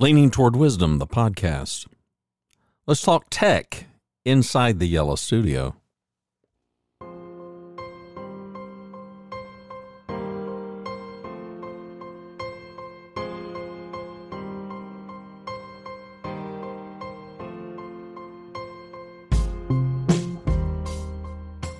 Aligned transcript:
Leaning 0.00 0.30
Toward 0.30 0.54
Wisdom, 0.54 0.98
the 0.98 1.08
podcast. 1.08 1.88
Let's 2.86 3.02
talk 3.02 3.26
tech 3.30 3.86
inside 4.24 4.78
the 4.78 4.86
Yellow 4.86 5.16
Studio. 5.16 5.74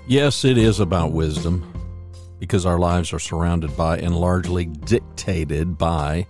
Yes, 0.08 0.44
it 0.44 0.58
is 0.58 0.80
about 0.80 1.12
wisdom 1.12 1.72
because 2.40 2.66
our 2.66 2.80
lives 2.80 3.12
are 3.12 3.20
surrounded 3.20 3.76
by 3.76 3.98
and 3.98 4.16
largely 4.16 4.66
dictated 4.66 5.78
by 5.78 6.26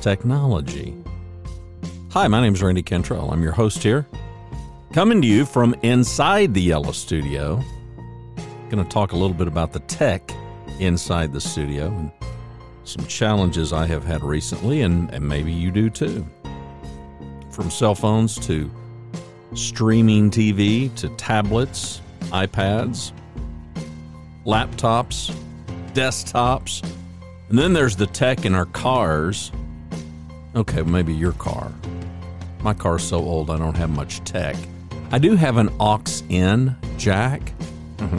technology. 0.00 0.94
Hi, 2.14 2.28
my 2.28 2.40
name 2.40 2.54
is 2.54 2.62
Randy 2.62 2.84
Cantrell. 2.84 3.32
I'm 3.32 3.42
your 3.42 3.50
host 3.50 3.82
here, 3.82 4.06
coming 4.92 5.20
to 5.20 5.26
you 5.26 5.44
from 5.44 5.74
inside 5.82 6.54
the 6.54 6.62
Yellow 6.62 6.92
Studio. 6.92 7.60
Going 8.70 8.84
to 8.84 8.88
talk 8.88 9.10
a 9.10 9.16
little 9.16 9.34
bit 9.34 9.48
about 9.48 9.72
the 9.72 9.80
tech 9.80 10.32
inside 10.78 11.32
the 11.32 11.40
studio 11.40 11.88
and 11.88 12.12
some 12.84 13.04
challenges 13.08 13.72
I 13.72 13.86
have 13.86 14.04
had 14.04 14.22
recently, 14.22 14.82
and, 14.82 15.10
and 15.10 15.28
maybe 15.28 15.52
you 15.52 15.72
do 15.72 15.90
too. 15.90 16.24
From 17.50 17.68
cell 17.68 17.96
phones 17.96 18.38
to 18.46 18.70
streaming 19.54 20.30
TV 20.30 20.94
to 20.94 21.08
tablets, 21.16 22.00
iPads, 22.26 23.10
laptops, 24.46 25.34
desktops, 25.94 26.88
and 27.48 27.58
then 27.58 27.72
there's 27.72 27.96
the 27.96 28.06
tech 28.06 28.44
in 28.44 28.54
our 28.54 28.66
cars. 28.66 29.50
Okay, 30.54 30.82
maybe 30.82 31.12
your 31.12 31.32
car. 31.32 31.72
My 32.64 32.72
car's 32.72 33.04
so 33.04 33.18
old 33.18 33.50
I 33.50 33.58
don't 33.58 33.76
have 33.76 33.90
much 33.90 34.24
tech. 34.24 34.56
I 35.12 35.18
do 35.18 35.36
have 35.36 35.58
an 35.58 35.68
aux 35.78 36.02
in 36.30 36.74
jack. 36.96 37.52
Mm-hmm. 37.98 38.18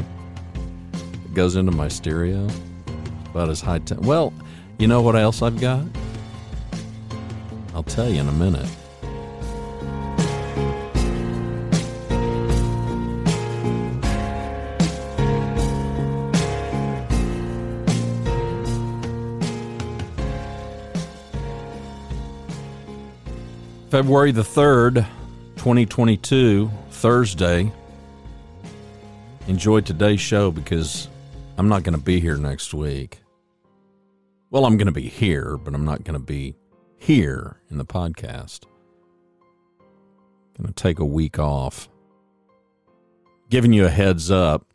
It 1.26 1.34
goes 1.34 1.56
into 1.56 1.72
my 1.72 1.88
stereo. 1.88 2.48
About 3.32 3.50
as 3.50 3.60
high 3.60 3.80
tech. 3.80 3.98
Well, 4.02 4.34
you 4.78 4.88
know 4.88 5.02
what 5.02 5.16
else 5.16 5.42
I've 5.42 5.60
got? 5.60 5.84
I'll 7.74 7.82
tell 7.82 8.08
you 8.08 8.22
in 8.22 8.30
a 8.30 8.34
minute. 8.34 8.70
February 23.90 24.32
the 24.32 24.42
3rd, 24.42 25.06
2022, 25.58 26.72
Thursday. 26.90 27.72
Enjoy 29.48 29.80
today's 29.80 30.20
show 30.20 30.50
because 30.50 31.08
I'm 31.58 31.70
not 31.70 31.84
going 31.84 31.96
to 31.96 32.04
be 32.04 32.20
here 32.20 32.36
next 32.36 32.74
week. 32.74 33.20
Well, 34.50 34.66
I'm 34.66 34.78
going 34.78 34.88
to 34.88 34.92
be 34.92 35.08
here, 35.08 35.56
but 35.58 35.76
I'm 35.76 35.86
not 35.86 36.04
going 36.04 36.20
to 36.20 36.26
be 36.26 36.56
here 36.98 37.62
in 37.70 37.78
the 37.78 37.86
podcast. 37.86 38.64
Going 40.58 40.68
to 40.68 40.74
take 40.74 40.98
a 40.98 41.06
week 41.06 41.38
off. 41.38 41.88
Giving 43.52 43.72
you 43.72 43.86
a 43.86 43.90
heads 43.90 44.32
up. 44.32 44.66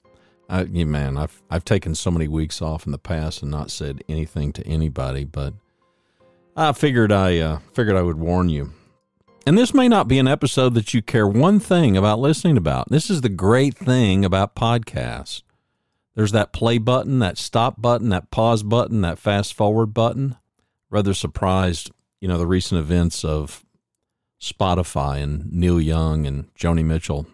I, 0.49 0.65
man, 0.65 1.17
I've 1.17 1.43
I've 1.51 1.65
taken 1.65 1.95
so 1.97 2.11
many 2.13 2.29
weeks 2.29 2.63
off 2.63 2.87
in 2.87 2.93
the 2.93 2.99
past 2.99 3.43
and 3.43 3.51
not 3.51 3.71
said 3.71 4.05
anything 4.09 4.53
to 4.53 4.67
anybody, 4.67 5.25
but 5.25 5.55
I 6.57 6.73
figured 6.73 7.11
I 7.11 7.39
uh, 7.39 7.59
figured 7.73 7.97
I 7.97 8.03
would 8.03 8.19
warn 8.19 8.49
you. 8.49 8.73
And 9.51 9.59
this 9.59 9.75
may 9.75 9.89
not 9.89 10.07
be 10.07 10.21
an 10.21 10.29
episode 10.29 10.75
that 10.75 10.95
you 10.95 11.03
care 11.03 11.27
one 11.27 11.59
thing 11.59 11.97
about 11.97 12.21
listening 12.21 12.57
about. 12.57 12.89
This 12.89 13.11
is 13.11 13.23
the 13.23 13.29
great 13.29 13.77
thing 13.77 14.25
about 14.25 14.55
podcasts. 14.55 15.43
There's 16.15 16.31
that 16.31 16.53
play 16.53 16.79
button, 16.79 17.19
that 17.19 17.37
stop 17.37 17.83
button, 17.83 18.11
that 18.11 18.31
pause 18.31 18.63
button, 18.63 19.01
that 19.01 19.19
fast 19.19 19.55
forward 19.55 19.93
button. 19.93 20.37
Rather 20.89 21.13
surprised, 21.13 21.91
you 22.21 22.29
know, 22.29 22.39
the 22.39 22.47
recent 22.47 22.79
events 22.79 23.25
of 23.25 23.65
Spotify 24.41 25.21
and 25.21 25.53
Neil 25.53 25.81
Young 25.81 26.29
and 26.29 26.55
Joni 26.55 26.85
Mitchell 26.85 27.27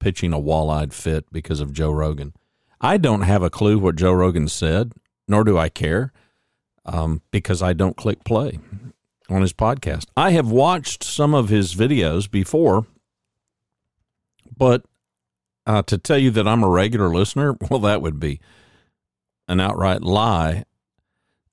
pitching 0.00 0.32
a 0.32 0.40
wall-eyed 0.40 0.92
fit 0.92 1.24
because 1.30 1.60
of 1.60 1.72
Joe 1.72 1.92
Rogan. 1.92 2.32
I 2.80 2.96
don't 2.96 3.22
have 3.22 3.44
a 3.44 3.48
clue 3.48 3.78
what 3.78 3.94
Joe 3.94 4.12
Rogan 4.12 4.48
said, 4.48 4.94
nor 5.28 5.44
do 5.44 5.56
I 5.56 5.68
care, 5.68 6.12
um, 6.84 7.22
because 7.30 7.62
I 7.62 7.74
don't 7.74 7.96
click 7.96 8.24
play 8.24 8.58
on 9.30 9.42
his 9.42 9.52
podcast. 9.52 10.06
I 10.16 10.32
have 10.32 10.50
watched 10.50 11.02
some 11.04 11.34
of 11.34 11.48
his 11.48 11.74
videos 11.74 12.30
before, 12.30 12.86
but 14.56 14.84
uh, 15.66 15.82
to 15.82 15.98
tell 15.98 16.18
you 16.18 16.30
that 16.32 16.48
I'm 16.48 16.62
a 16.62 16.68
regular 16.68 17.08
listener, 17.08 17.56
well, 17.70 17.80
that 17.80 18.02
would 18.02 18.18
be 18.18 18.40
an 19.48 19.60
outright 19.60 20.02
lie. 20.02 20.64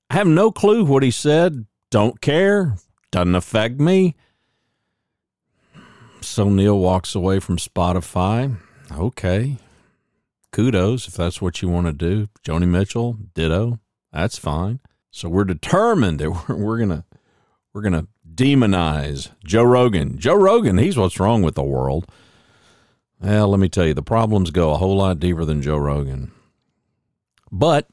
I 0.09 0.13
have 0.15 0.27
no 0.27 0.51
clue 0.51 0.85
what 0.85 1.03
he 1.03 1.11
said. 1.11 1.65
Don't 1.89 2.21
care. 2.21 2.77
Doesn't 3.11 3.35
affect 3.35 3.79
me. 3.79 4.15
So 6.21 6.49
Neil 6.49 6.77
walks 6.77 7.15
away 7.15 7.39
from 7.39 7.57
Spotify. 7.57 8.57
Okay. 8.91 9.57
Kudos 10.51 11.07
if 11.07 11.13
that's 11.13 11.41
what 11.41 11.61
you 11.61 11.69
want 11.69 11.87
to 11.87 11.93
do. 11.93 12.29
Joni 12.45 12.67
Mitchell, 12.67 13.17
ditto. 13.33 13.79
That's 14.11 14.37
fine. 14.37 14.79
So 15.11 15.29
we're 15.29 15.43
determined 15.43 16.19
that 16.19 16.31
we're, 16.49 16.55
we're 16.55 16.77
going 16.77 16.89
to 16.89 17.03
we're 17.77 17.87
going 17.87 17.93
to 17.93 18.07
demonize 18.33 19.29
Joe 19.45 19.61
Rogan. 19.61 20.17
Joe 20.17 20.33
Rogan, 20.33 20.79
he's 20.79 20.97
what's 20.97 21.19
wrong 21.19 21.43
with 21.43 21.53
the 21.53 21.61
world. 21.61 22.09
Well, 23.21 23.49
let 23.49 23.59
me 23.59 23.69
tell 23.69 23.85
you, 23.85 23.93
the 23.93 24.01
problems 24.01 24.49
go 24.49 24.71
a 24.71 24.77
whole 24.77 24.97
lot 24.97 25.19
deeper 25.19 25.45
than 25.45 25.61
Joe 25.61 25.77
Rogan. 25.77 26.31
But 27.51 27.87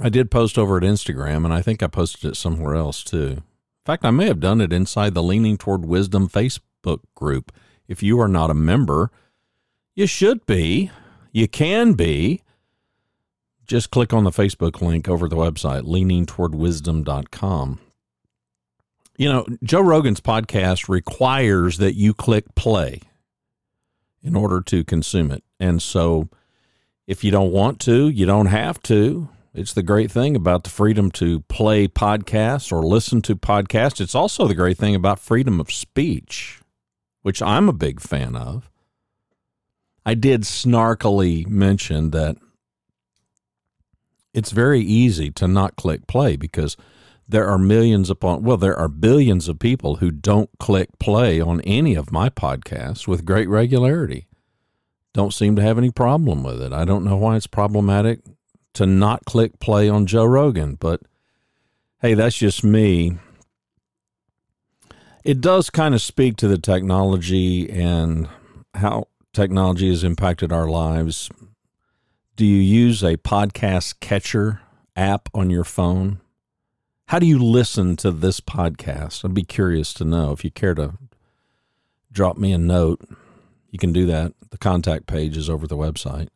I 0.00 0.08
did 0.08 0.30
post 0.30 0.56
over 0.56 0.78
at 0.78 0.84
Instagram, 0.84 1.44
and 1.44 1.52
I 1.52 1.60
think 1.60 1.82
I 1.82 1.86
posted 1.86 2.30
it 2.30 2.34
somewhere 2.34 2.74
else 2.74 3.04
too. 3.04 3.26
In 3.26 3.42
fact, 3.84 4.06
I 4.06 4.10
may 4.10 4.24
have 4.24 4.40
done 4.40 4.62
it 4.62 4.72
inside 4.72 5.12
the 5.12 5.22
Leaning 5.22 5.58
Toward 5.58 5.84
Wisdom 5.84 6.26
Facebook 6.26 7.00
group. 7.14 7.52
If 7.88 8.02
you 8.02 8.18
are 8.22 8.28
not 8.28 8.48
a 8.48 8.54
member, 8.54 9.10
you 9.94 10.06
should 10.06 10.46
be. 10.46 10.90
You 11.30 11.46
can 11.46 11.92
be. 11.92 12.40
Just 13.66 13.90
click 13.90 14.14
on 14.14 14.24
the 14.24 14.30
Facebook 14.30 14.80
link 14.80 15.10
over 15.10 15.28
the 15.28 15.36
website, 15.36 15.82
leaningtowardwisdom.com. 15.82 17.80
You 19.16 19.28
know, 19.28 19.46
Joe 19.62 19.82
Rogan's 19.82 20.20
podcast 20.20 20.88
requires 20.88 21.78
that 21.78 21.94
you 21.94 22.14
click 22.14 22.54
play 22.54 23.00
in 24.22 24.34
order 24.34 24.60
to 24.62 24.84
consume 24.84 25.30
it. 25.30 25.44
And 25.60 25.82
so 25.82 26.28
if 27.06 27.22
you 27.22 27.30
don't 27.30 27.52
want 27.52 27.80
to, 27.82 28.08
you 28.08 28.24
don't 28.24 28.46
have 28.46 28.82
to. 28.84 29.28
It's 29.54 29.74
the 29.74 29.82
great 29.82 30.10
thing 30.10 30.34
about 30.34 30.64
the 30.64 30.70
freedom 30.70 31.10
to 31.12 31.40
play 31.40 31.86
podcasts 31.86 32.72
or 32.72 32.82
listen 32.82 33.20
to 33.22 33.36
podcasts. 33.36 34.00
It's 34.00 34.14
also 34.14 34.46
the 34.46 34.54
great 34.54 34.78
thing 34.78 34.94
about 34.94 35.18
freedom 35.18 35.60
of 35.60 35.70
speech, 35.70 36.60
which 37.20 37.42
I'm 37.42 37.68
a 37.68 37.74
big 37.74 38.00
fan 38.00 38.34
of. 38.34 38.70
I 40.06 40.14
did 40.14 40.42
snarkily 40.42 41.46
mention 41.46 42.12
that 42.12 42.38
it's 44.32 44.52
very 44.52 44.80
easy 44.80 45.30
to 45.32 45.46
not 45.46 45.76
click 45.76 46.06
play 46.06 46.36
because– 46.36 46.76
there 47.28 47.48
are 47.48 47.58
millions 47.58 48.10
upon 48.10 48.42
well 48.42 48.56
there 48.56 48.76
are 48.76 48.88
billions 48.88 49.48
of 49.48 49.58
people 49.58 49.96
who 49.96 50.10
don't 50.10 50.50
click 50.58 50.88
play 50.98 51.40
on 51.40 51.60
any 51.62 51.94
of 51.94 52.12
my 52.12 52.28
podcasts 52.28 53.06
with 53.06 53.24
great 53.24 53.48
regularity. 53.48 54.26
Don't 55.14 55.34
seem 55.34 55.56
to 55.56 55.62
have 55.62 55.78
any 55.78 55.90
problem 55.90 56.42
with 56.42 56.60
it. 56.62 56.72
I 56.72 56.84
don't 56.84 57.04
know 57.04 57.16
why 57.16 57.36
it's 57.36 57.46
problematic 57.46 58.20
to 58.74 58.86
not 58.86 59.24
click 59.26 59.60
play 59.60 59.86
on 59.88 60.06
joe 60.06 60.24
rogan 60.24 60.76
but 60.76 61.00
hey 62.00 62.14
that's 62.14 62.36
just 62.36 62.64
me. 62.64 63.18
It 65.24 65.40
does 65.40 65.70
kind 65.70 65.94
of 65.94 66.02
speak 66.02 66.36
to 66.38 66.48
the 66.48 66.58
technology 66.58 67.70
and 67.70 68.28
how 68.74 69.06
technology 69.32 69.88
has 69.88 70.02
impacted 70.02 70.52
our 70.52 70.68
lives. 70.68 71.30
Do 72.34 72.44
you 72.44 72.60
use 72.60 73.04
a 73.04 73.16
podcast 73.18 74.00
catcher 74.00 74.62
app 74.96 75.28
on 75.32 75.48
your 75.48 75.64
phone 75.64 76.21
how 77.06 77.18
do 77.18 77.26
you 77.26 77.38
listen 77.38 77.96
to 77.96 78.10
this 78.10 78.40
podcast? 78.40 79.24
I'd 79.24 79.34
be 79.34 79.44
curious 79.44 79.92
to 79.94 80.04
know 80.04 80.32
if 80.32 80.44
you 80.44 80.50
care 80.50 80.74
to 80.74 80.94
drop 82.10 82.36
me 82.36 82.52
a 82.52 82.58
note. 82.58 83.00
You 83.70 83.78
can 83.78 83.92
do 83.92 84.06
that. 84.06 84.32
The 84.50 84.58
contact 84.58 85.06
page 85.06 85.36
is 85.36 85.48
over 85.48 85.66
the 85.66 85.76
website. 85.76 86.28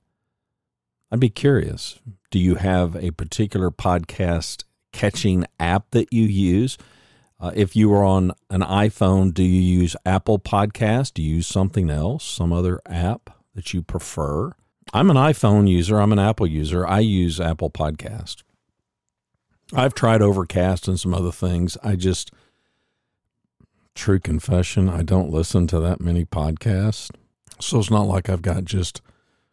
I'd 1.10 1.20
be 1.20 1.28
curious. 1.28 2.00
Do 2.30 2.38
you 2.38 2.56
have 2.56 2.96
a 2.96 3.10
particular 3.12 3.70
podcast 3.70 4.64
catching 4.92 5.46
app 5.60 5.90
that 5.90 6.12
you 6.12 6.24
use? 6.24 6.76
Uh, 7.38 7.52
if 7.54 7.76
you 7.76 7.92
are 7.92 8.04
on 8.04 8.32
an 8.48 8.62
iPhone, 8.62 9.32
do 9.32 9.42
you 9.42 9.60
use 9.60 9.94
Apple 10.06 10.38
Podcast? 10.38 11.14
Do 11.14 11.22
you 11.22 11.36
use 11.36 11.46
something 11.46 11.90
else, 11.90 12.24
some 12.24 12.52
other 12.52 12.80
app 12.86 13.30
that 13.54 13.74
you 13.74 13.82
prefer? 13.82 14.52
I'm 14.94 15.10
an 15.10 15.16
iPhone 15.16 15.68
user. 15.68 16.00
I'm 16.00 16.12
an 16.12 16.18
Apple 16.18 16.46
user. 16.46 16.86
I 16.86 17.00
use 17.00 17.40
Apple 17.40 17.70
Podcast. 17.70 18.42
I've 19.74 19.94
tried 19.94 20.22
Overcast 20.22 20.88
and 20.88 20.98
some 20.98 21.14
other 21.14 21.32
things. 21.32 21.76
I 21.82 21.96
just 21.96 22.30
true 23.94 24.20
confession. 24.20 24.88
I 24.88 25.02
don't 25.02 25.30
listen 25.30 25.66
to 25.68 25.80
that 25.80 26.00
many 26.00 26.24
podcasts. 26.24 27.10
So 27.60 27.80
it's 27.80 27.90
not 27.90 28.06
like 28.06 28.28
I've 28.28 28.42
got 28.42 28.64
just 28.64 29.00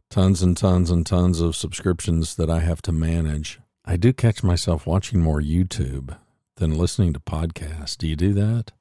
tons 0.10 0.44
and 0.44 0.56
tons 0.56 0.92
and 0.92 1.06
tons 1.06 1.42
of 1.42 1.56
subscriptions 1.56 2.36
that 2.36 2.50
I 2.50 2.60
have 2.60 2.82
to 2.84 2.92
manage. 2.92 3.60
I 3.86 3.96
do 3.96 4.14
catch 4.14 4.44
myself 4.44 4.86
watching 4.86 5.20
more 5.20 5.42
YouTube 5.42 6.18
than 6.56 6.78
listening 6.78 7.14
to 7.14 7.20
podcasts. 7.20 7.98
Do 7.98 8.08
you 8.08 8.16
do 8.16 8.34
that? 8.34 8.72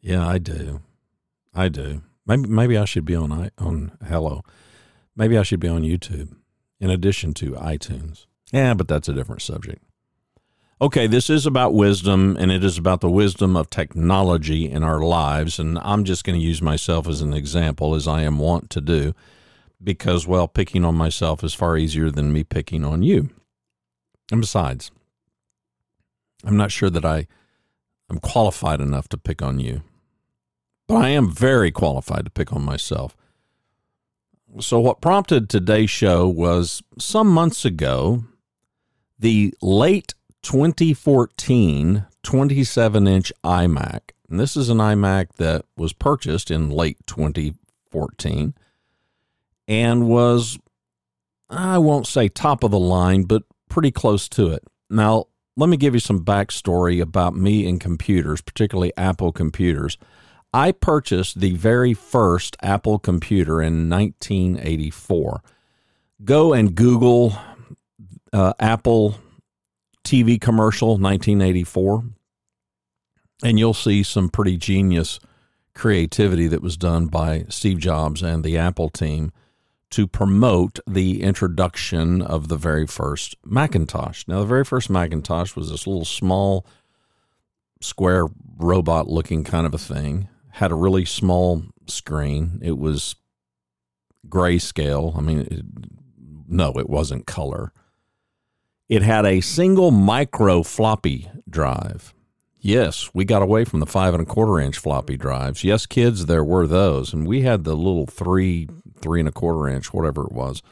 Yeah, 0.00 0.26
I 0.26 0.38
do. 0.38 0.80
I 1.54 1.68
do. 1.68 2.02
Maybe 2.26 2.48
maybe 2.48 2.76
I 2.76 2.84
should 2.84 3.04
be 3.04 3.14
on 3.14 3.50
on 3.58 3.92
Hello. 4.06 4.42
Maybe 5.14 5.38
I 5.38 5.42
should 5.42 5.60
be 5.60 5.68
on 5.68 5.82
YouTube 5.82 6.34
in 6.80 6.90
addition 6.90 7.32
to 7.34 7.52
iTunes. 7.52 8.26
Yeah, 8.50 8.74
but 8.74 8.88
that's 8.88 9.08
a 9.08 9.12
different 9.12 9.42
subject. 9.42 9.82
Okay, 10.80 11.06
this 11.06 11.30
is 11.30 11.46
about 11.46 11.72
wisdom, 11.72 12.36
and 12.38 12.50
it 12.50 12.64
is 12.64 12.76
about 12.76 13.00
the 13.00 13.10
wisdom 13.10 13.56
of 13.56 13.70
technology 13.70 14.68
in 14.68 14.82
our 14.82 15.00
lives. 15.00 15.60
And 15.60 15.78
I'm 15.78 16.02
just 16.02 16.24
going 16.24 16.38
to 16.38 16.44
use 16.44 16.60
myself 16.60 17.06
as 17.06 17.20
an 17.20 17.32
example, 17.32 17.94
as 17.94 18.08
I 18.08 18.22
am 18.22 18.40
wont 18.40 18.70
to 18.70 18.80
do, 18.80 19.14
because, 19.82 20.26
well, 20.26 20.48
picking 20.48 20.84
on 20.84 20.96
myself 20.96 21.44
is 21.44 21.54
far 21.54 21.76
easier 21.76 22.10
than 22.10 22.32
me 22.32 22.42
picking 22.42 22.84
on 22.84 23.04
you. 23.04 23.30
And 24.32 24.40
besides, 24.40 24.90
I'm 26.42 26.56
not 26.56 26.72
sure 26.72 26.90
that 26.90 27.04
I 27.04 27.28
am 28.10 28.18
qualified 28.18 28.80
enough 28.80 29.08
to 29.10 29.16
pick 29.16 29.42
on 29.42 29.60
you, 29.60 29.82
but 30.88 30.96
I 30.96 31.10
am 31.10 31.30
very 31.30 31.70
qualified 31.70 32.24
to 32.24 32.30
pick 32.32 32.52
on 32.52 32.64
myself. 32.64 33.16
So, 34.58 34.80
what 34.80 35.00
prompted 35.00 35.48
today's 35.48 35.90
show 35.90 36.26
was 36.26 36.82
some 36.98 37.28
months 37.28 37.64
ago, 37.64 38.24
the 39.18 39.54
late 39.60 40.14
2014 40.44 42.06
27 42.22 43.06
inch 43.06 43.32
iMac. 43.44 44.00
And 44.28 44.40
this 44.40 44.56
is 44.56 44.68
an 44.68 44.78
iMac 44.78 45.32
that 45.36 45.64
was 45.76 45.92
purchased 45.92 46.50
in 46.50 46.70
late 46.70 46.98
2014 47.06 48.54
and 49.68 50.08
was, 50.08 50.58
I 51.48 51.78
won't 51.78 52.06
say 52.06 52.28
top 52.28 52.64
of 52.64 52.70
the 52.70 52.78
line, 52.78 53.24
but 53.24 53.42
pretty 53.68 53.90
close 53.90 54.28
to 54.30 54.48
it. 54.48 54.64
Now, 54.90 55.26
let 55.56 55.68
me 55.68 55.76
give 55.76 55.94
you 55.94 56.00
some 56.00 56.24
backstory 56.24 57.00
about 57.00 57.36
me 57.36 57.68
and 57.68 57.80
computers, 57.80 58.40
particularly 58.40 58.92
Apple 58.96 59.30
computers. 59.30 59.98
I 60.52 60.72
purchased 60.72 61.40
the 61.40 61.54
very 61.54 61.94
first 61.94 62.56
Apple 62.62 62.98
computer 62.98 63.62
in 63.62 63.88
1984. 63.88 65.42
Go 66.24 66.52
and 66.52 66.74
Google 66.74 67.36
uh, 68.32 68.52
Apple 68.58 69.16
TV 70.04 70.40
commercial 70.40 70.98
1984 70.98 72.04
and 73.42 73.58
you'll 73.58 73.74
see 73.74 74.02
some 74.02 74.28
pretty 74.28 74.56
genius 74.56 75.18
creativity 75.74 76.46
that 76.46 76.62
was 76.62 76.76
done 76.76 77.06
by 77.06 77.44
Steve 77.48 77.78
Jobs 77.78 78.22
and 78.22 78.44
the 78.44 78.56
Apple 78.56 78.88
team 78.88 79.32
to 79.90 80.06
promote 80.06 80.78
the 80.86 81.22
introduction 81.22 82.22
of 82.22 82.48
the 82.48 82.56
very 82.56 82.86
first 82.86 83.36
Macintosh. 83.44 84.24
Now, 84.26 84.40
the 84.40 84.46
very 84.46 84.64
first 84.64 84.90
Macintosh 84.90 85.54
was 85.54 85.70
this 85.70 85.86
little 85.86 86.04
small, 86.04 86.66
square 87.80 88.26
robot 88.56 89.08
looking 89.08 89.44
kind 89.44 89.66
of 89.66 89.74
a 89.74 89.78
thing, 89.78 90.28
had 90.52 90.72
a 90.72 90.76
really 90.76 91.04
small 91.04 91.64
screen. 91.86 92.58
It 92.62 92.78
was 92.78 93.16
grayscale. 94.28 95.16
I 95.16 95.20
mean, 95.20 95.40
it, 95.40 95.64
no, 96.48 96.72
it 96.72 96.88
wasn't 96.88 97.26
color. 97.26 97.72
It 98.88 99.02
had 99.02 99.24
a 99.24 99.40
single 99.40 99.90
micro 99.90 100.62
floppy 100.62 101.30
drive. 101.48 102.14
Yes, 102.58 103.10
we 103.12 103.24
got 103.24 103.42
away 103.42 103.64
from 103.64 103.80
the 103.80 103.86
five 103.86 104.14
and 104.14 104.22
a 104.22 104.26
quarter 104.26 104.58
inch 104.58 104.78
floppy 104.78 105.16
drives. 105.16 105.64
Yes, 105.64 105.86
kids, 105.86 106.26
there 106.26 106.44
were 106.44 106.66
those. 106.66 107.12
And 107.12 107.26
we 107.26 107.42
had 107.42 107.64
the 107.64 107.76
little 107.76 108.06
three, 108.06 108.68
three 109.00 109.20
and 109.20 109.28
a 109.28 109.32
quarter 109.32 109.68
inch, 109.68 109.92
whatever 109.92 110.24
it 110.24 110.32
was, 110.32 110.62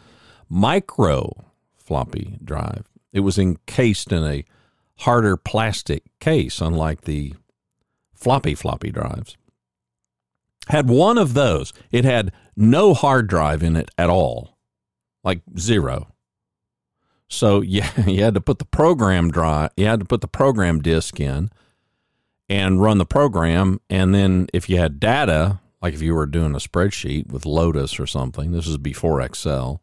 micro 0.49 1.33
floppy 1.77 2.39
drive. 2.43 2.85
It 3.13 3.21
was 3.21 3.39
encased 3.39 4.13
in 4.13 4.25
a 4.25 4.45
harder 5.01 5.37
plastic 5.37 6.05
case, 6.21 6.61
unlike 6.61 7.03
the 7.03 7.35
floppy 8.15 8.55
floppy 8.55 8.91
drives. 8.91 9.37
Had 10.69 10.89
one 10.89 11.19
of 11.19 11.35
those. 11.35 11.73
It 11.91 12.05
had 12.05 12.33
no 12.57 12.95
hard 12.95 13.27
drive 13.27 13.63
in 13.63 13.77
it 13.77 13.91
at 13.99 14.09
all, 14.09 14.57
like 15.25 15.41
zero. 15.59 16.09
So 17.33 17.61
you, 17.63 17.83
you 18.07 18.23
had 18.23 18.35
to 18.35 18.41
put 18.41 18.59
the 18.59 18.65
program 18.65 19.31
drive, 19.31 19.71
you 19.77 19.87
had 19.87 20.01
to 20.01 20.07
put 20.07 20.21
the 20.21 20.29
program 20.29 20.81
disk 20.81 21.19
in 21.19 21.51
and 22.49 22.83
run 22.83 22.99
the 22.99 23.07
program. 23.07 23.81
And 23.89 24.15
then 24.15 24.49
if 24.53 24.69
you 24.69 24.79
had 24.79 25.01
data, 25.01 25.61
like 25.81 25.95
if 25.95 26.03
you 26.03 26.15
were 26.15 26.27
doing 26.27 26.55
a 26.55 26.59
spreadsheet 26.59 27.33
with 27.33 27.47
Lotus 27.47 27.99
or 27.99 28.07
something, 28.07 28.53
this 28.53 28.67
is 28.67 28.77
before 28.77 29.21
Excel, 29.21 29.83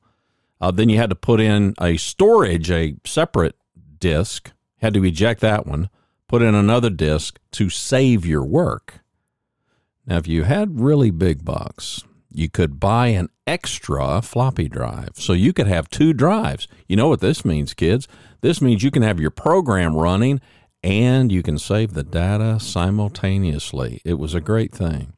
uh, 0.61 0.71
then 0.71 0.89
you 0.89 0.97
had 0.97 1.09
to 1.09 1.15
put 1.15 1.39
in 1.39 1.73
a 1.81 1.97
storage, 1.97 2.69
a 2.69 2.95
separate 3.05 3.55
disk, 3.99 4.51
had 4.77 4.93
to 4.93 5.03
eject 5.03 5.41
that 5.41 5.65
one, 5.65 5.89
put 6.27 6.41
in 6.41 6.53
another 6.53 6.89
disk 6.89 7.39
to 7.51 7.69
save 7.69 8.25
your 8.25 8.43
work. 8.43 8.99
Now, 10.05 10.17
if 10.17 10.27
you 10.27 10.43
had 10.43 10.79
really 10.79 11.11
big 11.11 11.43
bucks, 11.43 12.03
you 12.31 12.49
could 12.49 12.79
buy 12.79 13.07
an 13.07 13.29
extra 13.47 14.21
floppy 14.21 14.69
drive. 14.69 15.11
So 15.15 15.33
you 15.33 15.53
could 15.53 15.67
have 15.67 15.89
two 15.89 16.13
drives. 16.13 16.67
You 16.87 16.95
know 16.95 17.07
what 17.07 17.21
this 17.21 17.43
means, 17.43 17.73
kids? 17.73 18.07
This 18.41 18.61
means 18.61 18.83
you 18.83 18.91
can 18.91 19.01
have 19.03 19.19
your 19.19 19.31
program 19.31 19.95
running 19.95 20.41
and 20.83 21.31
you 21.31 21.43
can 21.43 21.57
save 21.57 21.93
the 21.93 22.03
data 22.03 22.59
simultaneously. 22.59 24.01
It 24.05 24.13
was 24.13 24.33
a 24.33 24.41
great 24.41 24.71
thing. 24.71 25.13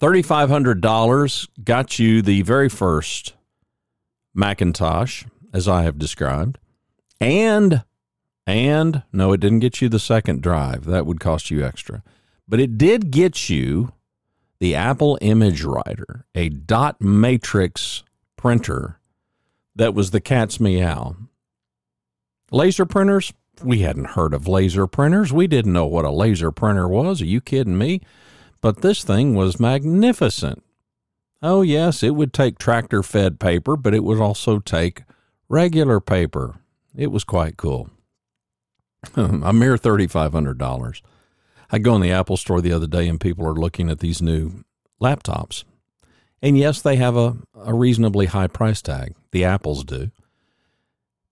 $3,500 0.00 1.48
got 1.64 1.98
you 1.98 2.20
the 2.20 2.42
very 2.42 2.68
first 2.68 3.34
Macintosh, 4.34 5.24
as 5.54 5.66
I 5.66 5.82
have 5.84 5.98
described. 5.98 6.58
And, 7.18 7.82
and, 8.46 9.02
no, 9.10 9.32
it 9.32 9.40
didn't 9.40 9.60
get 9.60 9.80
you 9.80 9.88
the 9.88 9.98
second 9.98 10.42
drive. 10.42 10.84
That 10.84 11.06
would 11.06 11.18
cost 11.18 11.50
you 11.50 11.64
extra. 11.64 12.02
But 12.46 12.60
it 12.60 12.76
did 12.76 13.10
get 13.10 13.48
you 13.48 13.92
the 14.58 14.74
Apple 14.74 15.18
Image 15.20 15.62
Writer, 15.62 16.26
a 16.34 16.48
dot 16.48 17.00
matrix 17.00 18.02
printer 18.36 18.98
that 19.74 19.94
was 19.94 20.10
the 20.10 20.20
cat's 20.20 20.58
meow. 20.58 21.16
Laser 22.50 22.86
printers? 22.86 23.32
We 23.62 23.80
hadn't 23.80 24.10
heard 24.10 24.34
of 24.34 24.46
laser 24.46 24.86
printers. 24.86 25.32
We 25.32 25.46
didn't 25.46 25.72
know 25.72 25.86
what 25.86 26.04
a 26.04 26.10
laser 26.10 26.50
printer 26.50 26.88
was. 26.88 27.22
Are 27.22 27.26
you 27.26 27.40
kidding 27.40 27.78
me? 27.78 28.00
But 28.60 28.82
this 28.82 29.02
thing 29.02 29.34
was 29.34 29.60
magnificent. 29.60 30.62
Oh, 31.42 31.62
yes, 31.62 32.02
it 32.02 32.14
would 32.14 32.32
take 32.32 32.58
tractor 32.58 33.02
fed 33.02 33.38
paper, 33.38 33.76
but 33.76 33.94
it 33.94 34.04
would 34.04 34.20
also 34.20 34.58
take 34.58 35.04
regular 35.48 36.00
paper. 36.00 36.56
It 36.94 37.08
was 37.08 37.24
quite 37.24 37.56
cool. 37.56 37.90
a 39.16 39.52
mere 39.52 39.76
$3,500. 39.76 41.02
I 41.70 41.78
go 41.78 41.94
in 41.96 42.02
the 42.02 42.12
Apple 42.12 42.36
store 42.36 42.60
the 42.60 42.72
other 42.72 42.86
day 42.86 43.08
and 43.08 43.20
people 43.20 43.46
are 43.46 43.54
looking 43.54 43.90
at 43.90 43.98
these 43.98 44.22
new 44.22 44.64
laptops. 45.00 45.64
And 46.42 46.56
yes, 46.56 46.80
they 46.80 46.96
have 46.96 47.16
a, 47.16 47.36
a 47.54 47.74
reasonably 47.74 48.26
high 48.26 48.46
price 48.46 48.82
tag. 48.82 49.14
The 49.32 49.44
Apples 49.44 49.84
do. 49.84 50.10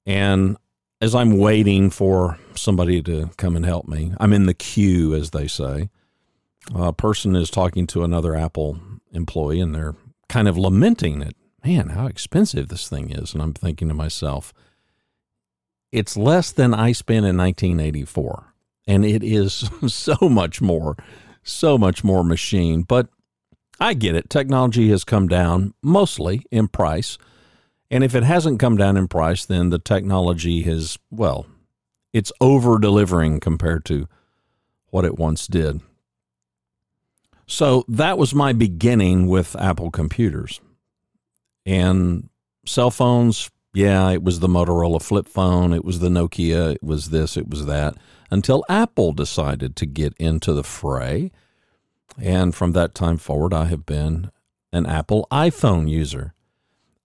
And 0.07 0.57
as 1.01 1.15
I'm 1.15 1.39
waiting 1.39 1.91
for 1.91 2.39
somebody 2.55 3.03
to 3.03 3.31
come 3.37 3.57
and 3.57 3.65
help 3.65 3.87
me, 3.87 4.13
I'm 4.19 4.33
in 4.33 4.47
the 4.47 4.55
queue, 4.55 5.15
as 5.15 5.31
they 5.31 5.47
say. 5.47 5.91
A 6.75 6.93
person 6.93 7.37
is 7.37 7.51
talking 7.51 7.87
to 7.89 8.05
another 8.05 8.35
Apple 8.35 8.79
employee 9.13 9.61
and 9.61 9.75
they're 9.75 9.97
kind 10.29 10.49
of 10.49 10.57
lamenting 10.57 11.21
it. 11.23 11.37
Man, 11.65 11.91
how 11.91 12.07
expensive 12.07 12.69
this 12.69 12.89
thing 12.89 13.11
is. 13.11 13.35
And 13.35 13.43
I'm 13.43 13.53
thinking 13.53 13.89
to 13.89 13.95
myself, 13.95 14.53
it's 15.93 16.17
less 16.17 16.51
than 16.51 16.75
I 16.75 16.93
spent 16.93 17.27
in 17.27 17.37
1984 17.37 18.54
and 18.87 19.05
it 19.05 19.23
is 19.23 19.71
so 19.87 20.17
much 20.29 20.61
more, 20.61 20.97
so 21.43 21.79
much 21.79 22.05
more 22.05 22.25
machine. 22.25 22.83
But 22.83 23.09
I 23.81 23.95
get 23.95 24.15
it. 24.15 24.31
Technology 24.31 24.91
has 24.91 25.05
come 25.05 25.29
down 25.29 25.75
mostly 25.83 26.45
in 26.51 26.69
price. 26.69 27.19
And 27.91 28.03
if 28.03 28.15
it 28.15 28.23
hasn't 28.23 28.61
come 28.61 28.77
down 28.77 28.97
in 28.97 29.09
price, 29.09 29.45
then 29.45 29.71
the 29.71 29.79
technology 29.79 30.63
has, 30.63 30.99
well, 31.11 31.47
it's 32.13 32.33
over 32.41 32.79
delivering 32.79 33.41
compared 33.41 33.85
to 33.87 34.09
what 34.91 35.05
it 35.05 35.19
once 35.19 35.47
did. 35.47 35.81
So 37.47 37.85
that 37.89 38.17
was 38.17 38.35
my 38.35 38.53
beginning 38.53 39.27
with 39.27 39.55
Apple 39.57 39.91
computers. 39.91 40.61
And 41.67 42.29
cell 42.65 42.91
phones, 42.91 43.51
yeah, 43.75 44.11
it 44.11 44.23
was 44.23 44.41
the 44.41 44.49
Motorola 44.49 45.03
flip 45.03 45.29
phone, 45.29 45.73
it 45.73 45.85
was 45.85 45.99
the 45.99 46.09
Nokia, 46.09 46.75
it 46.75 46.83
was 46.83 47.11
this, 47.11 47.37
it 47.37 47.51
was 47.51 47.67
that 47.67 47.97
until 48.35 48.65
Apple 48.69 49.13
decided 49.13 49.77
to 49.77 49.87
get 49.87 50.13
into 50.19 50.53
the 50.53 50.65
fray. 50.65 51.31
And 52.21 52.53
from 52.53 52.73
that 52.73 52.93
time 52.93 53.17
forward, 53.17 53.55
I 53.55 53.67
have 53.67 53.87
been 53.87 54.33
an 54.73 54.87
Apple 54.87 55.29
iPhone 55.31 55.89
user. 55.89 56.35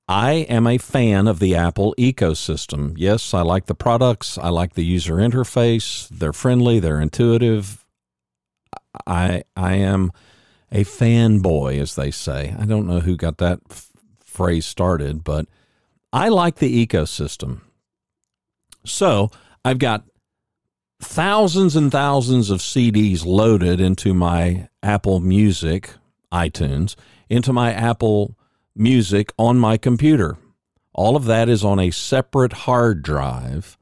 I 0.07 0.31
am 0.49 0.65
a 0.65 0.79
fan 0.79 1.27
of 1.27 1.37
the 1.37 1.53
Apple 1.53 1.93
ecosystem. 1.99 2.95
Yes, 2.97 3.31
I 3.31 3.41
like 3.41 3.67
the 3.67 3.75
products, 3.75 4.39
I 4.39 4.49
like 4.49 4.73
the 4.73 4.83
user 4.83 5.17
interface. 5.17 6.09
They're 6.09 6.33
friendly, 6.33 6.79
they're 6.79 6.99
intuitive. 6.99 7.85
I 9.05 9.43
I 9.55 9.75
am 9.75 10.11
a 10.71 10.83
fanboy, 10.83 11.79
as 11.79 11.93
they 11.93 12.09
say. 12.09 12.55
I 12.57 12.65
don't 12.65 12.87
know 12.87 13.01
who 13.01 13.15
got 13.15 13.37
that 13.37 13.59
f- 13.69 13.91
phrase 14.25 14.65
started, 14.65 15.23
but 15.23 15.45
I 16.11 16.29
like 16.29 16.55
the 16.55 16.87
ecosystem. 16.87 17.61
So 18.83 19.29
I've 19.63 19.77
got 19.77 20.05
thousands 20.99 21.75
and 21.75 21.91
thousands 21.91 22.49
of 22.49 22.59
CDs 22.59 23.25
loaded 23.25 23.79
into 23.79 24.13
my 24.13 24.67
Apple 24.83 25.19
Music, 25.19 25.91
iTunes, 26.31 26.95
into 27.29 27.53
my 27.53 27.73
Apple 27.73 28.35
Music 28.75 29.31
on 29.37 29.57
my 29.57 29.77
computer. 29.77 30.37
All 30.93 31.15
of 31.15 31.25
that 31.25 31.49
is 31.49 31.63
on 31.63 31.79
a 31.79 31.91
separate 31.91 32.53
hard 32.53 33.01
drive. 33.01 33.77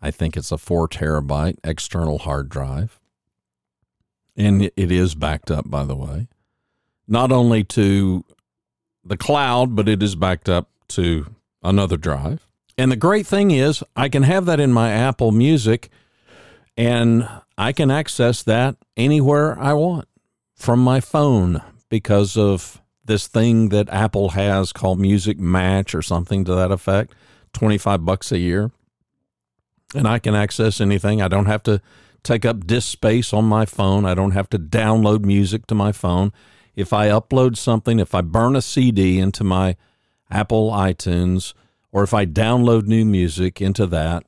I 0.00 0.10
think 0.10 0.36
it's 0.36 0.52
a 0.52 0.58
four 0.58 0.88
terabyte 0.88 1.56
external 1.64 2.18
hard 2.18 2.48
drive. 2.48 3.00
And 4.36 4.62
it 4.62 4.92
is 4.92 5.14
backed 5.14 5.50
up, 5.50 5.70
by 5.70 5.84
the 5.84 5.96
way, 5.96 6.28
not 7.08 7.32
only 7.32 7.64
to 7.64 8.24
the 9.02 9.16
cloud, 9.16 9.74
but 9.74 9.88
it 9.88 10.02
is 10.02 10.14
backed 10.14 10.48
up 10.48 10.68
to 10.88 11.34
another 11.62 11.96
drive. 11.96 12.46
And 12.76 12.92
the 12.92 12.96
great 12.96 13.26
thing 13.26 13.50
is, 13.50 13.82
I 13.96 14.10
can 14.10 14.24
have 14.24 14.44
that 14.44 14.60
in 14.60 14.72
my 14.72 14.92
Apple 14.92 15.32
Music 15.32 15.88
and 16.76 17.28
I 17.56 17.72
can 17.72 17.90
access 17.90 18.42
that 18.42 18.76
anywhere 18.96 19.58
I 19.58 19.72
want 19.72 20.08
from 20.54 20.80
my 20.80 21.00
phone 21.00 21.62
because 21.88 22.36
of 22.36 22.82
this 23.04 23.26
thing 23.28 23.68
that 23.68 23.88
Apple 23.88 24.30
has 24.30 24.72
called 24.72 24.98
Music 24.98 25.38
Match 25.38 25.94
or 25.94 26.02
something 26.02 26.44
to 26.44 26.54
that 26.54 26.72
effect, 26.72 27.14
25 27.52 28.04
bucks 28.04 28.32
a 28.32 28.38
year. 28.38 28.70
And 29.94 30.06
I 30.06 30.18
can 30.18 30.34
access 30.34 30.80
anything. 30.80 31.22
I 31.22 31.28
don't 31.28 31.46
have 31.46 31.62
to 31.64 31.80
take 32.22 32.44
up 32.44 32.66
disk 32.66 32.90
space 32.90 33.32
on 33.32 33.44
my 33.44 33.64
phone. 33.64 34.04
I 34.04 34.14
don't 34.14 34.32
have 34.32 34.50
to 34.50 34.58
download 34.58 35.24
music 35.24 35.66
to 35.68 35.74
my 35.74 35.92
phone. 35.92 36.32
If 36.74 36.92
I 36.92 37.08
upload 37.08 37.56
something, 37.56 38.00
if 38.00 38.14
I 38.14 38.20
burn 38.20 38.56
a 38.56 38.62
CD 38.62 39.18
into 39.18 39.44
my 39.44 39.76
Apple 40.30 40.72
iTunes, 40.72 41.54
or 41.92 42.02
if 42.02 42.12
I 42.12 42.26
download 42.26 42.86
new 42.86 43.04
music 43.04 43.62
into 43.62 43.86
that, 43.86 44.24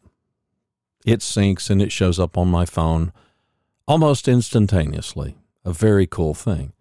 it 1.08 1.20
syncs 1.20 1.70
and 1.70 1.80
it 1.80 1.92
shows 1.92 2.18
up 2.18 2.36
on 2.36 2.48
my 2.48 2.64
phone 2.64 3.12
almost 3.86 4.28
instantaneously. 4.28 5.36
A 5.64 5.72
very 5.72 6.06
cool 6.06 6.34
thing. 6.34 6.72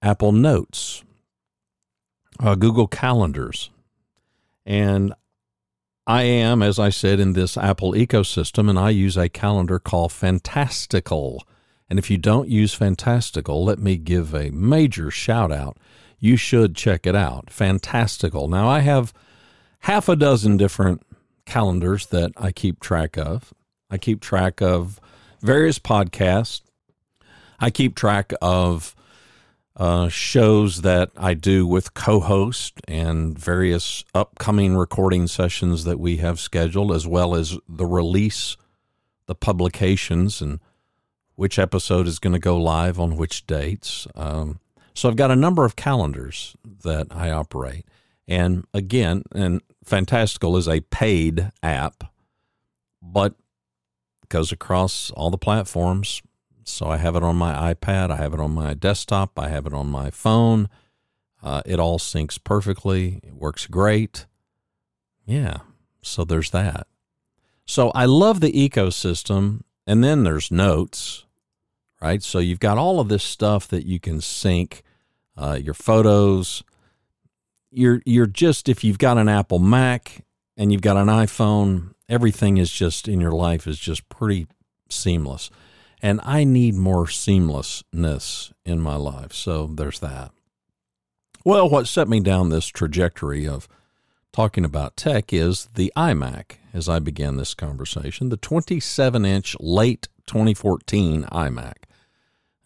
Apple 0.00 0.32
Notes, 0.32 1.04
uh, 2.40 2.56
Google 2.56 2.88
Calendars. 2.88 3.70
And 4.66 5.14
I 6.06 6.22
am, 6.22 6.62
as 6.62 6.78
I 6.78 6.90
said, 6.90 7.20
in 7.20 7.32
this 7.34 7.56
Apple 7.56 7.92
ecosystem, 7.92 8.68
and 8.68 8.78
I 8.78 8.90
use 8.90 9.16
a 9.16 9.28
calendar 9.28 9.78
called 9.78 10.12
Fantastical. 10.12 11.46
And 11.88 11.98
if 11.98 12.10
you 12.10 12.18
don't 12.18 12.48
use 12.48 12.74
Fantastical, 12.74 13.64
let 13.64 13.78
me 13.78 13.96
give 13.96 14.34
a 14.34 14.50
major 14.50 15.10
shout 15.10 15.52
out. 15.52 15.78
You 16.18 16.36
should 16.36 16.74
check 16.74 17.06
it 17.06 17.14
out. 17.14 17.50
Fantastical. 17.50 18.48
Now, 18.48 18.68
I 18.68 18.80
have 18.80 19.12
half 19.80 20.08
a 20.08 20.16
dozen 20.16 20.56
different 20.56 21.02
calendars 21.46 22.06
that 22.06 22.32
I 22.36 22.52
keep 22.52 22.80
track 22.80 23.16
of. 23.16 23.52
I 23.90 23.98
keep 23.98 24.20
track 24.20 24.60
of 24.62 25.00
various 25.40 25.78
podcasts. 25.78 26.62
I 27.60 27.70
keep 27.70 27.94
track 27.94 28.32
of 28.40 28.94
uh, 29.76 30.08
shows 30.08 30.82
that 30.82 31.10
I 31.16 31.34
do 31.34 31.66
with 31.66 31.94
co 31.94 32.20
host 32.20 32.80
and 32.86 33.38
various 33.38 34.04
upcoming 34.14 34.76
recording 34.76 35.26
sessions 35.26 35.84
that 35.84 35.98
we 35.98 36.18
have 36.18 36.40
scheduled, 36.40 36.92
as 36.92 37.06
well 37.06 37.34
as 37.34 37.56
the 37.68 37.86
release, 37.86 38.56
the 39.26 39.34
publications, 39.34 40.40
and 40.40 40.60
which 41.36 41.58
episode 41.58 42.06
is 42.06 42.18
going 42.18 42.34
to 42.34 42.38
go 42.38 42.56
live 42.56 43.00
on 43.00 43.16
which 43.16 43.46
dates. 43.46 44.06
Um, 44.14 44.60
so 44.94 45.08
I've 45.08 45.16
got 45.16 45.30
a 45.30 45.36
number 45.36 45.64
of 45.64 45.76
calendars 45.76 46.54
that 46.82 47.06
I 47.10 47.30
operate. 47.30 47.86
And 48.28 48.66
again, 48.74 49.24
and 49.34 49.62
Fantastical 49.84 50.56
is 50.56 50.68
a 50.68 50.80
paid 50.80 51.50
app, 51.62 52.04
but 53.02 53.34
goes 54.28 54.52
across 54.52 55.10
all 55.10 55.30
the 55.30 55.38
platforms 55.38 56.22
so 56.64 56.86
I 56.86 56.96
have 56.96 57.16
it 57.16 57.22
on 57.22 57.36
my 57.36 57.74
iPad, 57.74 58.10
I 58.10 58.16
have 58.16 58.34
it 58.34 58.40
on 58.40 58.52
my 58.52 58.74
desktop, 58.74 59.38
I 59.38 59.48
have 59.48 59.66
it 59.66 59.74
on 59.74 59.88
my 59.88 60.10
phone. 60.10 60.68
Uh, 61.42 61.62
it 61.66 61.80
all 61.80 61.98
syncs 61.98 62.42
perfectly. 62.42 63.20
It 63.24 63.34
works 63.34 63.66
great. 63.66 64.26
Yeah, 65.26 65.58
so 66.00 66.24
there's 66.24 66.50
that. 66.50 66.86
So 67.66 67.90
I 67.94 68.04
love 68.04 68.40
the 68.40 68.52
ecosystem. 68.52 69.62
And 69.84 70.04
then 70.04 70.22
there's 70.22 70.52
notes, 70.52 71.24
right? 72.00 72.22
So 72.22 72.38
you've 72.38 72.60
got 72.60 72.78
all 72.78 73.00
of 73.00 73.08
this 73.08 73.24
stuff 73.24 73.66
that 73.68 73.84
you 73.84 73.98
can 73.98 74.20
sync 74.20 74.84
uh, 75.36 75.58
your 75.60 75.74
photos. 75.74 76.62
You're 77.72 78.02
you're 78.04 78.26
just 78.26 78.68
if 78.68 78.84
you've 78.84 78.98
got 78.98 79.18
an 79.18 79.28
Apple 79.28 79.58
Mac 79.58 80.24
and 80.56 80.70
you've 80.70 80.82
got 80.82 80.96
an 80.96 81.08
iPhone, 81.08 81.94
everything 82.08 82.58
is 82.58 82.70
just 82.70 83.08
in 83.08 83.20
your 83.20 83.32
life 83.32 83.66
is 83.66 83.78
just 83.78 84.08
pretty 84.08 84.46
seamless. 84.90 85.50
And 86.02 86.20
I 86.24 86.44
need 86.44 86.74
more 86.74 87.06
seamlessness 87.06 88.52
in 88.64 88.80
my 88.80 88.96
life. 88.96 89.32
So 89.32 89.66
there's 89.66 90.00
that. 90.00 90.32
Well, 91.44 91.68
what 91.68 91.88
set 91.88 92.08
me 92.08 92.20
down 92.20 92.50
this 92.50 92.66
trajectory 92.66 93.48
of 93.48 93.68
talking 94.32 94.64
about 94.64 94.96
tech 94.96 95.32
is 95.32 95.68
the 95.74 95.92
iMac 95.96 96.56
as 96.74 96.88
I 96.88 96.98
began 96.98 97.36
this 97.36 97.54
conversation, 97.54 98.28
the 98.28 98.36
27 98.36 99.24
inch 99.24 99.56
late 99.60 100.08
2014 100.26 101.24
iMac. 101.24 101.74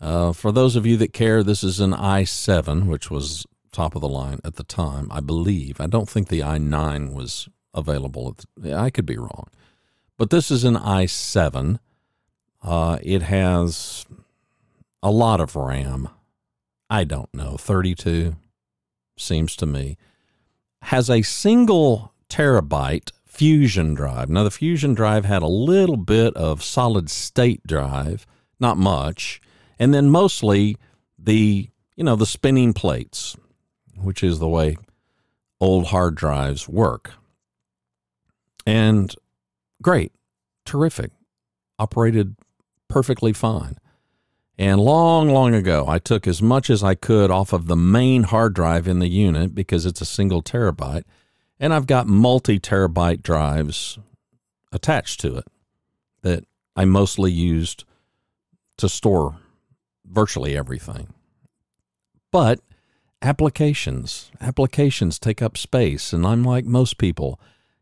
Uh, 0.01 0.33
for 0.33 0.53
those 0.53 0.77
of 0.77 0.87
you 0.87 0.97
that 0.99 1.13
care, 1.13 1.43
this 1.43 1.65
is 1.65 1.81
an 1.81 1.93
i7, 1.93 2.87
which 2.87 3.11
was 3.11 3.47
top 3.77 3.95
of 3.95 4.01
the 4.01 4.09
line 4.09 4.41
at 4.43 4.57
the 4.57 4.65
time, 4.65 5.09
I 5.11 5.21
believe. 5.21 5.81
I 5.81 5.87
don't 5.87 6.09
think 6.09 6.29
the 6.29 6.41
i9 6.41 7.13
was 7.13 7.49
available. 7.75 8.37
The, 8.57 8.75
I 8.75 8.91
could 8.91 9.07
be 9.07 9.19
wrong. 9.19 9.49
But 10.17 10.31
this 10.31 10.51
is 10.51 10.65
an 10.65 10.77
i7. 10.77 11.79
Uh, 12.63 12.99
it 13.03 13.23
has 13.23 14.07
a 15.03 15.11
lot 15.11 15.41
of 15.41 15.55
RAM. 15.55 16.09
I 16.89 17.05
don't 17.05 17.33
know, 17.35 17.57
32 17.57 18.37
seems 19.19 19.57
to 19.57 19.67
me. 19.67 19.97
Has 20.83 21.11
a 21.11 21.23
single 21.23 22.13
terabyte 22.29 23.11
Fusion 23.27 23.93
drive. 23.93 24.31
Now, 24.31 24.45
the 24.45 24.51
Fusion 24.51 24.95
drive 24.95 25.27
had 25.27 25.43
a 25.43 25.47
little 25.47 25.99
bit 25.99 26.35
of 26.35 26.63
solid 26.65 27.11
state 27.11 27.61
drive, 27.67 28.27
not 28.59 28.79
much, 28.79 29.43
and 29.79 29.93
then 29.93 30.09
mostly 30.09 30.79
the 31.19 31.69
you 31.97 32.05
know 32.05 32.17
the 32.17 32.25
spinning 32.25 32.73
plates, 32.73 33.37
which 34.01 34.23
is 34.23 34.39
the 34.39 34.49
way 34.49 34.77
old 35.61 35.87
hard 35.87 36.15
drives 36.15 36.69
work. 36.69 37.13
And 38.67 39.15
great, 39.83 40.13
terrific, 40.65 41.13
operated 41.79 42.37
perfectly 42.89 43.33
fine. 43.33 43.77
And 44.59 44.81
long, 44.81 45.29
long 45.29 45.55
ago, 45.55 45.85
I 45.87 45.99
took 45.99 46.27
as 46.27 46.41
much 46.41 46.71
as 46.71 46.83
I 46.83 46.95
could 46.95 47.31
off 47.31 47.53
of 47.53 47.67
the 47.67 47.77
main 47.77 48.25
hard 48.25 48.55
drive 48.55 48.89
in 48.89 49.01
the 49.01 49.09
unit 49.09 49.55
because 49.55 49.85
it's 49.85 50.01
a 50.01 50.07
single 50.07 50.43
terabyte. 50.43 51.05
And 51.61 51.75
I've 51.75 51.87
got 51.87 52.07
multi 52.07 52.59
terabyte 52.59 53.23
drives 53.23 53.99
attached 54.73 55.21
to 55.21 55.37
it 55.39 55.45
that 56.23 56.45
I 56.75 56.85
mostly 56.85 57.31
used 57.31 57.85
to 58.79 58.89
store 58.89 59.37
virtually 60.07 60.57
everything. 60.57 61.09
But 62.31 62.61
applications, 63.23 64.31
applications 64.41 65.19
take 65.19 65.43
up 65.43 65.57
space. 65.57 66.13
And 66.13 66.27
I'm 66.27 66.45
like 66.45 66.65
most 66.65 66.99
people, 66.99 67.41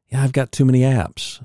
yeah, 0.09 0.23
I've 0.23 0.33
got 0.33 0.53
too 0.53 0.65
many 0.65 0.81
apps. 0.81 1.43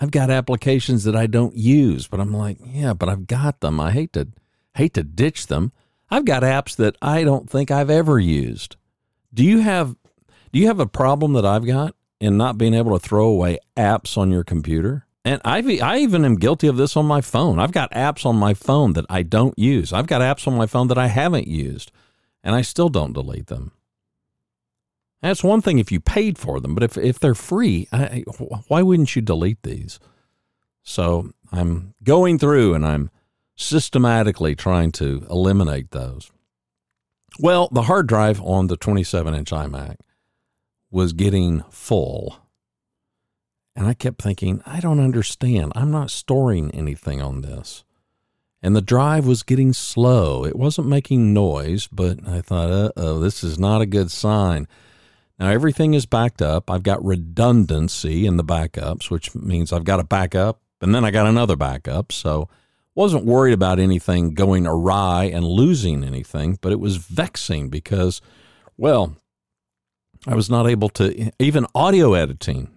I've 0.00 0.10
got 0.10 0.30
applications 0.30 1.04
that 1.04 1.16
I 1.16 1.26
don't 1.26 1.56
use, 1.56 2.06
but 2.06 2.20
I'm 2.20 2.32
like, 2.32 2.58
yeah, 2.64 2.94
but 2.94 3.08
I've 3.08 3.26
got 3.26 3.60
them. 3.60 3.80
I 3.80 3.90
hate 3.90 4.12
to 4.12 4.28
hate 4.74 4.94
to 4.94 5.02
ditch 5.02 5.48
them. 5.48 5.72
I've 6.10 6.24
got 6.24 6.42
apps 6.42 6.76
that 6.76 6.96
I 7.02 7.24
don't 7.24 7.50
think 7.50 7.70
I've 7.70 7.90
ever 7.90 8.18
used. 8.18 8.76
Do 9.34 9.44
you 9.44 9.60
have 9.60 9.96
do 10.52 10.58
you 10.58 10.68
have 10.68 10.80
a 10.80 10.86
problem 10.86 11.32
that 11.34 11.44
I've 11.44 11.66
got 11.66 11.94
in 12.20 12.36
not 12.36 12.58
being 12.58 12.74
able 12.74 12.98
to 12.98 13.06
throw 13.06 13.26
away 13.26 13.58
apps 13.76 14.16
on 14.16 14.30
your 14.30 14.44
computer? 14.44 15.04
And 15.24 15.40
I 15.44 15.58
I 15.82 15.98
even 15.98 16.24
am 16.24 16.36
guilty 16.36 16.68
of 16.68 16.76
this 16.76 16.96
on 16.96 17.04
my 17.06 17.20
phone. 17.20 17.58
I've 17.58 17.72
got 17.72 17.90
apps 17.92 18.24
on 18.24 18.36
my 18.36 18.54
phone 18.54 18.92
that 18.94 19.04
I 19.10 19.22
don't 19.22 19.58
use. 19.58 19.92
I've 19.92 20.06
got 20.06 20.22
apps 20.22 20.46
on 20.46 20.56
my 20.56 20.66
phone 20.66 20.88
that 20.88 20.98
I 20.98 21.08
haven't 21.08 21.48
used, 21.48 21.90
and 22.42 22.54
I 22.54 22.62
still 22.62 22.88
don't 22.88 23.12
delete 23.12 23.46
them. 23.46 23.72
That's 25.20 25.42
one 25.42 25.60
thing 25.60 25.78
if 25.78 25.90
you 25.90 26.00
paid 26.00 26.38
for 26.38 26.60
them, 26.60 26.74
but 26.74 26.84
if, 26.84 26.96
if 26.96 27.18
they're 27.18 27.34
free, 27.34 27.88
I, 27.92 28.24
why 28.68 28.82
wouldn't 28.82 29.16
you 29.16 29.22
delete 29.22 29.62
these? 29.62 29.98
So 30.82 31.32
I'm 31.50 31.94
going 32.04 32.38
through 32.38 32.74
and 32.74 32.86
I'm 32.86 33.10
systematically 33.56 34.54
trying 34.54 34.92
to 34.92 35.26
eliminate 35.28 35.90
those. 35.90 36.30
Well, 37.40 37.68
the 37.72 37.82
hard 37.82 38.06
drive 38.06 38.40
on 38.42 38.68
the 38.68 38.76
27 38.76 39.34
inch 39.34 39.50
iMac 39.50 39.96
was 40.90 41.12
getting 41.12 41.62
full. 41.70 42.38
And 43.76 43.86
I 43.86 43.94
kept 43.94 44.22
thinking, 44.22 44.62
I 44.64 44.80
don't 44.80 45.00
understand. 45.00 45.72
I'm 45.76 45.90
not 45.90 46.10
storing 46.10 46.70
anything 46.72 47.20
on 47.20 47.42
this. 47.42 47.84
And 48.62 48.74
the 48.74 48.82
drive 48.82 49.26
was 49.26 49.42
getting 49.42 49.72
slow. 49.72 50.44
It 50.44 50.56
wasn't 50.56 50.88
making 50.88 51.32
noise, 51.32 51.88
but 51.88 52.26
I 52.26 52.40
thought, 52.40 52.70
uh 52.70 52.92
oh, 52.96 53.18
this 53.18 53.44
is 53.44 53.58
not 53.58 53.80
a 53.80 53.86
good 53.86 54.10
sign. 54.10 54.66
Now 55.38 55.50
everything 55.50 55.94
is 55.94 56.06
backed 56.06 56.42
up. 56.42 56.70
I've 56.70 56.82
got 56.82 57.04
redundancy 57.04 58.26
in 58.26 58.36
the 58.36 58.44
backups, 58.44 59.10
which 59.10 59.34
means 59.34 59.72
I've 59.72 59.84
got 59.84 60.00
a 60.00 60.04
backup 60.04 60.60
and 60.80 60.94
then 60.94 61.04
I 61.04 61.10
got 61.10 61.26
another 61.26 61.56
backup. 61.56 62.10
So 62.12 62.48
wasn't 62.94 63.24
worried 63.24 63.52
about 63.52 63.78
anything 63.78 64.34
going 64.34 64.66
awry 64.66 65.24
and 65.24 65.44
losing 65.44 66.02
anything, 66.02 66.58
but 66.60 66.72
it 66.72 66.80
was 66.80 66.96
vexing 66.96 67.68
because, 67.68 68.20
well, 68.76 69.16
I 70.26 70.34
was 70.34 70.50
not 70.50 70.66
able 70.66 70.88
to 70.90 71.30
even 71.38 71.66
audio 71.76 72.14
editing 72.14 72.70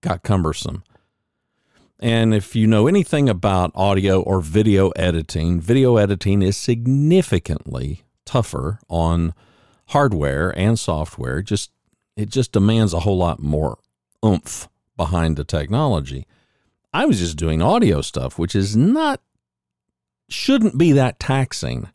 got 0.00 0.22
cumbersome. 0.24 0.82
And 2.00 2.34
if 2.34 2.56
you 2.56 2.66
know 2.66 2.86
anything 2.86 3.28
about 3.28 3.70
audio 3.74 4.20
or 4.20 4.40
video 4.40 4.90
editing, 4.90 5.60
video 5.60 5.96
editing 5.96 6.42
is 6.42 6.56
significantly 6.56 8.02
tougher 8.24 8.80
on 8.88 9.32
hardware 9.88 10.56
and 10.58 10.78
software. 10.78 11.40
Just 11.42 11.70
it 12.16 12.30
just 12.30 12.52
demands 12.52 12.92
a 12.92 13.00
whole 13.00 13.18
lot 13.18 13.40
more 13.40 13.78
oomph 14.24 14.68
behind 14.96 15.36
the 15.36 15.44
technology. 15.44 16.26
I 16.92 17.06
was 17.06 17.18
just 17.18 17.36
doing 17.36 17.60
audio 17.60 18.00
stuff, 18.00 18.38
which 18.38 18.54
is 18.54 18.76
not 18.76 19.20
shouldn't 20.28 20.78
be 20.78 20.92
that 20.92 21.18
taxing, 21.18 21.88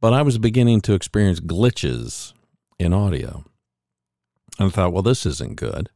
but 0.00 0.12
I 0.12 0.22
was 0.22 0.38
beginning 0.38 0.80
to 0.82 0.94
experience 0.94 1.40
glitches 1.40 2.32
in 2.78 2.92
audio. 2.92 3.44
And 4.58 4.68
I 4.68 4.70
thought, 4.70 4.92
well, 4.92 5.02
this 5.02 5.26
isn't 5.26 5.56
good. 5.56 5.90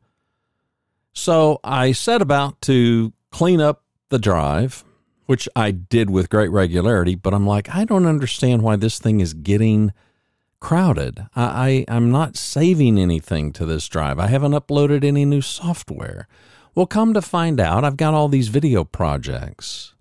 So 1.19 1.59
I 1.65 1.91
set 1.91 2.23
about 2.23 2.61
to 2.63 3.13
clean 3.33 3.61
up 3.61 3.83
the 4.09 4.21
drive, 4.21 4.85
which 5.27 5.49
I 5.57 5.73
did 5.73 6.11
with 6.11 6.31
great 6.31 6.53
regularity, 6.53 7.17
but 7.17 7.35
I'm 7.35 7.45
like, 7.45 7.69
I 7.75 7.85
don't 7.85 8.07
understand 8.07 8.63
why 8.63 8.77
this 8.77 9.01
thing 9.01 9.19
is 9.19 9.35
getting 9.35 9.93
crowded. 10.61 11.27
I, 11.35 11.85
I, 11.89 11.97
am 11.97 12.13
not 12.13 12.37
saving 12.37 13.01
anything 13.01 13.53
to 13.55 13.67
this 13.67 13.89
drive. 13.89 14.21
I 14.21 14.29
haven't 14.29 14.53
uploaded 14.53 15.03
any 15.03 15.25
new 15.25 15.43
software. 15.43 16.29
Well, 16.77 16.87
come 16.87 17.13
to 17.15 17.21
find 17.21 17.59
out, 17.59 17.85
I've 17.85 17.97
got 17.97 18.15
all 18.15 18.29
these 18.29 18.47
video 18.47 18.85
projects. 18.85 19.95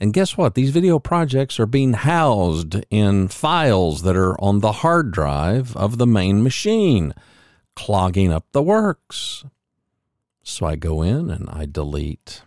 And 0.00 0.12
guess 0.12 0.36
what? 0.36 0.56
These 0.56 0.70
video 0.70 0.98
projects 0.98 1.60
are 1.60 1.66
being 1.66 1.92
housed 1.92 2.84
in 2.90 3.28
files 3.28 4.02
that 4.02 4.16
are 4.16 4.38
on 4.40 4.58
the 4.58 4.72
hard 4.72 5.12
drive 5.12 5.76
of 5.76 5.98
the 5.98 6.08
main 6.08 6.42
machine, 6.42 7.14
clogging 7.76 8.32
up 8.32 8.46
the 8.50 8.62
works. 8.62 9.44
So 10.48 10.64
I 10.64 10.76
go 10.76 11.02
in 11.02 11.28
and 11.28 11.50
I 11.50 11.66
delete 11.66 12.42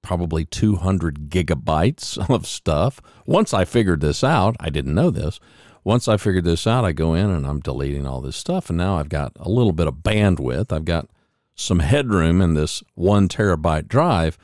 probably 0.00 0.46
200 0.46 1.28
gigabytes 1.28 2.18
of 2.34 2.46
stuff. 2.46 3.02
Once 3.26 3.52
I 3.52 3.66
figured 3.66 4.00
this 4.00 4.24
out, 4.24 4.56
I 4.58 4.70
didn't 4.70 4.94
know 4.94 5.10
this. 5.10 5.38
Once 5.84 6.08
I 6.08 6.16
figured 6.16 6.44
this 6.44 6.66
out, 6.66 6.86
I 6.86 6.92
go 6.92 7.12
in 7.12 7.28
and 7.28 7.46
I'm 7.46 7.60
deleting 7.60 8.06
all 8.06 8.22
this 8.22 8.36
stuff. 8.36 8.70
And 8.70 8.78
now 8.78 8.96
I've 8.96 9.10
got 9.10 9.32
a 9.36 9.50
little 9.50 9.72
bit 9.72 9.86
of 9.86 9.96
bandwidth. 9.96 10.72
I've 10.72 10.86
got 10.86 11.10
some 11.54 11.80
headroom 11.80 12.40
in 12.40 12.54
this 12.54 12.82
one 12.94 13.28
terabyte 13.28 13.88
drive, 13.88 14.38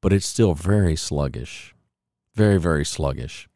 but 0.00 0.12
it's 0.12 0.26
still 0.26 0.54
very 0.54 0.96
sluggish. 0.96 1.72
Very, 2.34 2.58
very 2.58 2.84
sluggish. 2.84 3.48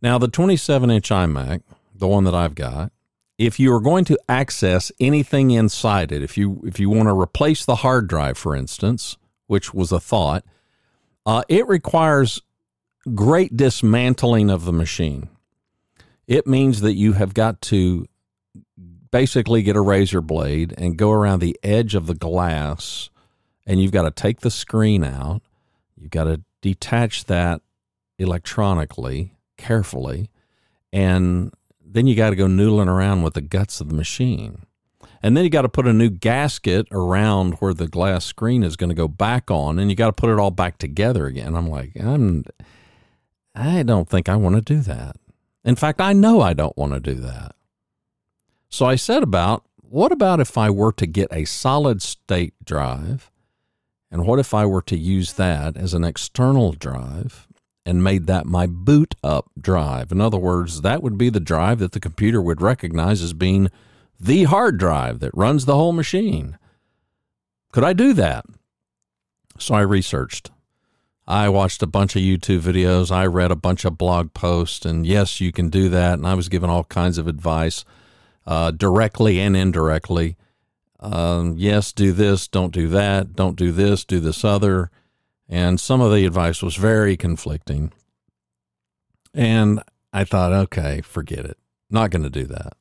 Now, 0.00 0.16
the 0.16 0.28
27 0.28 0.90
inch 0.90 1.10
iMac, 1.10 1.60
the 1.94 2.08
one 2.08 2.24
that 2.24 2.34
I've 2.34 2.54
got, 2.54 2.92
if 3.38 3.58
you 3.58 3.72
are 3.74 3.80
going 3.80 4.04
to 4.04 4.18
access 4.28 4.92
anything 5.00 5.50
inside 5.50 6.12
it, 6.12 6.22
if 6.22 6.38
you 6.38 6.62
if 6.64 6.78
you 6.78 6.88
want 6.88 7.08
to 7.08 7.18
replace 7.18 7.64
the 7.64 7.76
hard 7.76 8.08
drive, 8.08 8.38
for 8.38 8.54
instance, 8.54 9.16
which 9.46 9.74
was 9.74 9.92
a 9.92 10.00
thought, 10.00 10.44
uh, 11.26 11.42
it 11.48 11.66
requires 11.66 12.40
great 13.14 13.56
dismantling 13.56 14.50
of 14.50 14.64
the 14.64 14.72
machine. 14.72 15.28
It 16.26 16.46
means 16.46 16.80
that 16.80 16.94
you 16.94 17.14
have 17.14 17.34
got 17.34 17.60
to 17.62 18.06
basically 19.10 19.62
get 19.62 19.76
a 19.76 19.80
razor 19.80 20.20
blade 20.20 20.74
and 20.78 20.96
go 20.96 21.10
around 21.10 21.40
the 21.40 21.58
edge 21.62 21.94
of 21.94 22.06
the 22.06 22.14
glass, 22.14 23.10
and 23.66 23.80
you've 23.80 23.92
got 23.92 24.02
to 24.02 24.10
take 24.10 24.40
the 24.40 24.50
screen 24.50 25.04
out. 25.04 25.42
You've 25.96 26.10
got 26.10 26.24
to 26.24 26.40
detach 26.62 27.24
that 27.26 27.60
electronically, 28.18 29.34
carefully, 29.56 30.30
and 30.92 31.52
then 31.84 32.06
you 32.06 32.14
got 32.14 32.30
to 32.30 32.36
go 32.36 32.46
noodling 32.46 32.88
around 32.88 33.22
with 33.22 33.34
the 33.34 33.40
guts 33.40 33.80
of 33.80 33.88
the 33.88 33.94
machine. 33.94 34.66
And 35.22 35.36
then 35.36 35.44
you 35.44 35.50
got 35.50 35.62
to 35.62 35.68
put 35.68 35.86
a 35.86 35.92
new 35.92 36.10
gasket 36.10 36.86
around 36.90 37.54
where 37.54 37.72
the 37.72 37.88
glass 37.88 38.24
screen 38.24 38.62
is 38.62 38.76
going 38.76 38.90
to 38.90 38.94
go 38.94 39.08
back 39.08 39.50
on, 39.50 39.78
and 39.78 39.90
you 39.90 39.96
got 39.96 40.08
to 40.08 40.12
put 40.12 40.30
it 40.30 40.38
all 40.38 40.50
back 40.50 40.76
together 40.76 41.26
again. 41.26 41.54
I'm 41.54 41.68
like, 41.68 41.92
I'm, 41.98 42.44
I 43.54 43.82
don't 43.82 44.08
think 44.08 44.28
I 44.28 44.36
want 44.36 44.56
to 44.56 44.60
do 44.60 44.80
that. 44.80 45.16
In 45.64 45.76
fact, 45.76 46.00
I 46.00 46.12
know 46.12 46.40
I 46.40 46.52
don't 46.52 46.76
want 46.76 46.92
to 46.92 47.00
do 47.00 47.14
that. 47.14 47.54
So 48.68 48.84
I 48.84 48.96
said 48.96 49.22
about 49.22 49.64
what 49.76 50.12
about 50.12 50.40
if 50.40 50.58
I 50.58 50.68
were 50.68 50.92
to 50.92 51.06
get 51.06 51.32
a 51.32 51.44
solid 51.44 52.02
state 52.02 52.54
drive? 52.64 53.30
And 54.10 54.26
what 54.26 54.38
if 54.38 54.52
I 54.52 54.66
were 54.66 54.82
to 54.82 54.96
use 54.96 55.34
that 55.34 55.76
as 55.76 55.94
an 55.94 56.04
external 56.04 56.72
drive 56.72 57.48
and 57.86 58.02
made 58.02 58.26
that 58.26 58.46
my 58.46 58.66
boot 58.66 59.14
up 59.22 59.50
drive? 59.60 60.12
In 60.12 60.20
other 60.20 60.38
words, 60.38 60.80
that 60.82 61.02
would 61.02 61.18
be 61.18 61.30
the 61.30 61.40
drive 61.40 61.78
that 61.78 61.92
the 61.92 62.00
computer 62.00 62.40
would 62.40 62.62
recognize 62.62 63.22
as 63.22 63.32
being 63.32 63.70
the 64.18 64.44
hard 64.44 64.78
drive 64.78 65.20
that 65.20 65.34
runs 65.34 65.64
the 65.64 65.74
whole 65.74 65.92
machine. 65.92 66.58
Could 67.72 67.84
I 67.84 67.92
do 67.92 68.12
that? 68.14 68.46
So 69.58 69.74
I 69.74 69.80
researched. 69.80 70.50
I 71.26 71.48
watched 71.48 71.82
a 71.82 71.86
bunch 71.86 72.16
of 72.16 72.22
YouTube 72.22 72.60
videos. 72.60 73.10
I 73.10 73.26
read 73.26 73.50
a 73.50 73.56
bunch 73.56 73.84
of 73.84 73.96
blog 73.96 74.34
posts, 74.34 74.84
and 74.84 75.06
yes, 75.06 75.40
you 75.40 75.52
can 75.52 75.70
do 75.70 75.88
that. 75.88 76.14
And 76.14 76.26
I 76.26 76.34
was 76.34 76.48
given 76.48 76.70
all 76.70 76.84
kinds 76.84 77.18
of 77.18 77.26
advice, 77.26 77.84
uh, 78.46 78.70
directly 78.72 79.40
and 79.40 79.56
indirectly. 79.56 80.36
Um, 81.00 81.54
yes, 81.58 81.92
do 81.92 82.12
this, 82.12 82.46
don't 82.48 82.72
do 82.72 82.88
that, 82.88 83.34
don't 83.34 83.56
do 83.56 83.72
this, 83.72 84.04
do 84.04 84.20
this 84.20 84.44
other. 84.44 84.90
And 85.48 85.78
some 85.78 86.00
of 86.00 86.12
the 86.12 86.26
advice 86.26 86.62
was 86.62 86.76
very 86.76 87.16
conflicting. 87.16 87.92
And 89.32 89.82
I 90.12 90.24
thought, 90.24 90.52
okay, 90.52 91.00
forget 91.02 91.44
it. 91.44 91.58
Not 91.90 92.10
going 92.10 92.22
to 92.22 92.30
do 92.30 92.44
that. 92.46 92.74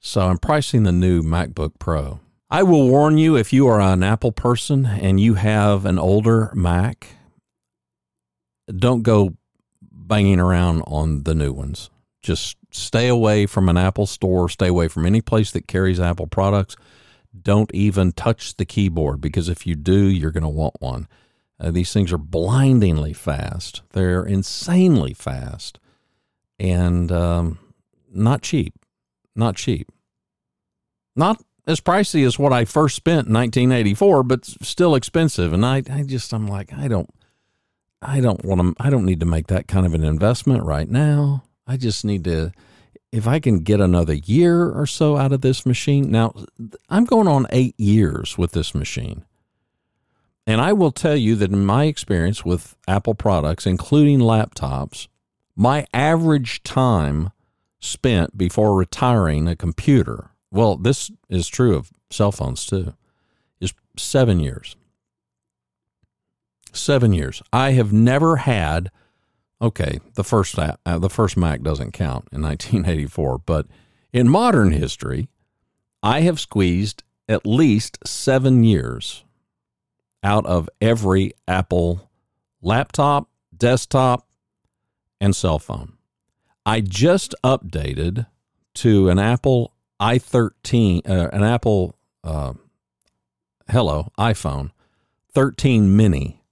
So 0.00 0.22
I'm 0.22 0.38
pricing 0.38 0.84
the 0.84 0.92
new 0.92 1.22
MacBook 1.22 1.78
Pro. 1.78 2.20
I 2.48 2.62
will 2.62 2.88
warn 2.88 3.18
you 3.18 3.36
if 3.36 3.52
you 3.52 3.66
are 3.66 3.80
an 3.80 4.04
Apple 4.04 4.30
person 4.30 4.86
and 4.86 5.18
you 5.18 5.34
have 5.34 5.84
an 5.84 5.98
older 5.98 6.52
Mac, 6.54 7.08
don't 8.74 9.02
go 9.02 9.36
banging 9.82 10.38
around 10.38 10.82
on 10.82 11.24
the 11.24 11.34
new 11.34 11.52
ones. 11.52 11.90
Just 12.22 12.56
stay 12.70 13.08
away 13.08 13.46
from 13.46 13.68
an 13.68 13.76
Apple 13.76 14.06
store, 14.06 14.48
stay 14.48 14.68
away 14.68 14.86
from 14.86 15.06
any 15.06 15.20
place 15.20 15.50
that 15.52 15.66
carries 15.66 15.98
Apple 15.98 16.28
products. 16.28 16.76
Don't 17.42 17.72
even 17.74 18.12
touch 18.12 18.56
the 18.56 18.64
keyboard 18.64 19.20
because 19.20 19.48
if 19.48 19.66
you 19.66 19.74
do, 19.74 20.06
you're 20.06 20.30
going 20.30 20.42
to 20.42 20.48
want 20.48 20.74
one. 20.78 21.08
Uh, 21.58 21.70
these 21.70 21.92
things 21.92 22.12
are 22.12 22.18
blindingly 22.18 23.12
fast, 23.12 23.82
they're 23.92 24.24
insanely 24.24 25.14
fast, 25.14 25.78
and 26.58 27.10
um, 27.10 27.58
not 28.12 28.42
cheap. 28.42 28.74
Not 29.34 29.56
cheap. 29.56 29.92
Not 31.14 31.42
as 31.66 31.80
pricey 31.80 32.26
as 32.26 32.38
what 32.38 32.52
I 32.52 32.64
first 32.64 32.96
spent 32.96 33.28
in 33.28 33.34
1984, 33.34 34.22
but 34.22 34.46
still 34.46 34.94
expensive. 34.94 35.52
And 35.52 35.64
I, 35.64 35.82
I 35.90 36.02
just, 36.02 36.32
I'm 36.32 36.46
like, 36.46 36.72
I 36.72 36.88
don't, 36.88 37.10
I 38.00 38.20
don't 38.20 38.44
want 38.44 38.60
to, 38.60 38.82
I 38.82 38.90
don't 38.90 39.04
need 39.04 39.20
to 39.20 39.26
make 39.26 39.48
that 39.48 39.68
kind 39.68 39.84
of 39.84 39.94
an 39.94 40.04
investment 40.04 40.64
right 40.64 40.88
now. 40.88 41.44
I 41.66 41.76
just 41.76 42.04
need 42.04 42.24
to, 42.24 42.52
if 43.12 43.26
I 43.26 43.40
can 43.40 43.60
get 43.60 43.80
another 43.80 44.14
year 44.14 44.70
or 44.70 44.86
so 44.86 45.16
out 45.16 45.32
of 45.32 45.40
this 45.40 45.66
machine. 45.66 46.10
Now, 46.10 46.34
I'm 46.88 47.04
going 47.04 47.28
on 47.28 47.46
eight 47.50 47.78
years 47.78 48.38
with 48.38 48.52
this 48.52 48.74
machine. 48.74 49.24
And 50.46 50.60
I 50.60 50.72
will 50.72 50.92
tell 50.92 51.16
you 51.16 51.34
that 51.36 51.50
in 51.50 51.64
my 51.64 51.84
experience 51.84 52.44
with 52.44 52.76
Apple 52.86 53.14
products, 53.14 53.66
including 53.66 54.20
laptops, 54.20 55.08
my 55.56 55.86
average 55.92 56.62
time 56.62 57.30
spent 57.80 58.38
before 58.38 58.76
retiring 58.76 59.48
a 59.48 59.56
computer 59.56 60.30
well, 60.56 60.76
this 60.76 61.10
is 61.28 61.48
true 61.48 61.76
of 61.76 61.90
cell 62.10 62.32
phones 62.32 62.64
too, 62.64 62.94
is 63.60 63.74
seven 63.98 64.40
years. 64.40 64.74
Seven 66.72 67.12
years. 67.12 67.42
I 67.52 67.72
have 67.72 67.92
never 67.92 68.36
had, 68.36 68.90
okay, 69.60 70.00
the 70.14 70.24
first, 70.24 70.58
uh, 70.58 70.76
the 70.98 71.10
first 71.10 71.36
Mac 71.36 71.60
doesn't 71.60 71.92
count 71.92 72.28
in 72.32 72.40
1984, 72.42 73.38
but 73.38 73.66
in 74.14 74.30
modern 74.30 74.72
history, 74.72 75.28
I 76.02 76.20
have 76.20 76.40
squeezed 76.40 77.02
at 77.28 77.46
least 77.46 77.98
seven 78.06 78.64
years 78.64 79.24
out 80.22 80.46
of 80.46 80.68
every 80.80 81.32
Apple 81.46 82.10
laptop, 82.62 83.28
desktop, 83.56 84.26
and 85.20 85.34
cell 85.34 85.58
phone. 85.58 85.94
I 86.64 86.80
just 86.80 87.34
updated 87.44 88.26
to 88.74 89.08
an 89.08 89.18
Apple 89.18 89.72
i13, 90.00 91.08
uh, 91.08 91.30
an 91.32 91.42
Apple, 91.42 91.96
uh, 92.22 92.52
hello, 93.70 94.10
iPhone 94.18 94.70
13 95.32 95.96
mini. 95.96 96.42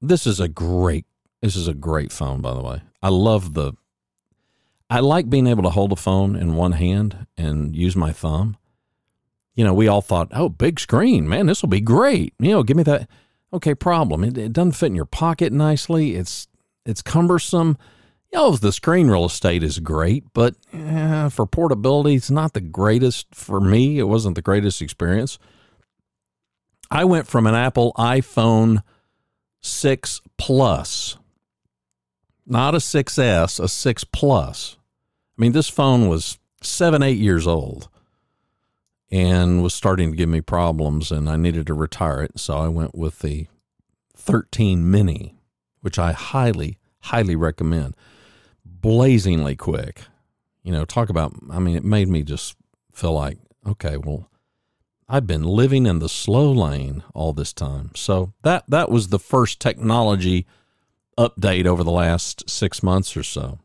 This 0.00 0.26
is 0.26 0.40
a 0.40 0.48
great 0.48 1.06
This 1.42 1.56
is 1.56 1.68
a 1.68 1.74
great 1.74 2.12
phone, 2.12 2.40
by 2.40 2.54
the 2.54 2.62
way. 2.62 2.82
I 3.02 3.08
love 3.08 3.54
the. 3.54 3.72
I 4.88 5.00
like 5.00 5.28
being 5.28 5.46
able 5.46 5.62
to 5.64 5.70
hold 5.70 5.92
a 5.92 5.96
phone 5.96 6.36
in 6.36 6.54
one 6.54 6.72
hand 6.72 7.26
and 7.36 7.74
use 7.74 7.96
my 7.96 8.12
thumb. 8.12 8.56
You 9.56 9.64
know, 9.64 9.74
we 9.74 9.88
all 9.88 10.02
thought, 10.02 10.28
oh, 10.32 10.50
big 10.50 10.78
screen, 10.78 11.26
man, 11.26 11.46
this 11.46 11.62
will 11.62 11.70
be 11.70 11.80
great. 11.80 12.34
You 12.38 12.50
know, 12.50 12.62
give 12.62 12.76
me 12.76 12.82
that. 12.84 13.08
Okay, 13.52 13.74
problem. 13.74 14.22
It, 14.22 14.36
it 14.36 14.52
doesn't 14.52 14.72
fit 14.72 14.86
in 14.86 14.94
your 14.94 15.06
pocket 15.06 15.52
nicely. 15.52 16.14
It's 16.14 16.46
it's 16.84 17.00
cumbersome. 17.00 17.78
You 18.32 18.38
know, 18.38 18.56
the 18.56 18.72
screen 18.72 19.08
real 19.08 19.24
estate 19.24 19.62
is 19.62 19.78
great, 19.78 20.24
but 20.34 20.56
eh, 20.74 21.30
for 21.30 21.46
portability, 21.46 22.16
it's 22.16 22.30
not 22.30 22.52
the 22.52 22.60
greatest 22.60 23.34
for 23.34 23.60
me. 23.60 23.98
It 23.98 24.04
wasn't 24.04 24.34
the 24.34 24.42
greatest 24.42 24.82
experience. 24.82 25.38
I 26.90 27.04
went 27.04 27.26
from 27.26 27.46
an 27.46 27.54
Apple 27.54 27.92
iPhone 27.96 28.82
6 29.62 30.20
Plus, 30.36 31.16
not 32.46 32.74
a 32.74 32.78
6S, 32.78 33.58
a 33.58 33.68
6 33.68 34.04
Plus. 34.04 34.76
I 35.36 35.40
mean, 35.40 35.52
this 35.52 35.68
phone 35.68 36.08
was 36.08 36.38
seven, 36.62 37.02
eight 37.02 37.18
years 37.18 37.46
old 37.46 37.88
and 39.10 39.62
was 39.62 39.74
starting 39.74 40.10
to 40.10 40.16
give 40.16 40.28
me 40.28 40.40
problems, 40.40 41.12
and 41.12 41.28
I 41.28 41.36
needed 41.36 41.66
to 41.68 41.74
retire 41.74 42.22
it. 42.22 42.38
So 42.40 42.56
I 42.56 42.68
went 42.68 42.94
with 42.94 43.20
the 43.20 43.46
13 44.16 44.90
Mini, 44.90 45.36
which 45.80 45.98
I 45.98 46.12
highly, 46.12 46.78
highly 47.00 47.36
recommend. 47.36 47.94
Blazingly 48.64 49.54
quick. 49.56 50.02
You 50.62 50.72
know, 50.72 50.84
talk 50.84 51.08
about, 51.08 51.34
I 51.50 51.60
mean, 51.60 51.76
it 51.76 51.84
made 51.84 52.08
me 52.08 52.22
just 52.24 52.56
feel 52.92 53.12
like, 53.12 53.38
okay, 53.66 53.96
well, 53.96 54.28
I've 55.08 55.26
been 55.26 55.44
living 55.44 55.86
in 55.86 56.00
the 56.00 56.08
slow 56.08 56.50
lane 56.50 57.04
all 57.14 57.32
this 57.32 57.52
time. 57.52 57.92
So 57.94 58.32
that 58.42 58.64
that 58.68 58.90
was 58.90 59.08
the 59.08 59.20
first 59.20 59.60
technology 59.60 60.46
update 61.16 61.66
over 61.66 61.84
the 61.84 61.92
last 61.92 62.50
6 62.50 62.82
months 62.82 63.16
or 63.16 63.22
so. 63.22 63.60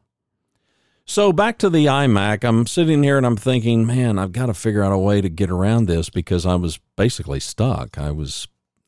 So 1.05 1.33
back 1.33 1.57
to 1.59 1.69
the 1.69 1.87
iMac, 1.87 2.43
I'm 2.43 2.65
sitting 2.65 3.03
here 3.03 3.17
and 3.17 3.25
I'm 3.25 3.35
thinking, 3.35 3.85
man, 3.85 4.17
I've 4.17 4.31
got 4.31 4.45
to 4.45 4.53
figure 4.53 4.83
out 4.83 4.93
a 4.93 4.97
way 4.97 5.19
to 5.19 5.29
get 5.29 5.49
around 5.49 5.87
this 5.87 6.09
because 6.09 6.45
I 6.45 6.55
was 6.55 6.79
basically 6.95 7.39
stuck. 7.39 7.97
I 7.97 8.11
was 8.11 8.47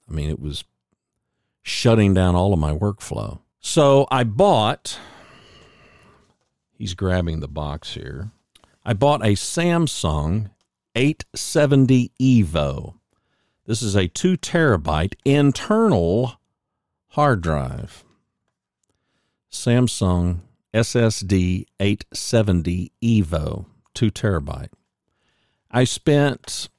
I 0.09 0.13
mean, 0.13 0.29
it 0.29 0.39
was 0.39 0.63
shutting 1.61 2.13
down 2.13 2.35
all 2.35 2.53
of 2.53 2.59
my 2.59 2.73
workflow. 2.73 3.39
So 3.59 4.07
I 4.11 4.23
bought 4.23 4.99
He's 6.77 6.95
grabbing 6.95 7.39
the 7.39 7.47
box 7.47 7.93
here. 7.93 8.31
I 8.83 8.93
bought 8.93 9.21
a 9.21 9.35
Samsung 9.35 10.49
870 10.95 12.11
Evo. 12.19 12.95
This 13.65 13.81
is 13.81 13.95
a 13.95 14.07
two 14.07 14.35
terabyte 14.35 15.13
internal 15.23 16.33
hard 17.09 17.41
drive. 17.41 18.03
Samsung 19.49 20.41
SSD 20.73 21.65
870 21.79 22.91
Evo, 23.01 23.65
two 23.93 24.09
terabyte. 24.09 24.69
I 25.69 25.83
spent 25.83 26.69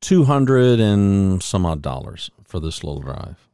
200 0.00 0.80
and 0.80 1.42
some 1.42 1.66
odd 1.66 1.82
dollars 1.82 2.30
for 2.44 2.60
this 2.60 2.82
little 2.82 3.02
drive. 3.02 3.48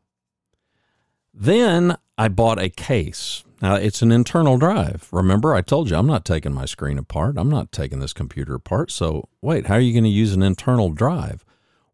Then 1.35 1.97
I 2.19 2.29
bought 2.29 2.59
a 2.61 2.69
case. 2.69 3.45
Now, 3.63 3.75
it's 3.75 4.03
an 4.03 4.11
internal 4.11 4.59
drive. 4.59 5.09
Remember, 5.13 5.55
I 5.55 5.61
told 5.61 5.91
you 5.91 5.97
I'm 5.97 6.07
not 6.07 6.25
taking 6.25 6.53
my 6.53 6.65
screen 6.65 6.99
apart. 6.99 7.37
I'm 7.37 7.51
not 7.51 7.73
taking 7.73 8.01
this 8.01 8.13
computer 8.13 8.55
apart. 8.55 8.91
So, 8.91 9.29
wait, 9.43 9.67
how 9.67 9.75
are 9.75 9.81
you 9.81 9.93
going 9.93 10.05
to 10.05 10.11
use 10.11 10.33
an 10.33 10.43
internal 10.43 10.91
drive? 10.91 11.45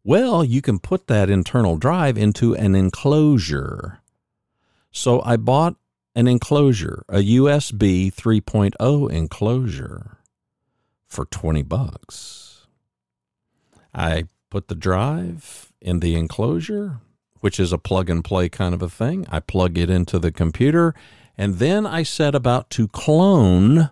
Well, 0.03 0.43
you 0.43 0.61
can 0.61 0.79
put 0.79 1.07
that 1.07 1.29
internal 1.29 1.77
drive 1.77 2.17
into 2.17 2.55
an 2.55 2.73
enclosure. 2.73 3.99
So, 4.91 5.21
I 5.23 5.35
bought 5.35 5.75
an 6.17 6.27
enclosure, 6.27 7.03
a 7.09 7.19
USB 7.19 8.11
3.0 8.11 9.11
enclosure 9.11 10.17
for 11.05 11.25
20 11.25 11.61
bucks. 11.61 12.65
I 13.93 14.23
put 14.49 14.67
the 14.67 14.73
drive 14.73 15.71
in 15.79 15.99
the 15.99 16.15
enclosure, 16.15 17.01
which 17.41 17.59
is 17.59 17.71
a 17.71 17.77
plug 17.77 18.09
and 18.09 18.23
play 18.23 18.49
kind 18.49 18.73
of 18.73 18.81
a 18.81 18.89
thing. 18.89 19.27
I 19.29 19.39
plug 19.39 19.77
it 19.77 19.91
into 19.91 20.17
the 20.17 20.31
computer 20.31 20.95
and 21.37 21.59
then 21.59 21.85
I 21.85 22.01
set 22.01 22.33
about 22.33 22.71
to 22.71 22.87
clone 22.87 23.91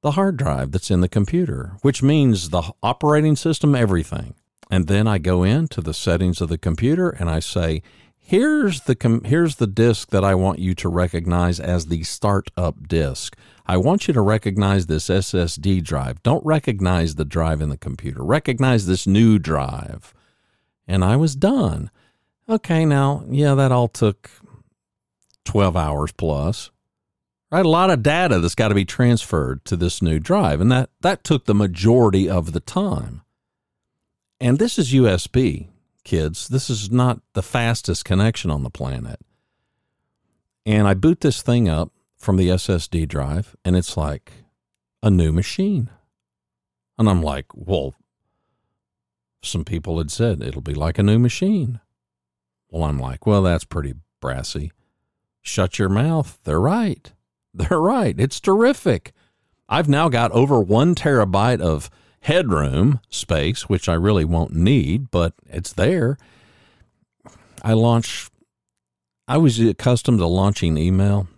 the 0.00 0.12
hard 0.12 0.38
drive 0.38 0.72
that's 0.72 0.90
in 0.90 1.02
the 1.02 1.10
computer, 1.10 1.76
which 1.82 2.02
means 2.02 2.48
the 2.48 2.72
operating 2.82 3.36
system, 3.36 3.74
everything. 3.74 4.34
And 4.70 4.86
then 4.86 5.06
I 5.06 5.18
go 5.18 5.42
into 5.42 5.82
the 5.82 5.92
settings 5.92 6.40
of 6.40 6.48
the 6.48 6.56
computer 6.56 7.10
and 7.10 7.28
I 7.28 7.40
say, 7.40 7.82
here's 8.28 8.82
the 8.82 8.94
com- 8.94 9.24
here's 9.24 9.56
the 9.56 9.66
disk 9.66 10.10
that 10.10 10.22
I 10.22 10.34
want 10.34 10.58
you 10.58 10.74
to 10.74 10.88
recognize 10.88 11.58
as 11.58 11.86
the 11.86 12.02
startup 12.02 12.86
disk. 12.86 13.34
I 13.66 13.78
want 13.78 14.06
you 14.06 14.12
to 14.14 14.20
recognize 14.20 14.86
this 14.86 15.08
SSD 15.08 15.82
drive. 15.82 16.22
Don't 16.22 16.44
recognize 16.44 17.14
the 17.14 17.24
drive 17.24 17.62
in 17.62 17.70
the 17.70 17.78
computer. 17.78 18.22
Recognize 18.22 18.86
this 18.86 19.06
new 19.06 19.38
drive. 19.38 20.12
And 20.86 21.02
I 21.02 21.16
was 21.16 21.34
done. 21.34 21.90
Okay, 22.48 22.84
now, 22.84 23.24
yeah, 23.28 23.54
that 23.54 23.72
all 23.72 23.88
took 23.88 24.30
12 25.44 25.76
hours 25.76 26.12
plus. 26.12 26.70
Right, 27.50 27.64
a 27.64 27.68
lot 27.68 27.90
of 27.90 28.02
data 28.02 28.40
that's 28.40 28.54
got 28.54 28.68
to 28.68 28.74
be 28.74 28.84
transferred 28.84 29.64
to 29.64 29.76
this 29.76 30.02
new 30.02 30.18
drive, 30.18 30.60
and 30.60 30.70
that 30.70 30.90
that 31.00 31.24
took 31.24 31.46
the 31.46 31.54
majority 31.54 32.28
of 32.28 32.52
the 32.52 32.60
time. 32.60 33.22
And 34.38 34.58
this 34.58 34.78
is 34.78 34.92
USB, 34.92 35.68
kids. 36.08 36.48
This 36.48 36.70
is 36.70 36.90
not 36.90 37.20
the 37.34 37.42
fastest 37.42 38.06
connection 38.06 38.50
on 38.50 38.62
the 38.62 38.70
planet. 38.70 39.20
And 40.64 40.88
I 40.88 40.94
boot 40.94 41.20
this 41.20 41.42
thing 41.42 41.68
up 41.68 41.92
from 42.16 42.36
the 42.36 42.48
SSD 42.48 43.06
drive, 43.06 43.54
and 43.62 43.76
it's 43.76 43.94
like 43.94 44.32
a 45.02 45.10
new 45.10 45.32
machine. 45.32 45.90
And 46.98 47.10
I'm 47.10 47.22
like, 47.22 47.46
well, 47.54 47.94
some 49.42 49.64
people 49.64 49.98
had 49.98 50.10
said 50.10 50.42
it'll 50.42 50.62
be 50.62 50.74
like 50.74 50.98
a 50.98 51.02
new 51.02 51.18
machine. 51.18 51.78
Well, 52.70 52.84
I'm 52.84 52.98
like, 52.98 53.26
well, 53.26 53.42
that's 53.42 53.64
pretty 53.64 53.94
brassy. 54.20 54.72
Shut 55.42 55.78
your 55.78 55.90
mouth. 55.90 56.38
They're 56.44 56.58
right. 56.60 57.12
They're 57.54 57.80
right. 57.80 58.18
It's 58.18 58.40
terrific. 58.40 59.12
I've 59.68 59.88
now 59.88 60.08
got 60.08 60.32
over 60.32 60.58
one 60.58 60.94
terabyte 60.94 61.60
of 61.60 61.90
headroom 62.20 63.00
space, 63.10 63.68
which 63.68 63.88
I 63.88 63.94
really 63.94 64.24
won't 64.24 64.52
need, 64.52 65.10
but 65.10 65.34
it's 65.46 65.72
there. 65.72 66.18
I 67.62 67.72
launch, 67.72 68.28
I 69.26 69.36
was 69.36 69.58
accustomed 69.60 70.18
to 70.18 70.26
launching 70.26 70.76
email, 70.76 71.28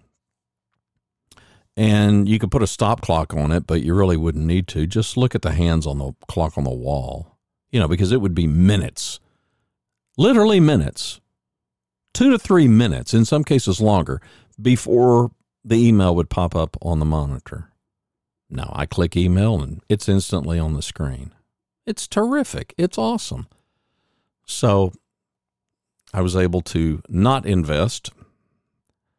and 1.76 2.28
you 2.28 2.38
could 2.38 2.50
put 2.50 2.62
a 2.62 2.66
stop 2.66 3.00
clock 3.00 3.32
on 3.34 3.52
it, 3.52 3.66
but 3.66 3.82
you 3.82 3.94
really 3.94 4.16
wouldn't 4.16 4.44
need 4.44 4.66
to. 4.68 4.86
Just 4.86 5.16
look 5.16 5.34
at 5.34 5.42
the 5.42 5.52
hands 5.52 5.86
on 5.86 5.98
the 5.98 6.12
clock 6.28 6.58
on 6.58 6.64
the 6.64 6.70
wall, 6.70 7.38
you 7.70 7.80
know, 7.80 7.88
because 7.88 8.12
it 8.12 8.20
would 8.20 8.34
be 8.34 8.46
minutes, 8.46 9.20
literally 10.16 10.60
minutes 10.60 11.20
two 12.12 12.30
to 12.30 12.38
three 12.38 12.68
minutes, 12.68 13.14
in 13.14 13.24
some 13.24 13.44
cases 13.44 13.80
longer, 13.80 14.20
before 14.60 15.30
the 15.64 15.76
email 15.76 16.14
would 16.14 16.30
pop 16.30 16.54
up 16.54 16.76
on 16.82 16.98
the 16.98 17.04
monitor. 17.04 17.70
Now 18.50 18.72
I 18.74 18.86
click 18.86 19.16
email 19.16 19.62
and 19.62 19.80
it's 19.88 20.08
instantly 20.08 20.58
on 20.58 20.74
the 20.74 20.82
screen. 20.82 21.32
It's 21.86 22.06
terrific. 22.06 22.74
It's 22.76 22.98
awesome. 22.98 23.46
So 24.44 24.92
I 26.12 26.20
was 26.20 26.36
able 26.36 26.60
to 26.62 27.02
not 27.08 27.46
invest 27.46 28.10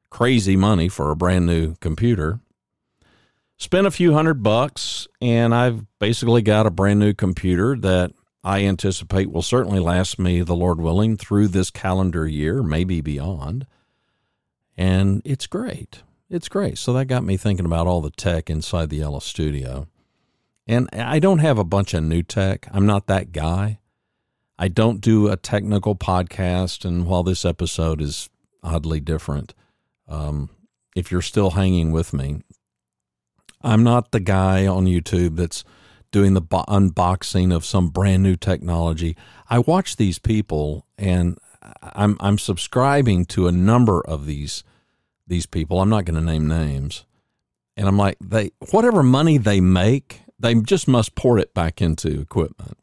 crazy 0.09 0.57
money 0.57 0.89
for 0.89 1.09
a 1.09 1.15
brand 1.15 1.45
new 1.45 1.75
computer. 1.75 2.39
Spent 3.57 3.87
a 3.87 3.91
few 3.91 4.13
hundred 4.13 4.43
bucks, 4.43 5.07
and 5.21 5.53
I've 5.53 5.85
basically 5.99 6.41
got 6.41 6.65
a 6.65 6.71
brand 6.71 6.99
new 6.99 7.13
computer 7.13 7.77
that 7.77 8.11
I 8.43 8.65
anticipate 8.65 9.31
will 9.31 9.43
certainly 9.43 9.79
last 9.79 10.17
me, 10.17 10.41
the 10.41 10.55
Lord 10.55 10.81
willing, 10.81 11.15
through 11.15 11.49
this 11.49 11.69
calendar 11.69 12.27
year, 12.27 12.63
maybe 12.63 13.01
beyond. 13.01 13.67
And 14.75 15.21
it's 15.23 15.47
great. 15.47 16.01
It's 16.31 16.47
great. 16.47 16.77
So 16.77 16.93
that 16.93 17.05
got 17.05 17.25
me 17.25 17.35
thinking 17.35 17.65
about 17.65 17.87
all 17.87 17.99
the 17.99 18.09
tech 18.09 18.49
inside 18.49 18.89
the 18.89 18.97
Yellow 18.97 19.19
Studio. 19.19 19.87
And 20.65 20.87
I 20.93 21.19
don't 21.19 21.39
have 21.39 21.57
a 21.57 21.65
bunch 21.65 21.93
of 21.93 22.05
new 22.05 22.23
tech. 22.23 22.69
I'm 22.71 22.85
not 22.85 23.07
that 23.07 23.33
guy. 23.33 23.79
I 24.57 24.69
don't 24.69 25.01
do 25.01 25.27
a 25.27 25.35
technical 25.35 25.93
podcast. 25.93 26.85
And 26.85 27.05
while 27.05 27.23
this 27.23 27.43
episode 27.43 27.99
is 27.99 28.29
oddly 28.63 29.01
different, 29.01 29.53
um, 30.07 30.49
if 30.95 31.11
you're 31.11 31.21
still 31.21 31.51
hanging 31.51 31.91
with 31.91 32.13
me, 32.13 32.41
I'm 33.61 33.83
not 33.83 34.11
the 34.11 34.21
guy 34.21 34.65
on 34.65 34.85
YouTube 34.85 35.35
that's 35.35 35.65
doing 36.11 36.33
the 36.33 36.41
bo- 36.41 36.63
unboxing 36.69 37.53
of 37.53 37.65
some 37.65 37.89
brand 37.89 38.23
new 38.23 38.37
technology. 38.37 39.17
I 39.49 39.59
watch 39.59 39.97
these 39.97 40.17
people 40.17 40.85
and 40.97 41.37
I'm 41.81 42.15
I'm 42.21 42.37
subscribing 42.37 43.25
to 43.25 43.47
a 43.47 43.51
number 43.51 44.01
of 44.01 44.25
these 44.25 44.63
these 45.31 45.47
people. 45.47 45.81
I'm 45.81 45.89
not 45.89 46.05
going 46.05 46.19
to 46.19 46.21
name 46.21 46.47
names. 46.47 47.05
And 47.75 47.87
I'm 47.87 47.97
like 47.97 48.17
they 48.19 48.51
whatever 48.69 49.01
money 49.01 49.37
they 49.39 49.61
make, 49.61 50.21
they 50.37 50.53
just 50.55 50.87
must 50.87 51.15
pour 51.15 51.39
it 51.39 51.53
back 51.55 51.81
into 51.81 52.21
equipment. 52.21 52.77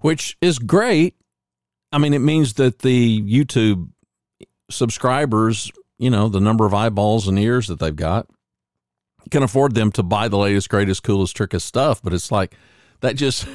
Which 0.00 0.36
is 0.42 0.58
great. 0.58 1.14
I 1.92 1.98
mean, 1.98 2.12
it 2.14 2.18
means 2.18 2.54
that 2.54 2.80
the 2.80 3.22
YouTube 3.22 3.90
subscribers, 4.70 5.70
you 5.98 6.10
know, 6.10 6.28
the 6.28 6.40
number 6.40 6.66
of 6.66 6.74
eyeballs 6.74 7.28
and 7.28 7.38
ears 7.38 7.68
that 7.68 7.78
they've 7.78 7.94
got, 7.94 8.26
can 9.30 9.42
afford 9.42 9.74
them 9.74 9.92
to 9.92 10.02
buy 10.02 10.28
the 10.28 10.38
latest, 10.38 10.68
greatest, 10.68 11.02
coolest, 11.02 11.36
trickest 11.36 11.66
stuff. 11.66 12.02
But 12.02 12.12
it's 12.12 12.32
like 12.32 12.54
that 13.00 13.14
just 13.14 13.46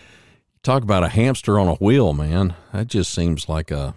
talk 0.62 0.82
about 0.82 1.04
a 1.04 1.08
hamster 1.08 1.58
on 1.58 1.68
a 1.68 1.74
wheel, 1.74 2.14
man. 2.14 2.54
That 2.72 2.86
just 2.86 3.12
seems 3.12 3.48
like 3.48 3.70
a 3.70 3.94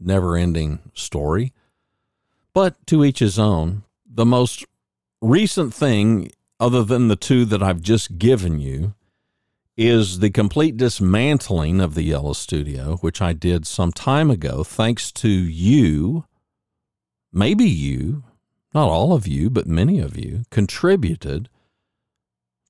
never 0.00 0.36
ending 0.36 0.78
story. 0.94 1.52
But 2.54 2.86
to 2.86 3.04
each 3.04 3.18
his 3.18 3.38
own. 3.38 3.82
The 4.06 4.24
most 4.24 4.64
recent 5.20 5.74
thing, 5.74 6.30
other 6.60 6.84
than 6.84 7.08
the 7.08 7.16
two 7.16 7.44
that 7.46 7.62
I've 7.62 7.82
just 7.82 8.16
given 8.16 8.60
you, 8.60 8.94
is 9.76 10.20
the 10.20 10.30
complete 10.30 10.76
dismantling 10.76 11.80
of 11.80 11.94
the 11.94 12.04
Yellow 12.04 12.32
Studio, 12.32 12.96
which 12.98 13.20
I 13.20 13.32
did 13.32 13.66
some 13.66 13.90
time 13.90 14.30
ago, 14.30 14.62
thanks 14.62 15.10
to 15.12 15.28
you, 15.28 16.26
maybe 17.32 17.64
you, 17.64 18.22
not 18.72 18.88
all 18.88 19.12
of 19.12 19.26
you, 19.26 19.50
but 19.50 19.66
many 19.66 19.98
of 19.98 20.16
you, 20.16 20.44
contributed 20.50 21.48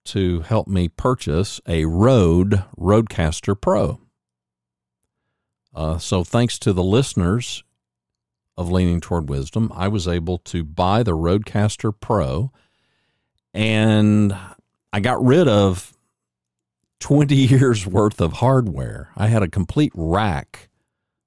to 0.07 0.41
help 0.41 0.67
me 0.67 0.89
purchase 0.89 1.61
a 1.69 1.85
Rode 1.85 2.65
Rodecaster 2.79 3.59
Pro. 3.61 4.01
Uh, 5.75 5.99
so, 5.99 6.25
thanks 6.25 6.59
to 6.61 6.73
the 6.73 6.83
listeners 6.83 7.64
of 8.57 8.71
Leaning 8.71 9.01
Toward 9.01 9.29
Wisdom, 9.29 9.73
I 9.75 9.89
was 9.89 10.07
able 10.07 10.39
to 10.39 10.65
buy 10.65 11.03
the 11.03 11.17
Rodecaster 11.17 11.93
Pro 11.99 12.53
and 13.53 14.37
I 14.93 15.01
got 15.01 15.25
rid 15.25 15.49
of 15.49 15.93
20 17.01 17.35
years 17.35 17.87
worth 17.87 18.21
of 18.21 18.35
hardware. 18.35 19.11
I 19.17 19.29
had 19.29 19.43
a 19.43 19.49
complete 19.49 19.93
rack. 19.95 20.69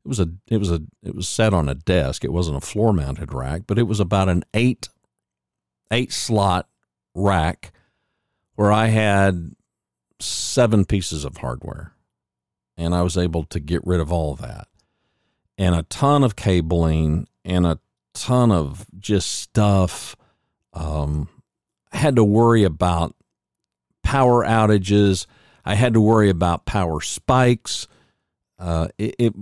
It 0.06 0.08
was 0.08 0.20
a 0.20 0.30
it 0.48 0.58
was 0.58 0.72
a 0.72 0.82
it 1.04 1.16
was 1.16 1.28
set 1.28 1.54
on 1.54 1.68
a 1.68 1.76
desk. 1.76 2.24
It 2.24 2.32
wasn't 2.32 2.58
a 2.58 2.66
floor 2.66 2.94
mounted 2.94 3.34
rack, 3.34 3.64
but 3.68 3.78
it 3.78 3.84
was 3.84 4.00
about 4.00 4.30
an 4.30 4.44
8 4.54 4.88
8 5.92 6.12
slot 6.12 6.70
rack 7.14 7.74
where 8.56 8.72
I 8.72 8.88
had 8.88 9.54
seven 10.20 10.86
pieces 10.86 11.26
of 11.26 11.38
hardware 11.38 11.94
and 12.78 12.96
I 12.96 13.02
was 13.02 13.18
able 13.18 13.44
to 13.46 13.60
get 13.60 13.86
rid 13.86 14.00
of 14.00 14.12
all 14.12 14.34
of 14.34 14.40
that 14.40 14.68
and 15.58 15.76
a 15.76 15.84
ton 15.84 16.24
of 16.24 16.36
cabling 16.36 17.28
and 17.44 17.66
a 17.66 17.80
ton 18.14 18.52
of 18.52 18.86
just 19.00 19.32
stuff. 19.32 20.16
Um, 20.74 21.30
I 21.92 21.98
had 21.98 22.16
to 22.18 22.24
worry 22.24 22.64
about 22.64 23.16
power 24.04 24.46
outages. 24.46 25.26
I 25.66 25.76
had 25.76 25.94
to 25.94 26.02
worry 26.02 26.30
about 26.30 26.66
power 26.66 27.02
spikes. 27.02 27.88
Uh, 28.60 28.88
it, 28.98 29.16
it, 29.20 29.34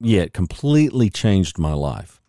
yeah, 0.00 0.22
it 0.22 0.32
completely 0.32 1.10
changed 1.10 1.58
my 1.58 1.72
life. 1.72 2.20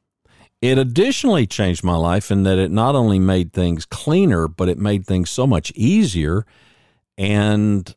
It 0.62 0.78
additionally 0.78 1.46
changed 1.46 1.84
my 1.84 1.96
life 1.96 2.32
in 2.32 2.44
that 2.44 2.58
it 2.58 2.72
not 2.72 2.96
only 2.96 3.20
made 3.20 3.54
things 3.54 3.86
cleaner, 3.86 4.48
but 4.48 4.70
it 4.70 4.80
made 4.80 5.06
things 5.06 5.30
so 5.30 5.46
much 5.46 5.72
easier. 5.76 6.46
And 7.18 7.94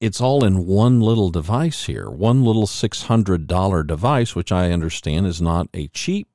it's 0.00 0.20
all 0.20 0.44
in 0.44 0.66
one 0.66 1.00
little 1.00 1.30
device 1.30 1.84
here, 1.84 2.10
one 2.10 2.44
little 2.44 2.66
$600 2.66 3.86
device, 3.86 4.34
which 4.34 4.52
I 4.52 4.70
understand 4.70 5.26
is 5.26 5.40
not 5.40 5.68
a 5.72 5.88
cheap 5.88 6.28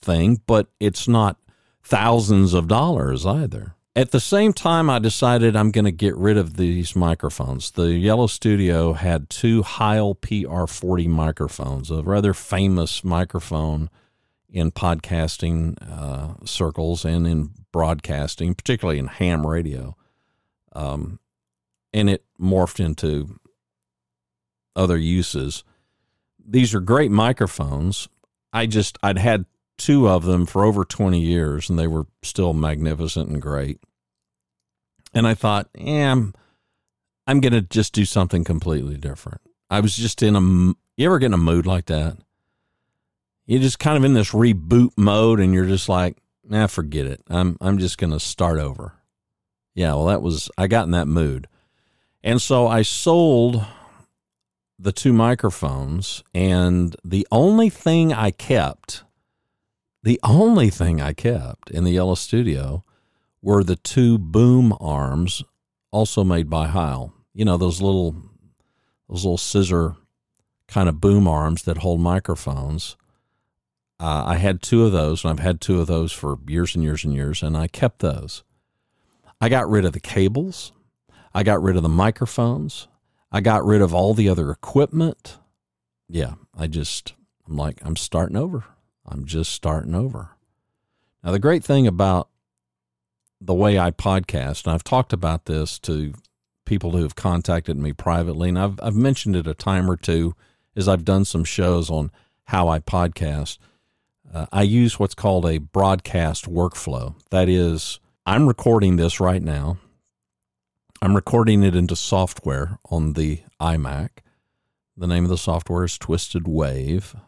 thing, 0.00 0.40
but 0.46 0.68
it's 0.80 1.06
not 1.06 1.38
thousands 1.82 2.54
of 2.54 2.68
dollars 2.68 3.26
either. 3.26 3.74
At 3.96 4.10
the 4.10 4.20
same 4.20 4.52
time, 4.52 4.90
I 4.90 4.98
decided 4.98 5.54
I'm 5.54 5.70
going 5.70 5.84
to 5.84 5.92
get 5.92 6.16
rid 6.16 6.36
of 6.36 6.56
these 6.56 6.96
microphones. 6.96 7.70
The 7.70 7.92
Yellow 7.92 8.26
Studio 8.26 8.94
had 8.94 9.30
two 9.30 9.62
Heil 9.62 10.16
PR40 10.16 11.06
microphones, 11.06 11.90
a 11.90 12.02
rather 12.02 12.34
famous 12.34 13.04
microphone 13.04 13.90
in 14.48 14.72
podcasting 14.72 15.76
uh, 15.80 16.44
circles 16.44 17.04
and 17.04 17.26
in 17.26 17.50
broadcasting, 17.70 18.54
particularly 18.54 18.98
in 18.98 19.06
ham 19.06 19.46
radio. 19.46 19.96
Um, 20.72 21.20
and 21.94 22.10
it 22.10 22.24
morphed 22.38 22.84
into 22.84 23.38
other 24.76 24.98
uses. 24.98 25.62
These 26.44 26.74
are 26.74 26.80
great 26.80 27.12
microphones. 27.12 28.08
I 28.52 28.66
just 28.66 28.98
I'd 29.02 29.16
had 29.16 29.46
two 29.78 30.08
of 30.08 30.24
them 30.24 30.44
for 30.44 30.64
over 30.64 30.84
20 30.84 31.18
years 31.20 31.70
and 31.70 31.78
they 31.78 31.86
were 31.86 32.06
still 32.22 32.52
magnificent 32.52 33.30
and 33.30 33.40
great. 33.40 33.80
And 35.14 35.26
I 35.26 35.34
thought, 35.34 35.68
eh, 35.78 36.04
I'm, 36.04 36.34
I'm 37.26 37.40
going 37.40 37.52
to 37.52 37.62
just 37.62 37.92
do 37.92 38.04
something 38.04 38.44
completely 38.44 38.96
different. 38.96 39.40
I 39.70 39.80
was 39.80 39.96
just 39.96 40.22
in 40.22 40.36
a, 40.36 40.40
you 40.40 41.06
ever 41.06 41.18
get 41.20 41.26
in 41.26 41.34
a 41.34 41.38
mood 41.38 41.64
like 41.66 41.86
that? 41.86 42.18
You're 43.46 43.62
just 43.62 43.78
kind 43.78 43.96
of 43.96 44.04
in 44.04 44.14
this 44.14 44.32
reboot 44.32 44.90
mode 44.96 45.38
and 45.38 45.54
you're 45.54 45.66
just 45.66 45.88
like, 45.88 46.16
nah, 46.44 46.66
forget 46.66 47.06
it. 47.06 47.22
I'm, 47.28 47.56
I'm 47.60 47.78
just 47.78 47.98
going 47.98 48.12
to 48.12 48.20
start 48.20 48.58
over. 48.58 48.94
Yeah, 49.74 49.94
well, 49.94 50.06
that 50.06 50.22
was, 50.22 50.50
I 50.58 50.66
got 50.66 50.84
in 50.84 50.92
that 50.92 51.06
mood. 51.06 51.46
And 52.24 52.40
so 52.40 52.66
I 52.66 52.80
sold 52.80 53.66
the 54.78 54.92
two 54.92 55.12
microphones, 55.12 56.24
and 56.34 56.96
the 57.04 57.26
only 57.30 57.68
thing 57.68 58.14
I 58.14 58.30
kept, 58.30 59.04
the 60.02 60.18
only 60.22 60.70
thing 60.70 61.02
I 61.02 61.12
kept 61.12 61.70
in 61.70 61.84
the 61.84 61.92
Yellow 61.92 62.14
Studio 62.14 62.82
were 63.42 63.62
the 63.62 63.76
two 63.76 64.16
boom 64.16 64.74
arms, 64.80 65.44
also 65.90 66.24
made 66.24 66.48
by 66.48 66.66
Heil. 66.66 67.12
You 67.34 67.44
know 67.44 67.58
those 67.58 67.82
little, 67.82 68.16
those 69.06 69.24
little 69.26 69.36
scissor 69.36 69.96
kind 70.66 70.88
of 70.88 71.02
boom 71.02 71.28
arms 71.28 71.64
that 71.64 71.78
hold 71.78 72.00
microphones. 72.00 72.96
Uh, 74.00 74.24
I 74.26 74.36
had 74.36 74.62
two 74.62 74.86
of 74.86 74.92
those, 74.92 75.24
and 75.24 75.30
I've 75.30 75.44
had 75.44 75.60
two 75.60 75.78
of 75.78 75.88
those 75.88 76.10
for 76.10 76.38
years 76.48 76.74
and 76.74 76.82
years 76.82 77.04
and 77.04 77.12
years, 77.12 77.42
and 77.42 77.54
I 77.54 77.66
kept 77.66 77.98
those. 77.98 78.44
I 79.42 79.50
got 79.50 79.68
rid 79.68 79.84
of 79.84 79.92
the 79.92 80.00
cables. 80.00 80.72
I 81.34 81.42
got 81.42 81.62
rid 81.62 81.76
of 81.76 81.82
the 81.82 81.88
microphones. 81.88 82.86
I 83.32 83.40
got 83.40 83.64
rid 83.64 83.82
of 83.82 83.92
all 83.92 84.14
the 84.14 84.28
other 84.28 84.50
equipment. 84.50 85.38
Yeah, 86.08 86.34
I 86.56 86.68
just, 86.68 87.14
I'm 87.48 87.56
like, 87.56 87.80
I'm 87.82 87.96
starting 87.96 88.36
over. 88.36 88.64
I'm 89.06 89.24
just 89.24 89.52
starting 89.52 89.94
over. 89.94 90.30
Now, 91.22 91.32
the 91.32 91.38
great 91.38 91.64
thing 91.64 91.86
about 91.86 92.28
the 93.40 93.54
way 93.54 93.78
I 93.78 93.90
podcast, 93.90 94.64
and 94.64 94.74
I've 94.74 94.84
talked 94.84 95.12
about 95.12 95.46
this 95.46 95.78
to 95.80 96.14
people 96.64 96.92
who 96.92 97.02
have 97.02 97.16
contacted 97.16 97.76
me 97.76 97.92
privately, 97.92 98.48
and 98.48 98.58
I've, 98.58 98.78
I've 98.82 98.94
mentioned 98.94 99.34
it 99.34 99.46
a 99.46 99.54
time 99.54 99.90
or 99.90 99.96
two 99.96 100.34
as 100.76 100.88
I've 100.88 101.04
done 101.04 101.24
some 101.24 101.44
shows 101.44 101.90
on 101.90 102.10
how 102.44 102.68
I 102.68 102.78
podcast. 102.78 103.58
Uh, 104.32 104.46
I 104.52 104.62
use 104.62 104.98
what's 104.98 105.14
called 105.14 105.46
a 105.46 105.58
broadcast 105.58 106.48
workflow. 106.48 107.14
That 107.30 107.48
is, 107.48 108.00
I'm 108.24 108.46
recording 108.46 108.96
this 108.96 109.20
right 109.20 109.42
now. 109.42 109.78
I'm 111.04 111.14
recording 111.14 111.62
it 111.62 111.76
into 111.76 111.96
software 111.96 112.78
on 112.88 113.12
the 113.12 113.40
iMac. 113.60 114.08
The 114.96 115.06
name 115.06 115.24
of 115.24 115.28
the 115.28 115.36
software 115.36 115.84
is 115.84 115.98
TwistedWave. 115.98 117.20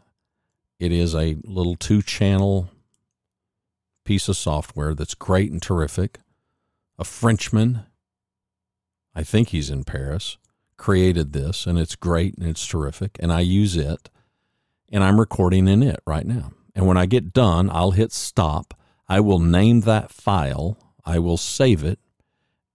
It 0.81 0.93
is 0.93 1.15
a 1.15 1.37
little 1.45 1.77
two 1.77 2.01
channel 2.01 2.71
piece 4.07 4.31
of 4.31 4.39
software 4.39 4.95
that's 4.95 5.13
great 5.13 5.53
and 5.53 5.61
terrific. 5.61 6.21
A 6.99 7.05
Frenchman, 7.05 7.81
I 9.15 9.23
think 9.23 9.51
he's 9.51 9.69
in 9.69 9.85
Paris, 9.85 10.39
created 10.79 11.35
this, 11.35 11.67
and 11.67 11.79
it's 11.79 11.97
great 11.97 12.35
and 12.39 12.49
it's 12.49 12.67
terrific. 12.67 13.19
And 13.21 13.31
I 13.31 13.41
use 13.41 13.77
it, 13.77 14.09
and 14.91 15.05
I'm 15.05 15.21
recording 15.21 15.69
in 15.69 15.83
it 15.83 16.01
right 16.07 16.27
now. 16.27 16.53
And 16.75 16.87
when 16.87 16.97
I 16.97 17.05
get 17.05 17.35
done, 17.35 17.69
I'll 17.69 17.91
hit 17.91 18.11
stop. 18.11 18.73
I 19.07 19.21
will 19.21 19.39
name 19.39 19.83
that 19.83 20.11
file, 20.11 20.79
I 21.05 21.19
will 21.19 21.37
save 21.37 21.85
it, 21.85 21.99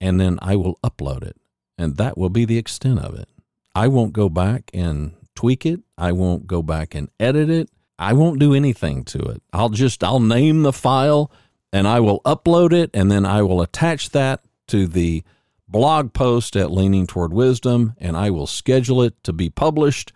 and 0.02 0.20
then 0.20 0.40
I 0.42 0.58
will 0.58 0.80
upload 0.84 1.24
it. 1.24 1.38
And 1.78 1.96
that 1.98 2.18
will 2.18 2.30
be 2.30 2.44
the 2.44 2.58
extent 2.58 3.00
of 3.00 3.18
it. 3.18 3.30
I 3.74 3.88
won't 3.88 4.12
go 4.12 4.28
back 4.28 4.70
and 4.74 5.14
tweak 5.36 5.66
it. 5.66 5.80
I 5.98 6.12
won't 6.12 6.48
go 6.48 6.62
back 6.62 6.94
and 6.94 7.10
edit 7.20 7.50
it. 7.50 7.70
I 7.98 8.14
won't 8.14 8.40
do 8.40 8.54
anything 8.54 9.06
to 9.06 9.20
it. 9.20 9.42
I'll 9.54 9.70
just 9.70 10.04
I'll 10.04 10.20
name 10.20 10.64
the 10.64 10.74
file 10.74 11.32
and 11.72 11.88
I 11.88 12.00
will 12.00 12.20
upload 12.22 12.74
it 12.74 12.90
and 12.94 13.10
then 13.10 13.26
I 13.26 13.44
will 13.44 13.62
attach 13.62 14.10
that 14.10 14.44
to 14.68 14.88
the 14.88 15.24
blog 15.68 16.12
post 16.12 16.56
at 16.58 16.72
Leaning 16.72 17.08
Toward 17.08 17.32
Wisdom 17.32 17.94
and 17.98 18.18
I 18.18 18.32
will 18.32 18.48
schedule 18.48 19.04
it 19.04 19.24
to 19.24 19.32
be 19.32 19.50
published 19.50 20.12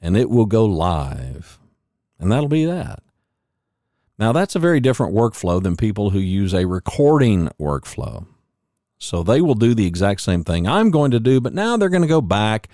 and 0.00 0.16
it 0.16 0.30
will 0.30 0.46
go 0.46 0.64
live. 0.64 1.58
And 2.18 2.30
that'll 2.30 2.48
be 2.48 2.64
that. 2.64 3.02
Now, 4.16 4.30
that's 4.30 4.54
a 4.54 4.60
very 4.60 4.78
different 4.78 5.12
workflow 5.12 5.60
than 5.60 5.76
people 5.76 6.10
who 6.10 6.20
use 6.20 6.54
a 6.54 6.66
recording 6.66 7.48
workflow. 7.60 8.26
So 9.04 9.22
they 9.22 9.40
will 9.40 9.54
do 9.54 9.74
the 9.74 9.86
exact 9.86 10.20
same 10.22 10.44
thing 10.44 10.66
I'm 10.66 10.90
going 10.90 11.10
to 11.12 11.20
do, 11.20 11.40
but 11.40 11.54
now 11.54 11.76
they're 11.76 11.88
going 11.88 12.02
to 12.02 12.08
go 12.08 12.20
back 12.20 12.68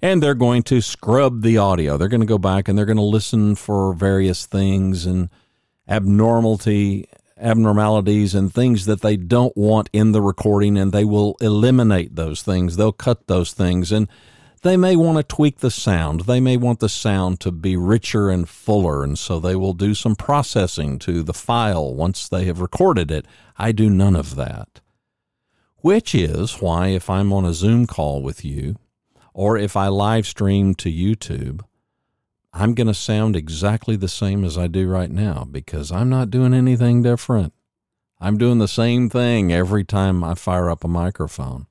and 0.00 0.22
they're 0.22 0.34
going 0.34 0.62
to 0.64 0.80
scrub 0.80 1.42
the 1.42 1.58
audio. 1.58 1.96
They're 1.96 2.08
going 2.08 2.20
to 2.20 2.26
go 2.26 2.38
back 2.38 2.68
and 2.68 2.76
they're 2.76 2.84
going 2.84 2.96
to 2.96 3.02
listen 3.02 3.54
for 3.54 3.94
various 3.94 4.46
things 4.46 5.06
and 5.06 5.30
abnormality 5.88 7.08
abnormalities 7.36 8.34
and 8.34 8.54
things 8.54 8.86
that 8.86 9.00
they 9.00 9.16
don't 9.16 9.56
want 9.56 9.90
in 9.92 10.12
the 10.12 10.22
recording 10.22 10.78
and 10.78 10.92
they 10.92 11.04
will 11.04 11.36
eliminate 11.40 12.14
those 12.14 12.42
things. 12.42 12.76
They'll 12.76 12.92
cut 12.92 13.26
those 13.26 13.52
things 13.52 13.90
and 13.90 14.08
they 14.62 14.76
may 14.78 14.96
want 14.96 15.18
to 15.18 15.22
tweak 15.22 15.58
the 15.58 15.70
sound. 15.70 16.20
They 16.22 16.40
may 16.40 16.56
want 16.56 16.80
the 16.80 16.88
sound 16.88 17.38
to 17.40 17.52
be 17.52 17.76
richer 17.76 18.30
and 18.30 18.48
fuller, 18.48 19.04
and 19.04 19.18
so 19.18 19.38
they 19.38 19.54
will 19.54 19.74
do 19.74 19.92
some 19.92 20.16
processing 20.16 20.98
to 21.00 21.22
the 21.22 21.34
file 21.34 21.94
once 21.94 22.30
they 22.30 22.46
have 22.46 22.60
recorded 22.60 23.10
it. 23.10 23.26
I 23.58 23.72
do 23.72 23.90
none 23.90 24.16
of 24.16 24.36
that. 24.36 24.80
Which 25.84 26.14
is 26.14 26.62
why, 26.62 26.86
if 26.86 27.10
I'm 27.10 27.30
on 27.30 27.44
a 27.44 27.52
Zoom 27.52 27.86
call 27.86 28.22
with 28.22 28.42
you, 28.42 28.76
or 29.34 29.58
if 29.58 29.76
I 29.76 29.88
live 29.88 30.26
stream 30.26 30.74
to 30.76 30.90
YouTube, 30.90 31.60
I'm 32.54 32.72
going 32.72 32.86
to 32.86 32.94
sound 32.94 33.36
exactly 33.36 33.94
the 33.94 34.08
same 34.08 34.46
as 34.46 34.56
I 34.56 34.66
do 34.66 34.88
right 34.88 35.10
now 35.10 35.44
because 35.44 35.92
I'm 35.92 36.08
not 36.08 36.30
doing 36.30 36.54
anything 36.54 37.02
different. 37.02 37.52
I'm 38.18 38.38
doing 38.38 38.56
the 38.56 38.66
same 38.66 39.10
thing 39.10 39.52
every 39.52 39.84
time 39.84 40.24
I 40.24 40.36
fire 40.36 40.70
up 40.70 40.84
a 40.84 40.88
microphone. 40.88 41.66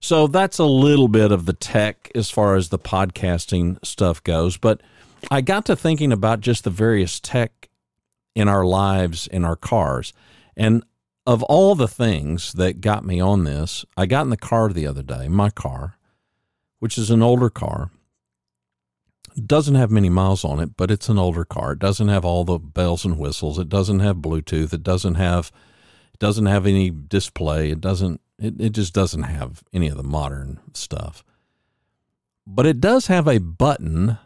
So 0.00 0.26
that's 0.28 0.56
a 0.56 0.64
little 0.64 1.08
bit 1.08 1.30
of 1.30 1.44
the 1.44 1.52
tech 1.52 2.10
as 2.14 2.30
far 2.30 2.56
as 2.56 2.70
the 2.70 2.78
podcasting 2.78 3.84
stuff 3.84 4.24
goes. 4.24 4.56
But 4.56 4.80
I 5.30 5.42
got 5.42 5.66
to 5.66 5.76
thinking 5.76 6.10
about 6.10 6.40
just 6.40 6.64
the 6.64 6.70
various 6.70 7.20
tech 7.20 7.68
in 8.34 8.48
our 8.48 8.64
lives, 8.64 9.26
in 9.26 9.44
our 9.44 9.56
cars. 9.56 10.14
And 10.56 10.84
of 11.26 11.42
all 11.44 11.74
the 11.74 11.88
things 11.88 12.52
that 12.52 12.80
got 12.80 13.04
me 13.04 13.20
on 13.20 13.44
this, 13.44 13.84
I 13.96 14.06
got 14.06 14.22
in 14.22 14.30
the 14.30 14.36
car 14.36 14.72
the 14.72 14.86
other 14.86 15.02
day, 15.02 15.28
my 15.28 15.50
car, 15.50 15.96
which 16.78 16.96
is 16.96 17.10
an 17.10 17.22
older 17.22 17.50
car. 17.50 17.90
doesn't 19.44 19.74
have 19.74 19.90
many 19.90 20.08
miles 20.08 20.44
on 20.44 20.60
it, 20.60 20.76
but 20.76 20.90
it's 20.90 21.08
an 21.08 21.18
older 21.18 21.44
car. 21.44 21.72
It 21.72 21.80
doesn't 21.80 22.08
have 22.08 22.24
all 22.24 22.44
the 22.44 22.58
bells 22.58 23.04
and 23.04 23.18
whistles. 23.18 23.58
It 23.58 23.68
doesn't 23.68 24.00
have 24.00 24.16
Bluetooth. 24.16 24.72
It 24.72 24.82
doesn't 24.82 25.16
have 25.16 25.50
it 26.14 26.20
doesn't 26.20 26.46
have 26.46 26.66
any 26.66 26.90
display. 26.90 27.70
It 27.70 27.80
doesn't 27.80 28.20
it, 28.38 28.60
it 28.60 28.70
just 28.70 28.94
doesn't 28.94 29.24
have 29.24 29.64
any 29.72 29.88
of 29.88 29.96
the 29.96 30.02
modern 30.02 30.60
stuff. 30.74 31.24
But 32.46 32.66
it 32.66 32.80
does 32.80 33.08
have 33.08 33.26
a 33.26 33.38
button 33.38 34.18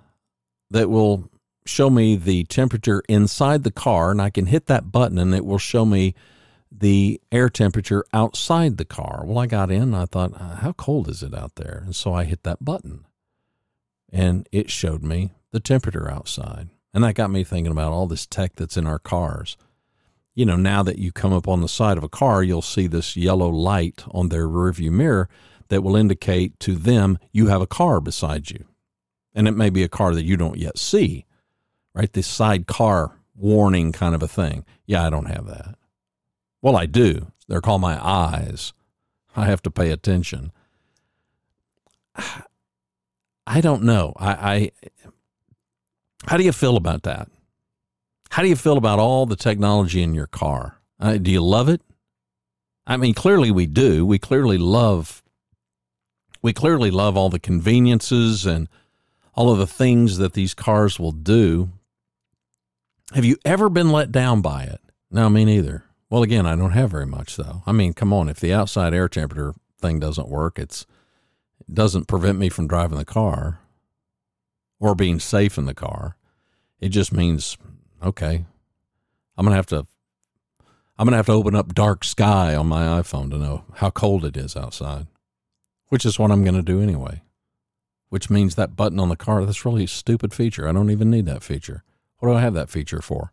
that 0.70 0.90
will 0.90 1.30
show 1.64 1.88
me 1.88 2.16
the 2.16 2.44
temperature 2.44 3.02
inside 3.08 3.64
the 3.64 3.70
car, 3.70 4.10
and 4.10 4.20
I 4.20 4.30
can 4.30 4.46
hit 4.46 4.66
that 4.66 4.92
button 4.92 5.18
and 5.18 5.34
it 5.34 5.46
will 5.46 5.58
show 5.58 5.84
me 5.84 6.14
the 6.70 7.20
air 7.32 7.48
temperature 7.50 8.04
outside 8.12 8.76
the 8.76 8.84
car. 8.84 9.22
Well, 9.24 9.38
I 9.38 9.46
got 9.46 9.70
in, 9.70 9.94
I 9.94 10.06
thought, 10.06 10.32
uh, 10.34 10.56
how 10.56 10.72
cold 10.72 11.08
is 11.08 11.22
it 11.22 11.34
out 11.34 11.56
there? 11.56 11.82
And 11.84 11.96
so 11.96 12.14
I 12.14 12.24
hit 12.24 12.42
that 12.44 12.64
button 12.64 13.06
and 14.12 14.48
it 14.52 14.70
showed 14.70 15.02
me 15.02 15.32
the 15.50 15.60
temperature 15.60 16.10
outside. 16.10 16.68
And 16.92 17.04
that 17.04 17.14
got 17.14 17.30
me 17.30 17.44
thinking 17.44 17.72
about 17.72 17.92
all 17.92 18.06
this 18.06 18.26
tech 18.26 18.56
that's 18.56 18.76
in 18.76 18.86
our 18.86 18.98
cars 18.98 19.56
you 20.34 20.46
know, 20.46 20.56
now 20.56 20.82
that 20.82 20.98
you 20.98 21.12
come 21.12 21.32
up 21.32 21.48
on 21.48 21.60
the 21.60 21.68
side 21.68 21.98
of 21.98 22.04
a 22.04 22.08
car, 22.08 22.42
you'll 22.42 22.62
see 22.62 22.86
this 22.86 23.16
yellow 23.16 23.48
light 23.48 24.04
on 24.10 24.28
their 24.28 24.46
rearview 24.46 24.90
mirror 24.90 25.28
that 25.68 25.82
will 25.82 25.96
indicate 25.96 26.58
to 26.60 26.74
them 26.76 27.18
you 27.32 27.48
have 27.48 27.60
a 27.60 27.66
car 27.66 28.00
beside 28.00 28.50
you. 28.50 28.64
And 29.34 29.46
it 29.46 29.52
may 29.52 29.70
be 29.70 29.82
a 29.82 29.88
car 29.88 30.14
that 30.14 30.24
you 30.24 30.36
don't 30.36 30.56
yet 30.56 30.78
see, 30.78 31.26
right? 31.94 32.12
This 32.12 32.26
side 32.26 32.66
car 32.66 33.18
warning 33.34 33.92
kind 33.92 34.14
of 34.14 34.22
a 34.22 34.28
thing. 34.28 34.64
Yeah, 34.86 35.06
I 35.06 35.10
don't 35.10 35.26
have 35.26 35.46
that. 35.46 35.76
Well, 36.62 36.76
I 36.76 36.86
do. 36.86 37.32
They're 37.48 37.60
called 37.60 37.80
my 37.80 37.98
eyes. 38.04 38.72
I 39.36 39.46
have 39.46 39.62
to 39.62 39.70
pay 39.70 39.90
attention. 39.90 40.52
I 43.46 43.60
don't 43.60 43.82
know. 43.82 44.12
I, 44.16 44.30
I 44.32 44.70
how 46.26 46.36
do 46.36 46.44
you 46.44 46.52
feel 46.52 46.76
about 46.76 47.02
that? 47.04 47.28
How 48.30 48.42
do 48.42 48.48
you 48.48 48.56
feel 48.56 48.76
about 48.76 48.98
all 48.98 49.26
the 49.26 49.36
technology 49.36 50.02
in 50.02 50.14
your 50.14 50.26
car? 50.26 50.80
Uh, 51.00 51.16
do 51.16 51.30
you 51.30 51.40
love 51.40 51.68
it? 51.68 51.80
I 52.86 52.96
mean, 52.96 53.14
clearly 53.14 53.50
we 53.50 53.66
do. 53.66 54.06
We 54.06 54.18
clearly 54.18 54.58
love. 54.58 55.22
We 56.42 56.52
clearly 56.52 56.90
love 56.90 57.16
all 57.16 57.30
the 57.30 57.40
conveniences 57.40 58.46
and 58.46 58.68
all 59.34 59.50
of 59.50 59.58
the 59.58 59.66
things 59.66 60.18
that 60.18 60.34
these 60.34 60.54
cars 60.54 60.98
will 60.98 61.12
do. 61.12 61.70
Have 63.12 63.24
you 63.24 63.36
ever 63.44 63.68
been 63.68 63.90
let 63.90 64.12
down 64.12 64.40
by 64.40 64.64
it? 64.64 64.80
No, 65.10 65.28
me 65.28 65.44
neither. 65.44 65.84
Well, 66.10 66.24
again, 66.24 66.44
I 66.44 66.56
don't 66.56 66.72
have 66.72 66.90
very 66.90 67.06
much 67.06 67.36
though. 67.36 67.62
I 67.66 67.72
mean, 67.72 67.94
come 67.94 68.12
on, 68.12 68.28
if 68.28 68.40
the 68.40 68.52
outside 68.52 68.92
air 68.92 69.08
temperature 69.08 69.54
thing 69.80 70.00
doesn't 70.00 70.28
work, 70.28 70.58
it's 70.58 70.84
it 71.60 71.72
doesn't 71.72 72.08
prevent 72.08 72.38
me 72.38 72.48
from 72.48 72.66
driving 72.66 72.98
the 72.98 73.04
car 73.04 73.60
or 74.80 74.96
being 74.96 75.20
safe 75.20 75.56
in 75.56 75.66
the 75.66 75.74
car. 75.74 76.16
It 76.80 76.88
just 76.88 77.12
means 77.12 77.56
okay, 78.02 78.44
I'm 79.36 79.46
gonna 79.46 79.56
have 79.56 79.66
to 79.66 79.86
I'm 80.98 81.06
gonna 81.06 81.16
have 81.16 81.26
to 81.26 81.32
open 81.32 81.54
up 81.54 81.74
dark 81.74 82.02
sky 82.02 82.56
on 82.56 82.66
my 82.66 83.00
iPhone 83.00 83.30
to 83.30 83.38
know 83.38 83.64
how 83.76 83.90
cold 83.90 84.24
it 84.24 84.36
is 84.36 84.56
outside, 84.56 85.06
which 85.88 86.04
is 86.04 86.18
what 86.18 86.32
I'm 86.32 86.44
gonna 86.44 86.60
do 86.60 86.82
anyway. 86.82 87.22
Which 88.08 88.28
means 88.28 88.56
that 88.56 88.74
button 88.74 88.98
on 88.98 89.10
the 89.10 89.16
car 89.16 89.44
that's 89.44 89.64
really 89.64 89.84
a 89.84 89.88
stupid 89.88 90.34
feature. 90.34 90.68
I 90.68 90.72
don't 90.72 90.90
even 90.90 91.08
need 91.08 91.26
that 91.26 91.44
feature. 91.44 91.84
What 92.18 92.30
do 92.30 92.34
I 92.34 92.40
have 92.40 92.54
that 92.54 92.68
feature 92.68 93.00
for? 93.00 93.32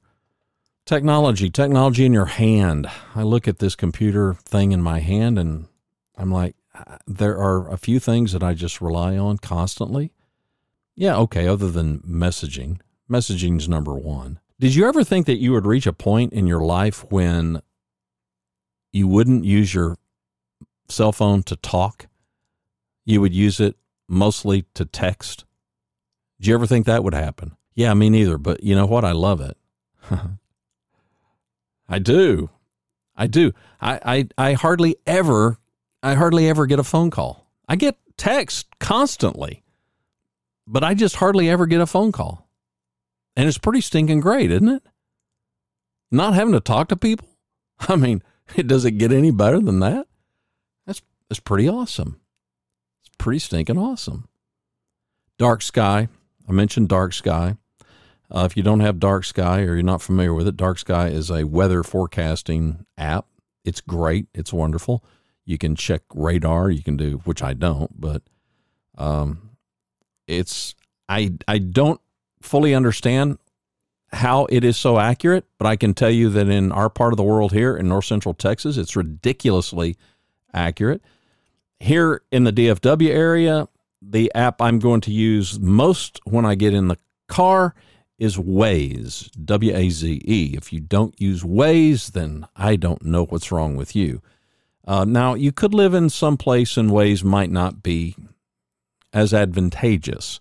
Technology, 0.88 1.50
technology 1.50 2.06
in 2.06 2.14
your 2.14 2.28
hand. 2.28 2.90
I 3.14 3.24
look 3.24 3.46
at 3.46 3.60
this 3.60 3.76
computer 3.76 4.36
thing 4.36 4.72
in 4.72 4.82
my 4.82 5.00
hand 5.00 5.38
and 5.38 5.68
I'm 6.18 6.32
like, 6.32 6.56
uh, 6.74 7.00
there 7.06 7.38
are 7.38 7.70
a 7.70 7.78
few 7.78 8.00
things 8.00 8.32
that 8.32 8.42
I 8.42 8.54
just 8.54 8.80
rely 8.80 9.18
on 9.18 9.38
constantly. 9.40 10.14
Yeah, 10.96 11.18
okay, 11.18 11.46
other 11.46 11.70
than 11.70 12.00
messaging. 12.00 12.80
Messaging's 13.12 13.68
number 13.68 13.96
one. 13.96 14.40
Did 14.62 14.76
you 14.76 14.88
ever 14.88 15.04
think 15.04 15.26
that 15.26 15.42
you 15.42 15.52
would 15.52 15.66
reach 15.66 15.88
a 15.88 15.92
point 15.92 16.32
in 16.32 16.48
your 16.48 16.62
life 16.62 17.04
when 17.12 17.62
you 18.94 19.10
wouldn't 19.10 19.44
use 19.44 19.74
your 19.74 19.98
cell 20.88 21.12
phone 21.12 21.44
to 21.44 21.58
talk? 21.58 22.08
You 23.04 23.20
would 23.20 23.34
use 23.34 23.60
it 23.60 23.76
mostly 24.08 24.64
to 24.76 24.86
text? 24.86 25.44
Did 26.40 26.48
you 26.48 26.54
ever 26.54 26.66
think 26.66 26.86
that 26.86 27.04
would 27.04 27.14
happen? 27.14 27.58
Yeah, 27.76 27.94
me 27.94 28.10
neither. 28.10 28.38
But 28.38 28.64
you 28.64 28.74
know 28.74 28.86
what? 28.86 29.04
I 29.04 29.12
love 29.12 29.42
it. 29.42 29.58
I 31.90 32.00
do. 32.00 32.50
I 33.16 33.28
do. 33.28 33.54
I, 33.82 34.28
I, 34.38 34.50
I 34.50 34.54
hardly 34.54 34.98
ever, 35.06 35.58
I 36.04 36.14
hardly 36.14 36.48
ever 36.50 36.66
get 36.66 36.80
a 36.80 36.84
phone 36.84 37.10
call. 37.10 37.48
I 37.68 37.76
get 37.76 37.98
text 38.18 38.68
constantly, 38.80 39.64
but 40.66 40.84
I 40.84 40.94
just 40.94 41.18
hardly 41.18 41.50
ever 41.50 41.66
get 41.66 41.82
a 41.82 41.88
phone 41.88 42.12
call. 42.12 42.48
And 43.36 43.48
it's 43.48 43.58
pretty 43.58 43.82
stinking 43.82 44.20
great, 44.20 44.52
isn't 44.52 44.70
it? 44.70 44.84
Not 46.12 46.34
having 46.34 46.54
to 46.54 46.60
talk 46.60 46.88
to 46.90 46.96
people. 46.96 47.28
I 47.80 47.96
mean, 47.96 48.24
does 48.56 48.86
it 48.86 48.92
get 48.92 49.12
any 49.12 49.32
better 49.32 49.60
than 49.60 49.80
that? 49.80 50.08
That's 50.86 51.02
that's 51.30 51.40
pretty 51.40 51.68
awesome. 51.68 52.20
It's 53.02 53.16
pretty 53.18 53.40
stinking 53.40 53.78
awesome. 53.78 54.28
Dark 55.38 55.62
Sky. 55.62 56.08
I 56.48 56.52
mentioned 56.52 56.90
Dark 56.90 57.14
Sky. 57.14 57.58
Uh, 58.30 58.44
if 58.50 58.58
you 58.58 58.64
don't 58.64 58.82
have 58.82 59.00
Dark 59.00 59.24
Sky 59.24 59.62
or 59.62 59.76
you're 59.76 59.84
not 59.84 60.02
familiar 60.02 60.34
with 60.34 60.48
it, 60.48 60.58
Dark 60.58 60.80
Sky 60.80 61.08
is 61.08 61.30
a 61.30 61.46
weather 61.46 61.84
forecasting 61.84 62.86
app. 62.98 63.26
It's 63.64 63.82
great. 63.82 64.28
It's 64.34 64.52
wonderful. 64.52 65.04
You 65.46 65.58
can 65.58 65.76
check 65.76 66.02
radar. 66.14 66.70
You 66.70 66.84
can 66.84 66.98
do, 66.98 67.22
which 67.24 67.42
I 67.42 67.54
don't, 67.54 68.00
but 68.00 68.22
um, 68.98 69.52
it's 70.28 70.76
I 71.08 71.34
I 71.48 71.58
don't 71.58 72.02
fully 72.42 72.76
understand 72.76 73.38
how 74.12 74.46
it 74.50 74.64
is 74.64 74.78
so 74.78 75.00
accurate, 75.00 75.46
but 75.58 75.68
I 75.68 75.76
can 75.76 75.94
tell 75.94 76.10
you 76.10 76.30
that 76.30 76.50
in 76.50 76.72
our 76.72 76.90
part 76.90 77.14
of 77.14 77.18
the 77.18 77.24
world 77.24 77.54
here 77.54 77.76
in 77.76 77.88
north 77.88 78.06
central 78.06 78.34
Texas, 78.34 78.78
it's 78.78 78.96
ridiculously 78.96 79.96
accurate. 80.54 81.02
Here 81.80 82.22
in 82.32 82.44
the 82.44 82.54
DFW 82.54 83.10
area, 83.10 83.68
the 84.02 84.32
app 84.34 84.62
I'm 84.62 84.80
going 84.80 85.02
to 85.02 85.12
use 85.12 85.60
most 85.60 86.20
when 86.26 86.46
I 86.46 86.56
get 86.56 86.74
in 86.74 86.88
the 86.88 86.98
car 87.28 87.76
is 88.18 88.38
Waze, 88.38 89.30
W 89.46 89.76
A 89.76 89.90
Z 89.90 90.22
E. 90.26 90.54
If 90.56 90.74
you 90.74 90.80
don't 90.80 91.20
use 91.20 91.44
Waze, 91.44 92.12
then 92.12 92.48
I 92.56 92.76
don't 92.76 93.04
know 93.04 93.26
what's 93.26 93.52
wrong 93.52 93.76
with 93.76 93.96
you. 93.96 94.22
Uh, 94.88 95.06
now, 95.06 95.34
you 95.34 95.52
could 95.52 95.74
live 95.74 95.94
in 95.94 96.10
some 96.10 96.38
place 96.38 96.78
and 96.78 96.90
Waze 96.90 97.24
might 97.24 97.52
not 97.52 97.84
be 97.84 98.16
as 99.14 99.34
advantageous. 99.34 100.40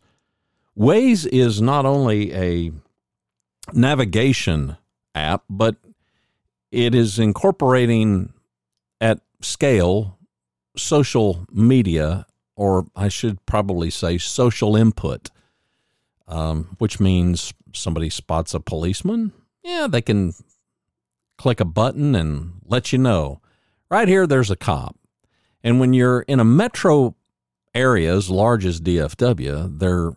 Waze 0.79 1.27
is 1.27 1.61
not 1.61 1.85
only 1.85 2.33
a 2.33 2.73
navigation 3.73 4.77
app, 5.15 5.45
but 5.49 5.77
it 6.71 6.95
is 6.95 7.19
incorporating 7.19 8.33
at 9.01 9.21
scale 9.41 10.19
social 10.77 11.47
media, 11.51 12.27
or 12.55 12.87
I 12.95 13.09
should 13.09 13.45
probably 13.47 13.91
say 13.91 14.19
social 14.19 14.77
input, 14.77 15.31
um, 16.29 16.77
which 16.79 17.01
means 17.01 17.53
somebody 17.77 18.11
spots 18.11 18.55
a 18.55 18.61
policeman. 18.61 19.33
Yeah, 19.63 19.87
they 19.89 20.03
can 20.03 20.35
click 21.39 21.61
a 21.61 21.65
button 21.65 22.15
and 22.15 22.61
let 22.65 22.93
you 22.93 22.99
know. 22.99 23.41
Right 23.91 24.09
here, 24.09 24.27
there's 24.27 24.51
a 24.51 24.57
cop. 24.57 24.97
And 25.63 25.81
when 25.81 25.93
you're 25.93 26.21
in 26.23 26.41
a 26.41 26.45
metro 26.45 27.15
area 27.75 28.15
as 28.15 28.31
large 28.31 28.65
as 28.65 28.81
DFW, 28.81 29.79
there 29.79 30.13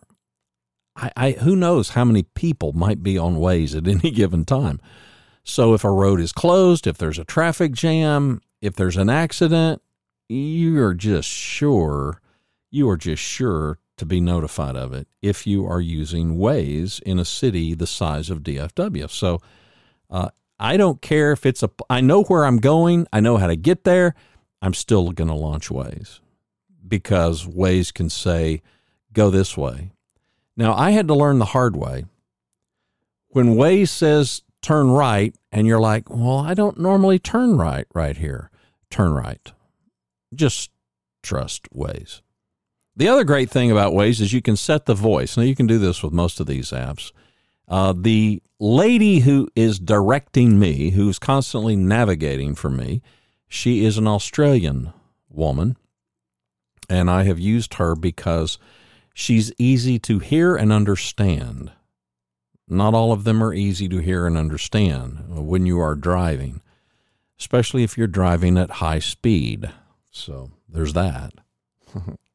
I, 0.96 1.10
I 1.16 1.30
who 1.32 1.56
knows 1.56 1.90
how 1.90 2.04
many 2.04 2.22
people 2.22 2.72
might 2.72 3.02
be 3.02 3.18
on 3.18 3.36
Waze 3.36 3.76
at 3.76 3.88
any 4.04 4.10
given 4.10 4.44
time. 4.44 4.80
So 5.42 5.74
if 5.74 5.84
a 5.84 5.90
road 5.90 6.20
is 6.20 6.32
closed, 6.32 6.86
if 6.86 6.98
there's 6.98 7.18
a 7.18 7.24
traffic 7.24 7.72
jam, 7.72 8.40
if 8.60 8.76
there's 8.76 8.96
an 8.96 9.10
accident, 9.10 9.82
you 10.28 10.80
are 10.82 10.94
just 10.94 11.28
sure, 11.28 12.20
you 12.70 12.88
are 12.88 12.96
just 12.96 13.22
sure 13.22 13.78
to 14.00 14.06
be 14.06 14.18
notified 14.18 14.76
of 14.76 14.94
it 14.94 15.06
if 15.20 15.46
you 15.46 15.66
are 15.66 15.80
using 15.80 16.38
Waze 16.38 17.02
in 17.02 17.18
a 17.18 17.24
city 17.24 17.74
the 17.74 17.86
size 17.86 18.30
of 18.30 18.40
DFW. 18.42 19.10
So 19.10 19.40
uh, 20.08 20.30
I 20.58 20.78
don't 20.78 21.02
care 21.02 21.32
if 21.32 21.44
it's 21.44 21.62
a, 21.62 21.70
I 21.90 22.00
know 22.00 22.24
where 22.24 22.46
I'm 22.46 22.56
going, 22.56 23.06
I 23.12 23.20
know 23.20 23.36
how 23.36 23.46
to 23.46 23.56
get 23.56 23.84
there. 23.84 24.14
I'm 24.62 24.72
still 24.72 25.12
going 25.12 25.28
to 25.28 25.34
launch 25.34 25.68
Waze 25.68 26.20
because 26.88 27.44
Waze 27.44 27.92
can 27.92 28.08
say, 28.08 28.62
go 29.12 29.28
this 29.28 29.54
way. 29.54 29.92
Now, 30.56 30.74
I 30.74 30.92
had 30.92 31.06
to 31.08 31.14
learn 31.14 31.38
the 31.38 31.44
hard 31.44 31.76
way. 31.76 32.06
When 33.28 33.54
Waze 33.54 33.88
says 33.88 34.42
turn 34.62 34.90
right, 34.90 35.34
and 35.52 35.66
you're 35.66 35.78
like, 35.80 36.08
well, 36.08 36.38
I 36.38 36.54
don't 36.54 36.78
normally 36.78 37.18
turn 37.18 37.58
right 37.58 37.86
right 37.92 38.16
here, 38.16 38.50
turn 38.88 39.12
right. 39.12 39.52
Just 40.34 40.70
trust 41.22 41.70
Waze. 41.74 42.22
The 43.00 43.08
other 43.08 43.24
great 43.24 43.48
thing 43.48 43.70
about 43.70 43.94
Waze 43.94 44.20
is 44.20 44.34
you 44.34 44.42
can 44.42 44.56
set 44.56 44.84
the 44.84 44.92
voice. 44.92 45.34
Now, 45.34 45.44
you 45.44 45.56
can 45.56 45.66
do 45.66 45.78
this 45.78 46.02
with 46.02 46.12
most 46.12 46.38
of 46.38 46.46
these 46.46 46.70
apps. 46.70 47.12
Uh, 47.66 47.94
the 47.96 48.42
lady 48.58 49.20
who 49.20 49.48
is 49.56 49.78
directing 49.78 50.58
me, 50.58 50.90
who's 50.90 51.18
constantly 51.18 51.76
navigating 51.76 52.54
for 52.54 52.68
me, 52.68 53.00
she 53.48 53.86
is 53.86 53.96
an 53.96 54.06
Australian 54.06 54.92
woman. 55.30 55.78
And 56.90 57.10
I 57.10 57.22
have 57.22 57.38
used 57.38 57.72
her 57.76 57.96
because 57.96 58.58
she's 59.14 59.50
easy 59.56 59.98
to 60.00 60.18
hear 60.18 60.54
and 60.54 60.70
understand. 60.70 61.72
Not 62.68 62.92
all 62.92 63.12
of 63.12 63.24
them 63.24 63.42
are 63.42 63.54
easy 63.54 63.88
to 63.88 64.02
hear 64.02 64.26
and 64.26 64.36
understand 64.36 65.24
when 65.26 65.64
you 65.64 65.80
are 65.80 65.94
driving, 65.94 66.60
especially 67.38 67.82
if 67.82 67.96
you're 67.96 68.06
driving 68.06 68.58
at 68.58 68.72
high 68.72 68.98
speed. 68.98 69.70
So 70.10 70.50
there's 70.68 70.92
that. 70.92 71.32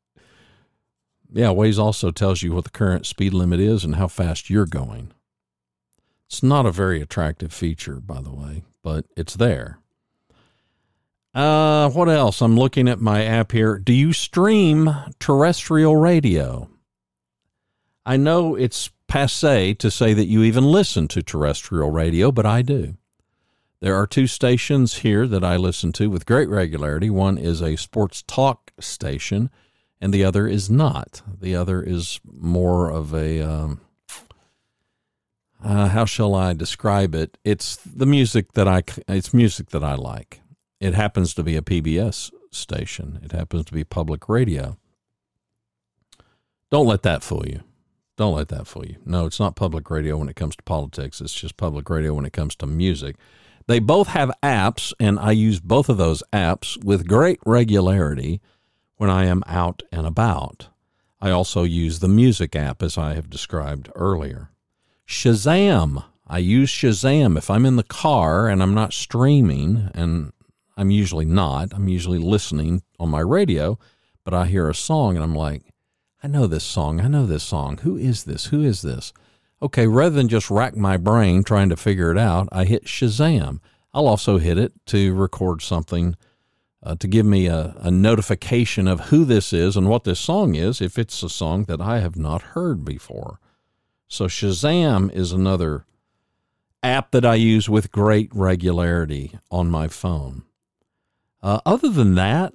yeah, 1.35 1.47
Waze 1.47 1.77
also 1.77 2.11
tells 2.11 2.41
you 2.41 2.53
what 2.53 2.63
the 2.63 2.69
current 2.69 3.05
speed 3.05 3.33
limit 3.33 3.59
is 3.59 3.83
and 3.83 3.95
how 3.95 4.07
fast 4.07 4.49
you're 4.49 4.65
going. 4.65 5.11
It's 6.27 6.41
not 6.41 6.65
a 6.65 6.71
very 6.71 7.01
attractive 7.01 7.51
feature, 7.51 7.99
by 7.99 8.21
the 8.21 8.33
way, 8.33 8.63
but 8.81 9.05
it's 9.17 9.35
there. 9.35 9.79
Uh, 11.33 11.89
what 11.89 12.07
else? 12.07 12.41
I'm 12.41 12.55
looking 12.55 12.87
at 12.87 13.01
my 13.01 13.25
app 13.25 13.51
here. 13.51 13.77
Do 13.77 13.91
you 13.91 14.13
stream 14.13 14.89
terrestrial 15.19 15.97
radio? 15.97 16.69
I 18.05 18.15
know 18.15 18.55
it's 18.55 18.89
passe 19.07 19.73
to 19.73 19.91
say 19.91 20.13
that 20.13 20.27
you 20.27 20.41
even 20.43 20.63
listen 20.63 21.09
to 21.09 21.21
terrestrial 21.21 21.91
radio, 21.91 22.31
but 22.31 22.45
I 22.45 22.61
do. 22.61 22.95
There 23.81 23.95
are 23.95 24.07
two 24.07 24.27
stations 24.27 24.99
here 24.99 25.27
that 25.27 25.43
I 25.43 25.57
listen 25.57 25.91
to 25.93 26.09
with 26.09 26.25
great 26.25 26.47
regularity. 26.47 27.09
One 27.09 27.37
is 27.37 27.61
a 27.61 27.75
sports 27.75 28.23
talk 28.25 28.71
station, 28.79 29.49
and 30.05 30.13
the 30.13 30.23
other 30.23 30.45
is 30.45 30.69
not. 30.69 31.23
The 31.41 31.55
other 31.55 31.81
is 31.81 32.19
more 32.31 32.91
of 32.91 33.11
a 33.11 33.41
um, 33.41 33.81
uh, 35.63 35.87
how 35.87 36.05
shall 36.05 36.35
I 36.35 36.53
describe 36.53 37.15
it? 37.15 37.39
It's 37.43 37.77
the 37.77 38.05
music 38.05 38.53
that 38.53 38.67
I 38.67 38.83
it's 39.07 39.33
music 39.33 39.71
that 39.71 39.83
I 39.83 39.95
like. 39.95 40.41
It 40.79 40.93
happens 40.93 41.33
to 41.33 41.43
be 41.43 41.55
a 41.55 41.63
PBS 41.63 42.31
station. 42.51 43.19
It 43.23 43.31
happens 43.31 43.65
to 43.65 43.73
be 43.73 43.83
public 43.83 44.29
radio. 44.29 44.77
Don't 46.69 46.85
let 46.85 47.01
that 47.01 47.23
fool 47.23 47.43
you. 47.47 47.63
Don't 48.15 48.35
let 48.35 48.49
that 48.49 48.67
fool 48.67 48.85
you. 48.85 48.97
No, 49.07 49.25
it's 49.25 49.39
not 49.39 49.55
public 49.55 49.89
radio 49.89 50.17
when 50.17 50.29
it 50.29 50.35
comes 50.35 50.55
to 50.55 50.61
politics. 50.61 51.19
It's 51.19 51.33
just 51.33 51.57
public 51.57 51.89
radio 51.89 52.13
when 52.13 52.25
it 52.25 52.33
comes 52.33 52.55
to 52.57 52.67
music. 52.67 53.15
They 53.65 53.79
both 53.79 54.09
have 54.09 54.31
apps, 54.43 54.93
and 54.99 55.17
I 55.17 55.31
use 55.31 55.59
both 55.59 55.89
of 55.89 55.97
those 55.97 56.21
apps 56.31 56.77
with 56.85 57.07
great 57.07 57.39
regularity 57.43 58.39
when 58.97 59.09
I 59.09 59.25
am 59.25 59.43
out 59.47 59.83
and 59.91 60.05
about. 60.05 60.69
I 61.21 61.31
also 61.31 61.63
use 61.63 61.99
the 61.99 62.07
music 62.07 62.55
app, 62.55 62.83
as 62.83 62.97
I 62.97 63.13
have 63.15 63.29
described 63.29 63.89
earlier. 63.95 64.49
Shazam. 65.07 66.03
I 66.27 66.39
use 66.39 66.69
Shazam 66.69 67.37
if 67.37 67.49
I'm 67.49 67.65
in 67.65 67.75
the 67.75 67.83
car 67.83 68.47
and 68.47 68.61
I'm 68.63 68.73
not 68.73 68.93
streaming, 68.93 69.89
and 69.93 70.33
I'm 70.77 70.91
usually 70.91 71.25
not. 71.25 71.73
I'm 71.73 71.87
usually 71.87 72.17
listening 72.17 72.83
on 72.99 73.09
my 73.09 73.19
radio, 73.19 73.77
but 74.23 74.33
I 74.33 74.47
hear 74.47 74.69
a 74.69 74.75
song 74.75 75.15
and 75.15 75.23
I'm 75.23 75.35
like, 75.35 75.63
I 76.23 76.27
know 76.27 76.47
this 76.47 76.63
song. 76.63 76.99
I 76.99 77.07
know 77.07 77.25
this 77.25 77.43
song. 77.43 77.77
Who 77.79 77.97
is 77.97 78.23
this? 78.23 78.47
Who 78.47 78.63
is 78.63 78.81
this? 78.81 79.13
Okay, 79.61 79.87
rather 79.87 80.15
than 80.15 80.27
just 80.27 80.49
rack 80.49 80.75
my 80.75 80.97
brain 80.97 81.43
trying 81.43 81.69
to 81.69 81.77
figure 81.77 82.11
it 82.11 82.17
out, 82.17 82.49
I 82.51 82.65
hit 82.65 82.85
Shazam. 82.85 83.59
I'll 83.93 84.07
also 84.07 84.37
hit 84.37 84.57
it 84.57 84.73
to 84.87 85.13
record 85.13 85.61
something 85.61 86.15
uh, 86.85 86.95
to 86.95 87.07
give 87.07 87.25
me 87.25 87.47
a, 87.47 87.75
a 87.79 87.89
notification 87.89 88.87
of 88.87 89.09
who 89.09 89.25
this 89.25 89.51
is 89.51 89.75
and 89.75 89.89
what 89.89 90.03
this 90.03 90.19
song 90.19 90.53
is 90.53 90.81
if 90.81 90.99
it's 90.99 91.23
a 91.23 91.29
song 91.29 91.63
that 91.63 91.81
I 91.81 91.99
have 91.99 92.15
not 92.15 92.53
heard 92.53 92.85
before. 92.85 93.39
So 94.07 94.27
Shazam 94.27 95.11
is 95.11 95.31
another 95.31 95.85
app 96.83 97.09
that 97.11 97.25
I 97.25 97.35
use 97.35 97.67
with 97.67 97.91
great 97.91 98.29
regularity 98.33 99.39
on 99.49 99.71
my 99.71 99.87
phone. 99.87 100.43
Uh, 101.41 101.59
other 101.65 101.89
than 101.89 102.13
that, 102.15 102.53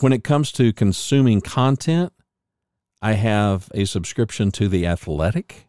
when 0.00 0.12
it 0.12 0.24
comes 0.24 0.50
to 0.52 0.72
consuming 0.72 1.42
content, 1.42 2.12
I 3.02 3.12
have 3.12 3.70
a 3.74 3.84
subscription 3.84 4.50
to 4.52 4.68
The 4.68 4.86
Athletic. 4.86 5.66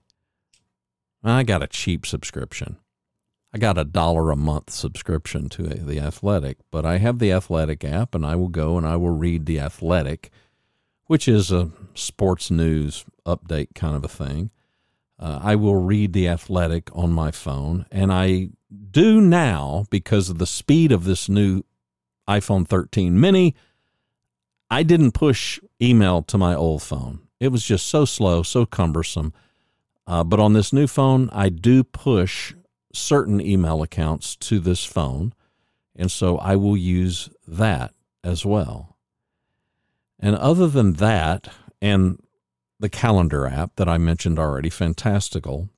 I 1.24 1.44
got 1.44 1.64
a 1.64 1.68
cheap 1.68 2.06
subscription. 2.06 2.78
I 3.58 3.60
got 3.60 3.80
a 3.80 3.86
dollar 3.86 4.30
a 4.30 4.36
month 4.36 4.70
subscription 4.70 5.50
to 5.50 5.64
The 5.64 6.00
Athletic, 6.00 6.60
but 6.70 6.86
I 6.86 7.00
have 7.00 7.18
the 7.18 7.32
Athletic 7.32 7.84
app 7.84 8.14
and 8.14 8.24
I 8.24 8.36
will 8.36 8.50
go 8.50 8.78
and 8.78 8.86
I 8.86 8.98
will 8.98 9.10
read 9.10 9.48
The 9.48 9.60
Athletic 9.60 10.30
which 11.08 11.28
is 11.28 11.52
a 11.52 11.72
sports 11.96 12.52
news 12.52 13.04
update 13.26 13.74
kind 13.74 13.96
of 13.96 14.04
a 14.04 14.08
thing. 14.08 14.52
Uh, 15.18 15.40
I 15.42 15.56
will 15.56 15.76
read 15.76 16.14
The 16.14 16.28
Athletic 16.28 16.96
on 16.96 17.12
my 17.12 17.32
phone, 17.32 17.88
and 17.92 18.14
I 18.14 18.50
do 18.92 19.20
now 19.20 19.86
because 19.90 20.30
of 20.30 20.38
the 20.38 20.46
speed 20.46 20.92
of 20.92 21.06
this 21.06 21.28
new 21.28 21.64
iPhone 22.28 22.68
13 22.68 23.20
mini. 23.20 23.56
I 24.70 24.84
didn't 24.84 25.14
push 25.14 25.60
email 25.82 26.22
to 26.22 26.38
my 26.38 26.54
old 26.54 26.84
phone. 26.84 27.22
It 27.40 27.48
was 27.48 27.64
just 27.64 27.88
so 27.88 28.06
slow, 28.06 28.44
so 28.44 28.68
cumbersome. 28.68 29.34
Uh, 30.06 30.24
but 30.24 30.40
on 30.40 30.54
this 30.54 30.72
new 30.72 30.86
phone, 30.86 31.32
I 31.34 31.50
do 31.50 31.84
push 31.84 32.54
certain 32.94 33.42
email 33.42 33.82
accounts 33.82 34.36
to 34.36 34.60
this 34.60 34.86
phone. 34.86 35.34
And 35.96 36.12
so 36.12 36.38
I 36.38 36.56
will 36.56 36.78
use 36.78 37.30
that 37.48 37.94
as 38.24 38.46
well. 38.46 38.98
And 40.20 40.36
other 40.36 40.68
than 40.68 40.94
that, 40.94 41.48
and 41.82 42.22
the 42.80 42.90
calendar 42.90 43.48
app 43.48 43.76
that 43.76 43.90
I 43.90 43.98
mentioned 43.98 44.40
already, 44.40 44.70
fantastical, 44.70 45.70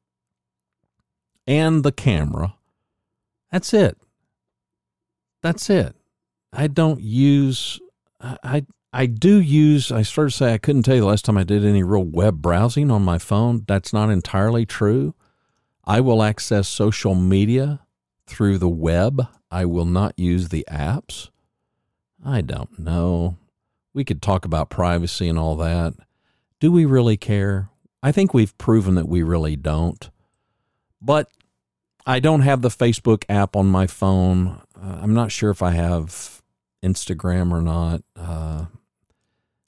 and 1.47 1.83
the 1.83 1.91
camera, 1.91 2.55
that's 3.51 3.73
it. 3.73 3.97
That's 5.41 5.69
it. 5.69 5.95
I 6.51 6.67
don't 6.67 7.01
use, 7.01 7.79
I, 8.21 8.65
I 8.91 9.05
do 9.05 9.39
use, 9.39 9.91
I 9.91 10.01
started 10.01 10.31
to 10.31 10.37
say 10.37 10.53
I 10.53 10.57
couldn't 10.57 10.83
tell 10.83 10.95
you 10.95 11.01
the 11.01 11.07
last 11.07 11.25
time 11.25 11.37
I 11.37 11.43
did 11.43 11.63
any 11.63 11.83
real 11.83 12.03
web 12.03 12.41
browsing 12.41 12.91
on 12.91 13.03
my 13.03 13.17
phone. 13.17 13.63
That's 13.67 13.93
not 13.93 14.09
entirely 14.09 14.65
true. 14.65 15.15
I 15.89 15.99
will 15.99 16.23
access 16.23 16.67
social 16.67 17.15
media 17.15 17.81
through 18.27 18.59
the 18.59 18.69
web. 18.69 19.27
I 19.51 19.65
will 19.65 19.85
not 19.85 20.17
use 20.17 20.49
the 20.49 20.65
apps. 20.69 21.29
I 22.23 22.41
don't 22.41 22.79
know 22.79 23.37
we 23.93 24.03
could 24.03 24.21
talk 24.21 24.45
about 24.45 24.69
privacy 24.69 25.27
and 25.27 25.37
all 25.37 25.55
that. 25.57 25.93
Do 26.59 26.71
we 26.71 26.85
really 26.85 27.17
care? 27.17 27.69
I 28.01 28.11
think 28.11 28.33
we've 28.33 28.57
proven 28.57 28.95
that 28.95 29.07
we 29.07 29.23
really 29.23 29.55
don't. 29.55 30.09
But 31.01 31.29
I 32.05 32.19
don't 32.19 32.41
have 32.41 32.61
the 32.61 32.69
Facebook 32.69 33.23
app 33.29 33.55
on 33.55 33.67
my 33.67 33.87
phone. 33.87 34.61
Uh, 34.81 34.99
I'm 35.01 35.13
not 35.13 35.31
sure 35.31 35.49
if 35.49 35.61
I 35.61 35.71
have 35.71 36.41
Instagram 36.83 37.51
or 37.51 37.61
not. 37.61 38.01
Uh, 38.15 38.65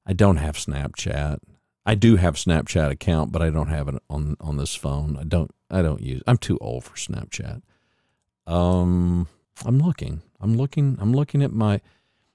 I 0.05 0.13
don't 0.13 0.37
have 0.37 0.55
Snapchat. 0.55 1.39
I 1.85 1.95
do 1.95 2.15
have 2.15 2.35
Snapchat 2.35 2.91
account, 2.91 3.31
but 3.31 3.41
I 3.41 3.49
don't 3.49 3.69
have 3.69 3.87
it 3.87 3.95
on 4.09 4.35
on 4.39 4.57
this 4.57 4.75
phone. 4.75 5.17
I 5.19 5.23
don't 5.23 5.51
I 5.69 5.81
don't 5.81 6.01
use. 6.01 6.21
I'm 6.27 6.37
too 6.37 6.57
old 6.59 6.83
for 6.83 6.95
Snapchat. 6.95 7.61
Um, 8.47 9.27
I'm 9.65 9.79
looking. 9.79 10.21
I'm 10.39 10.57
looking. 10.57 10.97
I'm 10.99 11.13
looking 11.13 11.41
at 11.43 11.51
my 11.51 11.81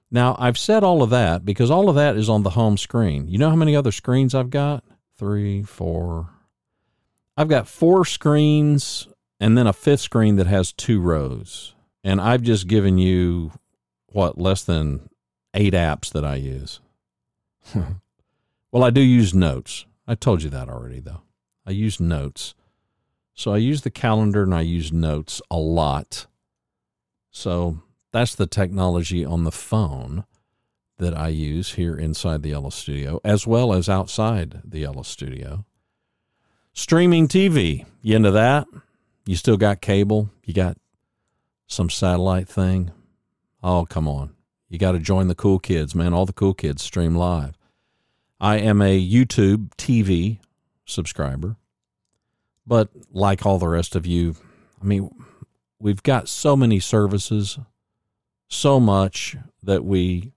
now, 0.09 0.35
I've 0.39 0.57
said 0.57 0.83
all 0.83 1.03
of 1.03 1.09
that 1.09 1.43
because 1.43 1.69
all 1.69 1.89
of 1.89 1.95
that 1.95 2.15
is 2.15 2.29
on 2.29 2.43
the 2.43 2.51
home 2.51 2.77
screen. 2.77 3.27
You 3.27 3.37
know 3.37 3.49
how 3.49 3.55
many 3.55 3.75
other 3.75 3.91
screens 3.91 4.33
I've 4.33 4.49
got? 4.49 4.83
Three, 5.17 5.63
four. 5.63 6.29
I've 7.35 7.49
got 7.49 7.67
four 7.67 8.05
screens 8.05 9.07
and 9.39 9.57
then 9.57 9.67
a 9.67 9.73
fifth 9.73 9.99
screen 10.01 10.37
that 10.37 10.47
has 10.47 10.71
two 10.71 11.01
rows. 11.01 11.75
And 12.03 12.21
I've 12.21 12.41
just 12.41 12.67
given 12.67 12.97
you, 12.97 13.51
what, 14.07 14.39
less 14.39 14.63
than 14.63 15.09
eight 15.53 15.73
apps 15.73 16.11
that 16.13 16.23
I 16.23 16.35
use. 16.35 16.79
well, 18.77 18.85
I 18.85 18.91
do 18.91 19.01
use 19.01 19.33
notes. 19.33 19.87
I 20.07 20.13
told 20.13 20.43
you 20.43 20.51
that 20.51 20.69
already, 20.69 20.99
though. 20.99 21.23
I 21.65 21.71
use 21.71 21.99
notes. 21.99 22.53
So 23.33 23.51
I 23.51 23.57
use 23.57 23.81
the 23.81 23.89
calendar 23.89 24.43
and 24.43 24.53
I 24.53 24.61
use 24.61 24.91
notes 24.93 25.41
a 25.49 25.57
lot. 25.57 26.27
So 27.31 27.79
that's 28.11 28.35
the 28.35 28.45
technology 28.45 29.25
on 29.25 29.45
the 29.45 29.51
phone. 29.51 30.25
that 30.97 31.15
I 31.15 31.27
use 31.29 31.73
here 31.73 31.95
inside 31.95 32.41
the 32.41 32.49
Yellow 32.49 32.69
Studio, 32.69 33.19
as 33.23 33.45
well 33.45 33.73
as 33.73 33.87
outside 33.87 34.61
the 34.63 34.79
Yellow 34.79 35.03
Studio. 35.03 35.65
Streaming 36.73 37.27
TV, 37.27 37.85
you 38.01 38.15
into 38.15 38.31
that? 38.31 38.67
You 39.25 39.35
still 39.35 39.57
got 39.57 39.81
cable? 39.81 40.29
You 40.43 40.53
got 40.53 40.77
some 41.67 41.89
satellite 41.89 42.47
thing? 42.47 42.91
Oh, 43.63 43.85
come 43.85 44.07
on. 44.07 44.35
You 44.69 44.77
got 44.77 44.93
to 44.93 44.99
join 44.99 45.27
the 45.27 45.35
cool 45.35 45.59
kids, 45.59 45.95
man. 45.95 46.13
All 46.13 46.25
the 46.25 46.33
cool 46.33 46.53
kids 46.53 46.81
stream 46.81 47.15
live. 47.15 47.56
I 48.39 48.57
am 48.57 48.81
a 48.81 48.99
YouTube 48.99 49.69
TV 49.77 50.39
subscriber, 50.85 51.57
but 52.65 52.89
like 53.11 53.45
all 53.45 53.57
the 53.57 53.67
rest 53.67 53.95
of 53.95 54.05
you, 54.05 54.35
I 54.81 54.85
mean, 54.85 55.09
we've 55.79 56.03
got 56.03 56.29
so 56.29 56.55
many 56.55 56.79
services, 56.79 57.57
so 58.47 58.79
much 58.79 59.35
that 59.63 59.83
we, 59.83 60.33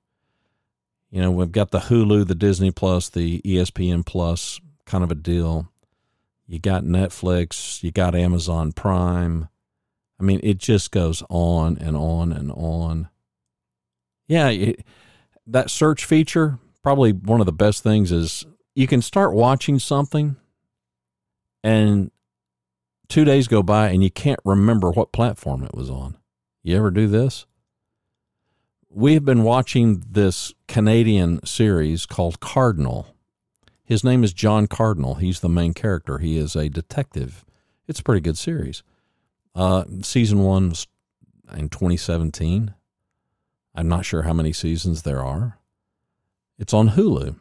you 1.11 1.21
know, 1.21 1.31
we've 1.31 1.53
got 1.53 1.71
the 1.71 1.81
Hulu, 1.81 2.27
the 2.27 2.35
Disney 2.35 2.71
Plus, 2.71 3.09
the 3.09 3.41
ESPN 3.43 4.05
Plus 4.05 4.61
kind 4.87 5.05
of 5.05 5.11
a 5.11 5.17
deal. 5.17 5.69
You 6.47 6.59
got 6.59 6.83
Netflix, 6.83 7.83
you 7.83 7.93
got 7.93 8.15
Amazon 8.15 8.73
Prime. 8.73 9.49
I 10.19 10.23
mean, 10.23 10.41
it 10.43 10.59
just 10.59 10.91
goes 10.91 11.23
on 11.31 11.79
and 11.79 11.97
on 11.97 12.33
and 12.33 12.51
on. 12.51 13.09
Yeah, 14.27 14.49
it, 14.49 14.85
that 15.47 15.71
search 15.71 16.05
feature, 16.05 16.59
probably 16.83 17.13
one 17.13 17.41
of 17.41 17.47
the 17.47 17.53
best 17.53 17.83
things 17.83 18.13
is 18.13 18.47
you 18.75 18.87
can 18.87 19.03
start 19.03 19.35
watching 19.35 19.79
something 19.79 20.37
and 21.63 22.11
two 23.09 23.25
days 23.25 23.49
go 23.49 23.63
by 23.63 23.89
and 23.89 24.03
you 24.03 24.11
can't 24.11 24.41
remember 24.45 24.91
what 24.91 25.13
platform 25.13 25.63
it 25.63 25.75
was 25.75 25.91
on. 25.91 26.17
You 26.63 26.77
ever 26.77 26.91
do 26.91 27.07
this? 27.07 27.47
We 28.89 29.15
have 29.15 29.25
been 29.25 29.45
watching 29.45 30.03
this 30.09 30.53
Canadian 30.67 31.45
series 31.47 32.07
called 32.07 32.41
Cardinal. 32.41 33.15
His 33.85 34.03
name 34.03 34.25
is 34.25 34.33
John 34.33 34.67
Cardinal. 34.67 35.17
He's 35.17 35.41
the 35.41 35.49
main 35.49 35.75
character. 35.75 36.19
He 36.19 36.37
is 36.37 36.57
a 36.57 36.69
detective. 36.69 37.45
It's 37.87 38.01
a 38.01 38.05
pretty 38.05 38.21
good 38.21 38.39
series. 38.39 38.83
Uh, 39.55 39.85
season 40.03 40.41
one 40.41 40.71
was 40.71 40.87
in 41.57 41.69
2017. 41.69 42.75
I'm 43.75 43.89
not 43.89 44.05
sure 44.05 44.23
how 44.23 44.33
many 44.33 44.53
seasons 44.53 45.03
there 45.03 45.25
are. 45.25 45.60
It's 46.61 46.75
on 46.75 46.91
Hulu. 46.91 47.37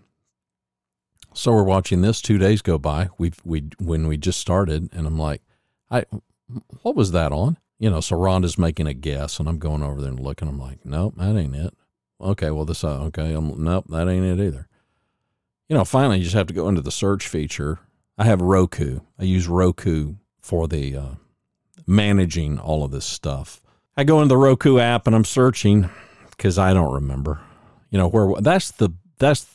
So 1.34 1.52
we're 1.52 1.64
watching 1.64 2.02
this. 2.02 2.22
Two 2.22 2.38
days 2.38 2.62
go 2.62 2.78
by. 2.80 3.10
We 3.18 3.34
we 3.44 3.70
when 3.78 4.08
we 4.08 4.16
just 4.16 4.40
started, 4.40 4.90
and 4.94 5.06
I'm 5.06 5.20
like, 5.20 5.42
I 5.92 6.06
what 6.82 6.96
was 6.96 7.12
that 7.12 7.34
on? 7.34 7.58
You 7.80 7.90
know, 7.90 8.00
so 8.00 8.16
Rhonda's 8.16 8.58
making 8.58 8.88
a 8.88 8.94
guess, 8.94 9.40
and 9.40 9.48
I'm 9.48 9.60
going 9.60 9.84
over 9.84 10.02
there 10.02 10.10
and 10.10 10.20
looking. 10.20 10.48
I'm 10.48 10.58
like, 10.58 10.86
nope, 10.86 11.16
that 11.18 11.36
ain't 11.36 11.56
it. 11.56 11.74
Okay, 12.22 12.50
well 12.50 12.64
this 12.64 12.84
uh, 12.84 13.02
okay, 13.04 13.34
I'm, 13.34 13.62
nope, 13.62 13.86
that 13.90 14.08
ain't 14.08 14.26
it 14.26 14.44
either. 14.44 14.70
You 15.68 15.76
know, 15.76 15.86
finally, 15.86 16.18
you 16.18 16.24
just 16.24 16.36
have 16.36 16.48
to 16.48 16.54
go 16.54 16.70
into 16.70 16.82
the 16.82 16.92
search 16.92 17.28
feature. 17.28 17.80
I 18.18 18.24
have 18.24 18.42
Roku. 18.42 19.02
I 19.20 19.24
use 19.24 19.48
Roku 19.50 20.16
for 20.42 20.68
the 20.68 20.96
uh, 20.96 21.12
managing 21.86 22.58
all 22.58 22.86
of 22.86 22.92
this 22.92 23.06
stuff. 23.06 23.62
I 23.98 24.06
go 24.06 24.22
into 24.22 24.30
the 24.30 24.38
Roku 24.38 24.80
app 24.80 25.08
and 25.08 25.16
I'm 25.16 25.26
searching 25.26 25.90
because 26.32 26.58
I 26.58 26.74
don't 26.74 26.94
remember. 26.94 27.42
You 27.92 27.98
know 27.98 28.08
where 28.08 28.40
that's 28.42 28.72
the 28.72 28.92
that's 29.20 29.46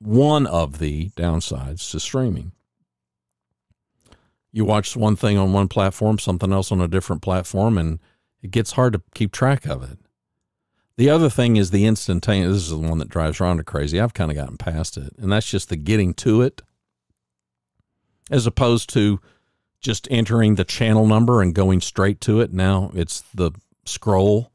one 0.00 0.46
of 0.46 0.78
the 0.78 1.10
downsides 1.10 1.90
to 1.90 2.00
streaming 2.00 2.52
you 4.52 4.64
watch 4.64 4.96
one 4.96 5.16
thing 5.16 5.38
on 5.38 5.52
one 5.52 5.68
platform, 5.68 6.18
something 6.18 6.52
else 6.52 6.72
on 6.72 6.80
a 6.80 6.88
different 6.88 7.22
platform, 7.22 7.78
and 7.78 8.00
it 8.42 8.50
gets 8.50 8.72
hard 8.72 8.92
to 8.94 9.02
keep 9.14 9.32
track 9.32 9.66
of 9.66 9.82
it. 9.82 9.98
The 10.96 11.10
other 11.10 11.30
thing 11.30 11.56
is 11.56 11.70
the 11.70 11.86
instantaneous. 11.86 12.52
This 12.52 12.62
is 12.64 12.70
the 12.70 12.78
one 12.78 12.98
that 12.98 13.08
drives 13.08 13.38
Rhonda 13.38 13.64
crazy. 13.64 14.00
I've 14.00 14.14
kind 14.14 14.30
of 14.30 14.36
gotten 14.36 14.58
past 14.58 14.96
it, 14.96 15.12
and 15.18 15.32
that's 15.32 15.48
just 15.48 15.68
the 15.68 15.76
getting 15.76 16.14
to 16.14 16.42
it, 16.42 16.62
as 18.30 18.46
opposed 18.46 18.90
to 18.90 19.20
just 19.80 20.08
entering 20.10 20.56
the 20.56 20.64
channel 20.64 21.06
number 21.06 21.40
and 21.40 21.54
going 21.54 21.80
straight 21.80 22.20
to 22.22 22.40
it. 22.40 22.52
Now 22.52 22.90
it's 22.94 23.22
the 23.32 23.52
scroll, 23.84 24.50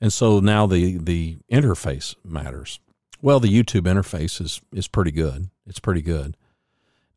and 0.00 0.12
so 0.12 0.40
now 0.40 0.66
the 0.66 0.98
the 0.98 1.38
interface 1.52 2.16
matters. 2.24 2.80
Well, 3.22 3.40
the 3.40 3.48
YouTube 3.48 3.82
interface 3.82 4.40
is 4.40 4.60
is 4.72 4.88
pretty 4.88 5.10
good. 5.10 5.50
It's 5.66 5.80
pretty 5.80 6.02
good. 6.02 6.36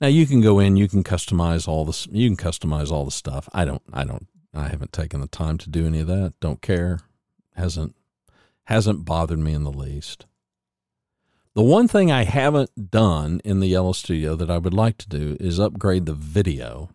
Now 0.03 0.09
you 0.09 0.25
can 0.25 0.41
go 0.41 0.59
in, 0.59 0.75
you 0.75 0.89
can 0.89 1.01
customize 1.01 1.65
all 1.65 1.85
this, 1.85 2.07
you 2.11 2.27
can 2.27 2.35
customize 2.35 2.91
all 2.91 3.05
the 3.05 3.11
stuff. 3.11 3.47
I 3.53 3.63
don't, 3.63 3.81
I 3.93 4.03
don't, 4.03 4.27
I 4.53 4.67
haven't 4.67 4.91
taken 4.91 5.21
the 5.21 5.27
time 5.27 5.57
to 5.59 5.69
do 5.69 5.87
any 5.87 6.01
of 6.01 6.07
that. 6.07 6.33
Don't 6.41 6.61
care. 6.61 6.99
Hasn't, 7.55 7.95
hasn't 8.65 9.05
bothered 9.05 9.39
me 9.39 9.53
in 9.53 9.63
the 9.63 9.71
least. 9.71 10.25
The 11.53 11.63
one 11.63 11.87
thing 11.87 12.11
I 12.11 12.25
haven't 12.25 12.91
done 12.91 13.39
in 13.45 13.61
the 13.61 13.67
Yellow 13.67 13.93
Studio 13.93 14.35
that 14.35 14.51
I 14.51 14.57
would 14.57 14.73
like 14.73 14.97
to 14.97 15.07
do 15.07 15.37
is 15.39 15.57
upgrade 15.57 16.05
the 16.05 16.13
video, 16.13 16.89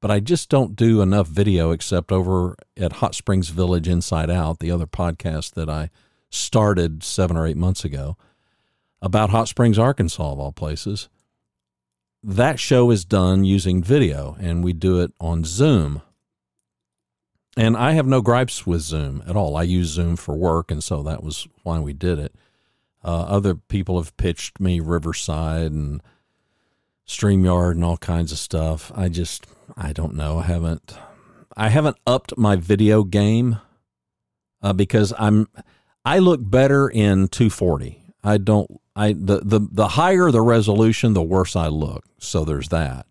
but 0.00 0.10
I 0.10 0.18
just 0.18 0.48
don't 0.48 0.74
do 0.74 1.02
enough 1.02 1.28
video 1.28 1.70
except 1.70 2.10
over 2.10 2.56
at 2.76 2.94
Hot 2.94 3.14
Springs 3.14 3.50
Village 3.50 3.86
Inside 3.86 4.28
Out, 4.28 4.58
the 4.58 4.72
other 4.72 4.88
podcast 4.88 5.52
that 5.52 5.70
I 5.70 5.90
started 6.30 7.04
seven 7.04 7.36
or 7.36 7.46
eight 7.46 7.56
months 7.56 7.84
ago 7.84 8.16
about 9.02 9.30
Hot 9.30 9.48
Springs, 9.48 9.78
Arkansas, 9.78 10.32
of 10.32 10.38
all 10.38 10.52
places 10.52 11.08
that 12.22 12.60
show 12.60 12.90
is 12.90 13.04
done 13.04 13.44
using 13.44 13.82
video, 13.82 14.36
and 14.38 14.62
we 14.62 14.72
do 14.72 15.00
it 15.00 15.12
on 15.20 15.44
Zoom. 15.44 16.02
And 17.56 17.76
I 17.76 17.92
have 17.92 18.06
no 18.06 18.20
gripes 18.20 18.66
with 18.66 18.82
Zoom 18.82 19.22
at 19.26 19.36
all. 19.36 19.56
I 19.56 19.62
use 19.62 19.88
Zoom 19.88 20.16
for 20.16 20.36
work, 20.36 20.70
and 20.70 20.84
so 20.84 21.02
that 21.02 21.22
was 21.22 21.48
why 21.62 21.78
we 21.78 21.92
did 21.92 22.18
it. 22.18 22.34
Uh, 23.02 23.22
other 23.22 23.54
people 23.54 23.98
have 23.98 24.16
pitched 24.16 24.60
me 24.60 24.80
Riverside 24.80 25.72
and 25.72 26.02
StreamYard 27.06 27.72
and 27.72 27.84
all 27.84 27.96
kinds 27.96 28.30
of 28.32 28.38
stuff. 28.38 28.92
I 28.94 29.08
just, 29.08 29.46
I 29.76 29.92
don't 29.92 30.14
know. 30.14 30.38
I 30.38 30.42
haven't, 30.42 30.94
I 31.56 31.70
haven't 31.70 31.96
upped 32.06 32.36
my 32.36 32.56
video 32.56 33.02
game 33.02 33.58
uh, 34.62 34.74
because 34.74 35.14
I'm, 35.18 35.48
I 36.04 36.18
look 36.18 36.40
better 36.42 36.88
in 36.88 37.28
240. 37.28 38.02
I 38.22 38.36
don't 38.36 38.80
I 38.96 39.12
the, 39.12 39.40
the 39.44 39.60
the 39.70 39.88
higher 39.88 40.30
the 40.30 40.42
resolution, 40.42 41.12
the 41.14 41.22
worse 41.22 41.56
I 41.56 41.68
look. 41.68 42.04
So 42.18 42.44
there's 42.44 42.68
that. 42.68 43.06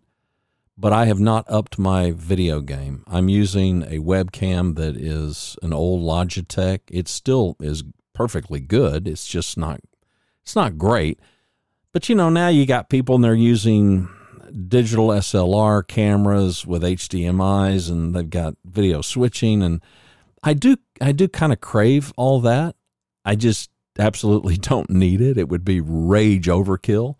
But 0.76 0.92
I 0.92 1.06
have 1.06 1.20
not 1.20 1.44
upped 1.46 1.78
my 1.78 2.10
video 2.10 2.60
game. 2.60 3.04
I'm 3.06 3.28
using 3.28 3.82
a 3.82 3.98
webcam 3.98 4.76
that 4.76 4.96
is 4.96 5.56
an 5.62 5.74
old 5.74 6.02
Logitech. 6.02 6.80
It 6.90 7.06
still 7.06 7.56
is 7.60 7.84
perfectly 8.14 8.60
good. 8.60 9.06
It's 9.06 9.26
just 9.26 9.58
not 9.58 9.80
it's 10.42 10.56
not 10.56 10.78
great. 10.78 11.20
But 11.92 12.08
you 12.08 12.14
know, 12.14 12.30
now 12.30 12.48
you 12.48 12.66
got 12.66 12.88
people 12.88 13.16
and 13.16 13.24
they're 13.24 13.34
using 13.34 14.08
digital 14.68 15.08
SLR 15.08 15.86
cameras 15.86 16.66
with 16.66 16.82
HDMI's 16.82 17.88
and 17.88 18.14
they've 18.14 18.28
got 18.28 18.54
video 18.64 19.00
switching 19.00 19.62
and 19.62 19.82
I 20.42 20.54
do 20.54 20.76
I 21.00 21.12
do 21.12 21.28
kind 21.28 21.52
of 21.52 21.60
crave 21.60 22.12
all 22.16 22.40
that. 22.40 22.76
I 23.24 23.34
just 23.34 23.70
absolutely 23.98 24.56
don't 24.58 24.90
need 24.90 25.20
it. 25.20 25.38
It 25.38 25.48
would 25.48 25.64
be 25.64 25.80
rage 25.80 26.46
overkill 26.46 27.16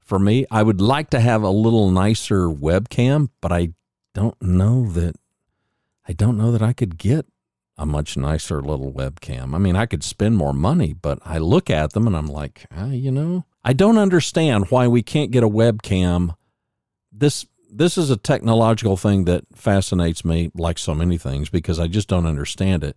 for 0.00 0.18
me. 0.18 0.46
I 0.50 0.62
would 0.62 0.80
like 0.80 1.10
to 1.10 1.20
have 1.20 1.42
a 1.42 1.50
little 1.50 1.90
nicer 1.90 2.48
webcam, 2.48 3.28
but 3.40 3.52
I 3.52 3.70
don't 4.14 4.40
know 4.42 4.88
that 4.92 5.16
I 6.06 6.12
don't 6.14 6.38
know 6.38 6.50
that 6.52 6.62
I 6.62 6.72
could 6.72 6.96
get 6.96 7.26
a 7.76 7.86
much 7.86 8.16
nicer 8.16 8.60
little 8.60 8.92
webcam. 8.92 9.54
I 9.54 9.58
mean, 9.58 9.76
I 9.76 9.86
could 9.86 10.02
spend 10.02 10.36
more 10.36 10.54
money, 10.54 10.94
but 10.94 11.20
I 11.24 11.38
look 11.38 11.70
at 11.70 11.92
them 11.92 12.06
and 12.06 12.16
I'm 12.16 12.26
like, 12.26 12.66
ah, 12.74 12.90
you 12.90 13.10
know, 13.10 13.44
I 13.62 13.74
don't 13.74 13.98
understand 13.98 14.70
why 14.70 14.88
we 14.88 15.02
can't 15.02 15.30
get 15.30 15.44
a 15.44 15.48
webcam. 15.48 16.34
This 17.12 17.46
this 17.70 17.98
is 17.98 18.08
a 18.10 18.16
technological 18.16 18.96
thing 18.96 19.26
that 19.26 19.44
fascinates 19.54 20.24
me 20.24 20.50
like 20.54 20.78
so 20.78 20.94
many 20.94 21.18
things 21.18 21.50
because 21.50 21.78
I 21.78 21.86
just 21.86 22.08
don't 22.08 22.26
understand 22.26 22.82
it. 22.82 22.96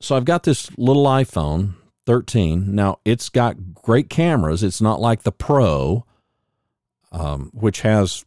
So 0.00 0.16
I've 0.16 0.24
got 0.24 0.42
this 0.42 0.76
little 0.76 1.04
iPhone 1.04 1.74
13. 2.06 2.74
Now, 2.74 2.98
it's 3.04 3.28
got 3.28 3.74
great 3.74 4.08
cameras. 4.10 4.62
It's 4.62 4.80
not 4.80 5.00
like 5.00 5.22
the 5.22 5.32
Pro, 5.32 6.04
um, 7.12 7.50
which 7.52 7.82
has 7.82 8.24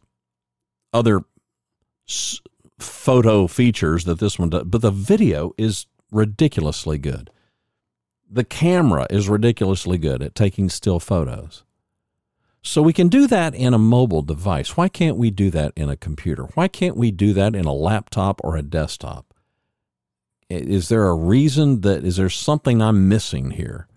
other 0.92 1.22
s- 2.08 2.40
photo 2.78 3.46
features 3.46 4.04
that 4.04 4.18
this 4.18 4.38
one 4.38 4.50
does, 4.50 4.64
but 4.64 4.82
the 4.82 4.90
video 4.90 5.52
is 5.58 5.86
ridiculously 6.10 6.98
good. 6.98 7.30
The 8.30 8.44
camera 8.44 9.06
is 9.10 9.28
ridiculously 9.28 9.98
good 9.98 10.22
at 10.22 10.34
taking 10.34 10.68
still 10.68 11.00
photos. 11.00 11.64
So 12.62 12.80
we 12.80 12.94
can 12.94 13.08
do 13.08 13.26
that 13.26 13.54
in 13.54 13.74
a 13.74 13.78
mobile 13.78 14.22
device. 14.22 14.76
Why 14.76 14.88
can't 14.88 15.18
we 15.18 15.30
do 15.30 15.50
that 15.50 15.72
in 15.76 15.90
a 15.90 15.96
computer? 15.96 16.44
Why 16.54 16.66
can't 16.66 16.96
we 16.96 17.10
do 17.10 17.34
that 17.34 17.54
in 17.54 17.66
a 17.66 17.74
laptop 17.74 18.40
or 18.42 18.56
a 18.56 18.62
desktop? 18.62 19.33
Is 20.60 20.88
there 20.88 21.06
a 21.06 21.14
reason 21.14 21.80
that 21.82 22.04
is 22.04 22.16
there 22.16 22.30
something 22.30 22.80
I'm 22.80 23.08
missing 23.08 23.52
here? 23.52 23.88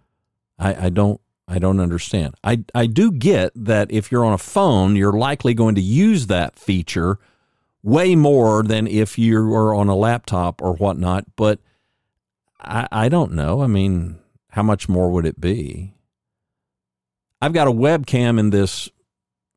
I, 0.60 0.88
I 0.88 0.90
don't 0.90 1.22
I 1.48 1.60
don't 1.60 1.80
understand. 1.80 2.36
I 2.44 2.64
I 2.76 2.88
do 2.88 3.12
get 3.12 3.52
that 3.56 3.92
if 3.92 4.12
you're 4.12 4.26
on 4.26 4.34
a 4.34 4.38
phone, 4.38 4.96
you're 4.96 5.14
likely 5.14 5.54
going 5.54 5.76
to 5.76 5.82
use 5.82 6.28
that 6.28 6.58
feature 6.60 7.20
way 7.84 8.16
more 8.16 8.64
than 8.64 8.86
if 8.88 9.18
you 9.18 9.38
are 9.54 9.74
on 9.74 9.88
a 9.88 9.96
laptop 9.96 10.62
or 10.62 10.74
whatnot. 10.74 11.26
But 11.36 11.60
I, 12.60 12.88
I 12.92 13.10
don't 13.10 13.32
know. 13.32 13.62
I 13.62 13.68
mean, 13.68 14.20
how 14.50 14.64
much 14.64 14.90
more 14.90 15.10
would 15.10 15.26
it 15.26 15.40
be? 15.40 15.94
I've 17.42 17.54
got 17.54 17.68
a 17.68 17.72
webcam 17.72 18.40
in 18.40 18.50
this 18.50 18.90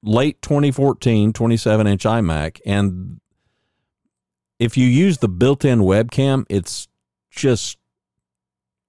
late 0.02 0.40
2014 0.42 1.32
27 1.32 1.86
inch 1.86 2.04
iMac, 2.04 2.60
and 2.64 3.20
if 4.60 4.76
you 4.76 4.86
use 4.86 5.18
the 5.18 5.28
built 5.28 5.64
in 5.64 5.80
webcam, 5.80 6.44
it's 6.48 6.86
just 7.30 7.78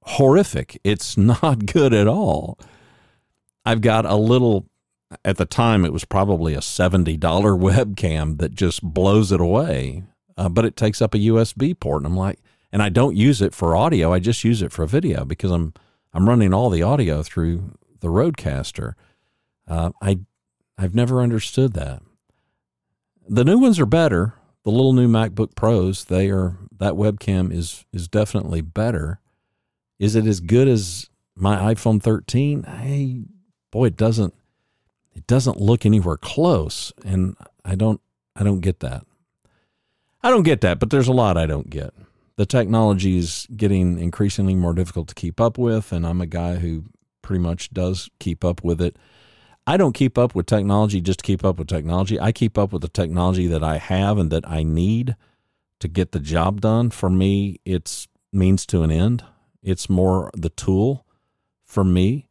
horrific. 0.03 0.79
It's 0.83 1.17
not 1.17 1.65
good 1.65 1.93
at 1.93 2.07
all. 2.07 2.59
I've 3.65 3.81
got 3.81 4.05
a 4.05 4.15
little, 4.15 4.67
at 5.23 5.37
the 5.37 5.45
time, 5.45 5.85
it 5.85 5.93
was 5.93 6.05
probably 6.05 6.53
a 6.53 6.59
$70 6.59 7.19
webcam 7.19 8.39
that 8.39 8.55
just 8.55 8.81
blows 8.81 9.31
it 9.31 9.39
away, 9.39 10.03
uh, 10.37 10.49
but 10.49 10.65
it 10.65 10.75
takes 10.75 11.01
up 11.01 11.13
a 11.13 11.19
USB 11.19 11.79
port. 11.79 12.03
And 12.03 12.07
I'm 12.07 12.17
like, 12.17 12.39
and 12.71 12.81
I 12.81 12.89
don't 12.89 13.17
use 13.17 13.41
it 13.41 13.53
for 13.53 13.75
audio. 13.75 14.13
I 14.13 14.19
just 14.19 14.43
use 14.43 14.61
it 14.61 14.71
for 14.71 14.85
video 14.85 15.25
because 15.25 15.51
I'm 15.51 15.73
I'm 16.13 16.27
running 16.27 16.53
all 16.53 16.69
the 16.69 16.83
audio 16.83 17.23
through 17.23 17.77
the 17.99 18.07
Rodecaster. 18.07 18.93
Uh, 19.67 19.91
I 20.01 20.19
I've 20.77 20.95
never 20.95 21.21
understood 21.21 21.73
that. 21.73 22.01
The 23.27 23.43
new 23.43 23.57
ones 23.57 23.79
are 23.79 23.85
better. 23.85 24.33
The 24.63 24.71
little 24.71 24.93
new 24.93 25.07
MacBook 25.07 25.55
Pros, 25.55 26.05
they 26.05 26.29
are 26.29 26.57
that 26.81 26.93
webcam 26.93 27.53
is 27.53 27.85
is 27.93 28.07
definitely 28.07 28.61
better. 28.61 29.19
Is 29.99 30.15
it 30.15 30.25
as 30.25 30.39
good 30.39 30.67
as 30.67 31.09
my 31.35 31.73
iPhone 31.73 32.01
13? 32.01 32.63
Hey, 32.63 33.21
boy, 33.71 33.85
it 33.85 33.97
doesn't 33.97 34.33
it 35.13 35.27
doesn't 35.27 35.61
look 35.61 35.85
anywhere 35.85 36.17
close, 36.17 36.91
and 37.05 37.35
I 37.63 37.75
don't 37.75 38.01
I 38.35 38.43
don't 38.43 38.59
get 38.59 38.81
that. 38.81 39.05
I 40.23 40.29
don't 40.29 40.43
get 40.43 40.61
that, 40.61 40.79
but 40.79 40.89
there's 40.89 41.07
a 41.07 41.13
lot 41.13 41.37
I 41.37 41.45
don't 41.45 41.69
get 41.69 41.93
the 42.41 42.45
technology 42.47 43.19
is 43.19 43.47
getting 43.55 43.99
increasingly 43.99 44.55
more 44.55 44.73
difficult 44.73 45.07
to 45.09 45.13
keep 45.13 45.39
up 45.39 45.59
with, 45.59 45.91
and 45.91 46.07
I'm 46.07 46.21
a 46.21 46.25
guy 46.25 46.55
who 46.55 46.85
pretty 47.21 47.41
much 47.41 47.71
does 47.71 48.09
keep 48.19 48.43
up 48.43 48.63
with 48.63 48.81
it. 48.81 48.97
I 49.67 49.77
don't 49.77 49.93
keep 49.93 50.17
up 50.17 50.33
with 50.33 50.47
technology 50.47 51.01
just 51.01 51.19
to 51.19 51.23
keep 51.23 51.45
up 51.45 51.59
with 51.59 51.67
technology. 51.67 52.19
I 52.19 52.31
keep 52.31 52.57
up 52.57 52.73
with 52.73 52.81
the 52.81 52.89
technology 52.89 53.45
that 53.45 53.63
I 53.63 53.77
have 53.77 54.17
and 54.17 54.31
that 54.31 54.49
I 54.49 54.63
need 54.63 55.15
to 55.81 55.87
get 55.87 56.11
the 56.11 56.19
job 56.19 56.61
done. 56.61 56.89
For 56.89 57.09
me, 57.09 57.59
it's 57.65 58.07
means 58.31 58.65
to 58.67 58.83
an 58.83 58.91
end. 58.91 59.23
It's 59.61 59.89
more 59.89 60.31
the 60.35 60.49
tool 60.49 61.05
for 61.65 61.83
me. 61.83 62.29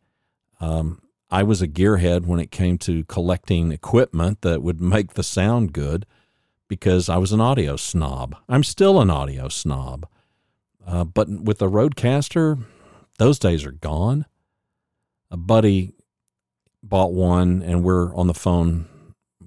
Um, 0.61 1.03
I 1.31 1.43
was 1.43 1.63
a 1.63 1.69
gearhead 1.69 2.27
when 2.27 2.41
it 2.41 2.51
came 2.51 2.79
to 2.79 3.05
collecting 3.05 3.71
equipment 3.71 4.41
that 4.43 4.63
would 4.63 4.81
make 4.95 5.15
the 5.15 5.23
sound 5.23 5.73
good 5.73 6.07
because 6.69 7.09
I 7.09 7.19
was 7.19 7.33
an 7.33 7.41
audio 7.41 7.77
snob. 7.77 8.37
I'm 8.49 8.65
still 8.65 9.01
an 9.01 9.11
audio 9.11 9.49
snob. 9.49 10.07
Uh, 10.87 11.05
but 11.05 11.29
with 11.29 11.59
the 11.59 11.69
Rodecaster, 11.69 12.65
those 13.19 13.39
days 13.39 13.65
are 13.65 13.73
gone. 13.73 14.27
A 15.31 15.37
buddy 15.37 15.93
bought 16.83 17.13
one, 17.13 17.63
and 17.63 17.85
we're 17.85 18.15
on 18.15 18.27
the 18.27 18.35
phone, 18.35 18.89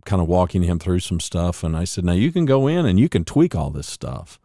kind 0.05 0.21
of 0.21 0.27
walking 0.27 0.63
him 0.63 0.79
through 0.79 0.99
some 0.99 1.19
stuff. 1.19 1.63
And 1.63 1.75
I 1.75 1.83
said, 1.83 2.05
Now 2.05 2.13
you 2.13 2.31
can 2.31 2.45
go 2.45 2.67
in 2.67 2.85
and 2.85 2.99
you 2.99 3.09
can 3.09 3.25
tweak 3.25 3.55
all 3.55 3.69
this 3.69 3.87
stuff. 3.87 4.39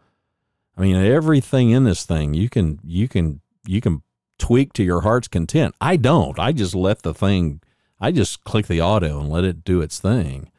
I 0.77 0.83
mean, 0.83 0.97
everything 0.97 1.71
in 1.71 1.85
this 1.85 2.05
thing, 2.05 2.35
you 2.35 2.49
can, 2.49 2.79
you 2.85 3.09
can, 3.09 3.41
you 3.67 3.81
can 3.81 4.03
tweak 4.39 4.73
to 4.75 4.85
your 4.85 5.01
heart's 5.01 5.29
content. 5.29 5.75
I 5.81 5.97
don't. 5.97 6.39
I 6.39 6.53
just 6.53 6.75
let 6.75 7.03
the 7.03 7.13
thing, 7.13 7.61
I 8.01 8.13
just 8.13 8.45
click 8.45 8.67
the 8.69 8.81
auto 8.81 9.21
and 9.21 9.29
let 9.29 9.45
it 9.45 9.65
do 9.65 9.81
its 9.81 9.99
thing. 9.99 10.51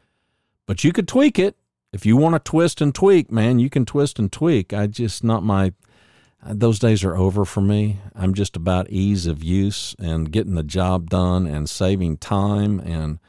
But 0.65 0.83
you 0.83 0.91
could 0.91 1.07
tweak 1.07 1.39
it 1.39 1.55
if 1.91 2.05
you 2.05 2.17
want 2.17 2.35
to 2.35 2.39
twist 2.39 2.81
and 2.81 2.93
tweak, 2.93 3.31
man, 3.31 3.59
you 3.59 3.69
can 3.69 3.85
twist 3.85 4.19
and 4.19 4.31
tweak. 4.31 4.73
I 4.73 4.87
just 4.87 5.23
not 5.23 5.43
my 5.43 5.73
those 6.45 6.79
days 6.79 7.03
are 7.03 7.17
over 7.17 7.43
for 7.43 7.61
me. 7.61 7.99
I'm 8.15 8.33
just 8.33 8.55
about 8.55 8.89
ease 8.89 9.25
of 9.25 9.43
use 9.43 9.93
and 9.99 10.31
getting 10.31 10.55
the 10.55 10.63
job 10.63 11.09
done 11.09 11.45
and 11.45 11.69
saving 11.69 12.17
time 12.17 12.79
and 12.79 13.19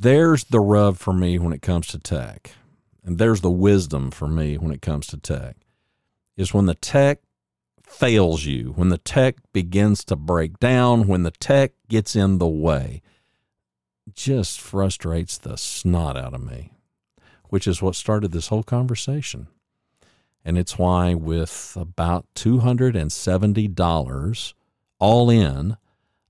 there's 0.00 0.44
the 0.44 0.60
rub 0.60 0.96
for 0.96 1.12
me 1.12 1.38
when 1.38 1.52
it 1.52 1.62
comes 1.62 1.86
to 1.88 1.98
tech. 1.98 2.52
And 3.04 3.18
there's 3.18 3.40
the 3.40 3.50
wisdom 3.50 4.10
for 4.10 4.28
me 4.28 4.58
when 4.58 4.72
it 4.72 4.82
comes 4.82 5.06
to 5.08 5.16
tech. 5.16 5.56
Is 6.36 6.54
when 6.54 6.66
the 6.66 6.74
tech 6.74 7.20
fails 7.82 8.44
you, 8.44 8.72
when 8.76 8.90
the 8.90 8.98
tech 8.98 9.36
begins 9.52 10.04
to 10.04 10.16
break 10.16 10.58
down, 10.58 11.06
when 11.06 11.22
the 11.22 11.30
tech 11.30 11.72
gets 11.88 12.14
in 12.14 12.38
the 12.38 12.46
way. 12.46 13.02
Just 14.12 14.60
frustrates 14.60 15.38
the 15.38 15.56
snot 15.56 16.16
out 16.16 16.34
of 16.34 16.44
me 16.44 16.72
which 17.48 17.66
is 17.66 17.82
what 17.82 17.96
started 17.96 18.30
this 18.32 18.48
whole 18.48 18.62
conversation. 18.62 19.48
And 20.44 20.58
it's 20.58 20.78
why, 20.78 21.14
with 21.14 21.76
about 21.78 22.26
$270 22.34 24.54
all 24.98 25.30
in, 25.30 25.76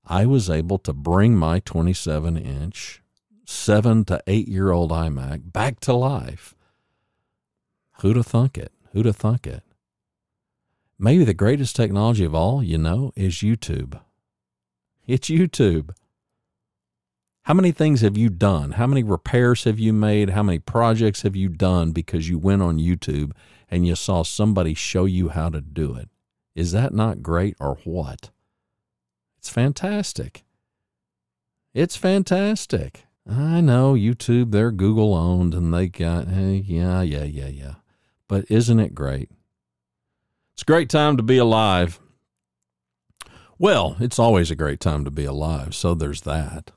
I 0.05 0.25
was 0.25 0.49
able 0.49 0.77
to 0.79 0.93
bring 0.93 1.35
my 1.35 1.59
27 1.59 2.37
inch, 2.37 3.03
seven 3.49 4.05
to 4.05 4.21
eight 4.27 4.47
year 4.47 4.71
old 4.71 4.91
iMac 4.91 5.51
back 5.51 5.79
to 5.81 5.93
life. 5.93 6.55
Who'd 8.01 8.15
have 8.15 8.27
thunk 8.27 8.57
it? 8.57 8.71
Who'd 8.91 9.05
have 9.07 9.15
thunk 9.15 9.47
it? 9.47 9.63
Maybe 10.97 11.23
the 11.23 11.33
greatest 11.33 11.75
technology 11.75 12.23
of 12.23 12.35
all, 12.35 12.61
you 12.61 12.77
know, 12.77 13.11
is 13.15 13.35
YouTube. 13.35 13.99
It's 15.07 15.29
YouTube. 15.29 15.91
How 17.43 17.53
many 17.55 17.71
things 17.71 18.01
have 18.01 18.17
you 18.17 18.29
done? 18.29 18.73
How 18.73 18.85
many 18.85 19.01
repairs 19.01 19.63
have 19.63 19.79
you 19.79 19.93
made? 19.93 20.31
How 20.31 20.43
many 20.43 20.59
projects 20.59 21.23
have 21.23 21.35
you 21.35 21.49
done 21.49 21.91
because 21.91 22.29
you 22.29 22.37
went 22.37 22.61
on 22.61 22.77
YouTube 22.77 23.31
and 23.71 23.87
you 23.87 23.95
saw 23.95 24.23
somebody 24.23 24.75
show 24.75 25.05
you 25.05 25.29
how 25.29 25.49
to 25.49 25.61
do 25.61 25.95
it? 25.95 26.09
Is 26.53 26.71
that 26.73 26.93
not 26.93 27.23
great 27.23 27.55
or 27.59 27.79
what? 27.83 28.29
It's 29.39 29.49
fantastic. 29.49 30.43
It's 31.73 31.95
fantastic. 31.95 33.05
I 33.29 33.61
know 33.61 33.93
YouTube, 33.93 34.51
they're 34.51 34.71
Google 34.71 35.13
owned 35.13 35.53
and 35.53 35.71
they 35.71 35.87
got, 35.87 36.29
hey, 36.29 36.63
yeah, 36.65 37.01
yeah, 37.01 37.23
yeah, 37.23 37.47
yeah. 37.47 37.73
But 38.27 38.45
isn't 38.49 38.79
it 38.79 38.95
great? 38.95 39.29
It's 40.53 40.63
a 40.63 40.65
great 40.65 40.89
time 40.89 41.15
to 41.17 41.23
be 41.23 41.37
alive. 41.37 41.99
Well, 43.59 43.97
it's 43.99 44.17
always 44.17 44.49
a 44.49 44.55
great 44.55 44.79
time 44.79 45.05
to 45.05 45.11
be 45.11 45.25
alive, 45.25 45.75
so 45.75 45.93
there's 45.93 46.21
that. 46.21 46.71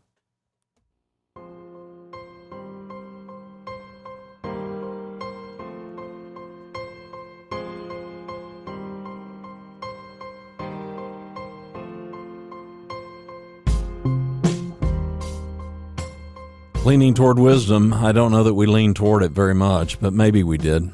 Leaning 16.85 17.15
toward 17.15 17.39
wisdom, 17.39 17.95
I 17.95 18.11
don't 18.11 18.33
know 18.33 18.43
that 18.43 18.55
we 18.55 18.67
lean 18.67 18.93
toward 18.93 19.23
it 19.23 19.31
very 19.31 19.55
much, 19.55 20.01
but 20.01 20.13
maybe 20.13 20.43
we 20.43 20.59
did. 20.59 20.91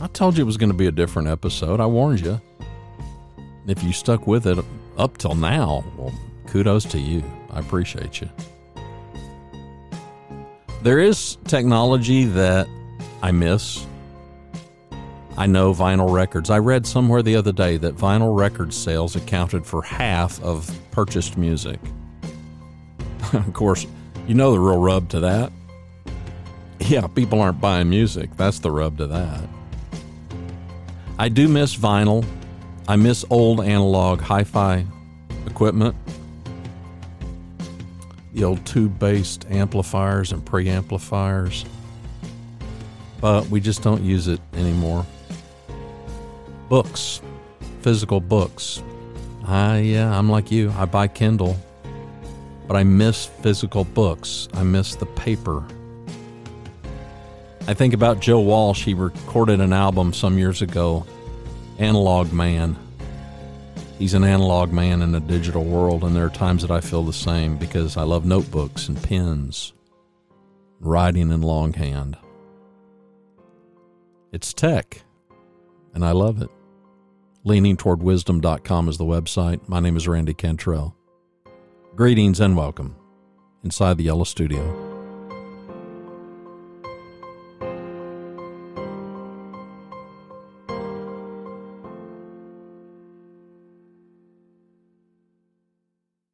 I 0.00 0.06
told 0.12 0.38
you 0.38 0.44
it 0.44 0.46
was 0.46 0.56
going 0.56 0.70
to 0.70 0.76
be 0.76 0.86
a 0.86 0.92
different 0.92 1.26
episode. 1.26 1.80
I 1.80 1.86
warned 1.86 2.20
you. 2.20 2.40
If 3.66 3.82
you 3.82 3.92
stuck 3.92 4.28
with 4.28 4.46
it 4.46 4.64
up 4.96 5.18
till 5.18 5.34
now, 5.34 5.84
well, 5.96 6.14
kudos 6.46 6.84
to 6.84 7.00
you. 7.00 7.24
I 7.50 7.58
appreciate 7.58 8.20
you. 8.20 8.28
There 10.82 11.00
is 11.00 11.36
technology 11.48 12.26
that 12.26 12.68
I 13.22 13.32
miss. 13.32 13.84
I 15.36 15.46
know 15.46 15.74
vinyl 15.74 16.12
records. 16.12 16.48
I 16.48 16.58
read 16.58 16.86
somewhere 16.86 17.22
the 17.22 17.34
other 17.34 17.52
day 17.52 17.76
that 17.78 17.96
vinyl 17.96 18.38
record 18.38 18.72
sales 18.72 19.16
accounted 19.16 19.66
for 19.66 19.82
half 19.82 20.40
of 20.44 20.72
purchased 20.92 21.36
music. 21.36 21.80
of 23.34 23.52
course, 23.52 23.86
you 24.26 24.34
know 24.34 24.52
the 24.52 24.58
real 24.58 24.78
rub 24.78 25.08
to 25.10 25.20
that. 25.20 25.52
Yeah, 26.80 27.06
people 27.06 27.40
aren't 27.40 27.60
buying 27.60 27.88
music. 27.88 28.36
That's 28.36 28.58
the 28.58 28.70
rub 28.70 28.98
to 28.98 29.06
that. 29.06 29.48
I 31.18 31.28
do 31.28 31.46
miss 31.46 31.76
vinyl. 31.76 32.24
I 32.88 32.96
miss 32.96 33.24
old 33.30 33.60
analog 33.60 34.20
hi 34.20 34.42
fi 34.42 34.84
equipment. 35.46 35.94
The 38.32 38.44
old 38.44 38.64
tube 38.66 38.98
based 38.98 39.46
amplifiers 39.50 40.32
and 40.32 40.44
preamplifiers. 40.44 41.64
But 43.20 43.46
we 43.48 43.60
just 43.60 43.82
don't 43.82 44.02
use 44.02 44.26
it 44.26 44.40
anymore. 44.54 45.06
Books, 46.68 47.20
physical 47.82 48.20
books. 48.20 48.82
I, 49.44 49.78
yeah, 49.78 50.16
I'm 50.16 50.30
like 50.30 50.50
you. 50.50 50.72
I 50.76 50.86
buy 50.86 51.06
Kindle 51.06 51.56
but 52.70 52.76
I 52.76 52.84
miss 52.84 53.26
physical 53.26 53.82
books. 53.82 54.46
I 54.54 54.62
miss 54.62 54.94
the 54.94 55.06
paper. 55.06 55.66
I 57.66 57.74
think 57.74 57.94
about 57.94 58.20
Joe 58.20 58.38
Walsh. 58.38 58.84
He 58.84 58.94
recorded 58.94 59.60
an 59.60 59.72
album 59.72 60.12
some 60.12 60.38
years 60.38 60.62
ago, 60.62 61.04
Analog 61.80 62.32
Man. 62.32 62.76
He's 63.98 64.14
an 64.14 64.22
analog 64.22 64.72
man 64.72 65.02
in 65.02 65.12
a 65.16 65.18
digital 65.18 65.64
world, 65.64 66.04
and 66.04 66.14
there 66.14 66.24
are 66.24 66.30
times 66.30 66.62
that 66.62 66.70
I 66.70 66.80
feel 66.80 67.02
the 67.02 67.12
same 67.12 67.56
because 67.56 67.96
I 67.96 68.04
love 68.04 68.24
notebooks 68.24 68.86
and 68.86 69.02
pens, 69.02 69.72
writing 70.78 71.32
in 71.32 71.42
longhand. 71.42 72.16
It's 74.30 74.54
tech, 74.54 75.02
and 75.92 76.04
I 76.04 76.12
love 76.12 76.40
it. 76.40 76.50
leaningtowardwisdom.com 77.44 78.88
is 78.88 78.96
the 78.96 79.04
website. 79.04 79.68
My 79.68 79.80
name 79.80 79.96
is 79.96 80.06
Randy 80.06 80.34
Cantrell. 80.34 80.94
Greetings 81.96 82.38
and 82.38 82.56
welcome 82.56 82.94
inside 83.64 83.98
the 83.98 84.04
Yellow 84.04 84.22
Studio. 84.22 84.89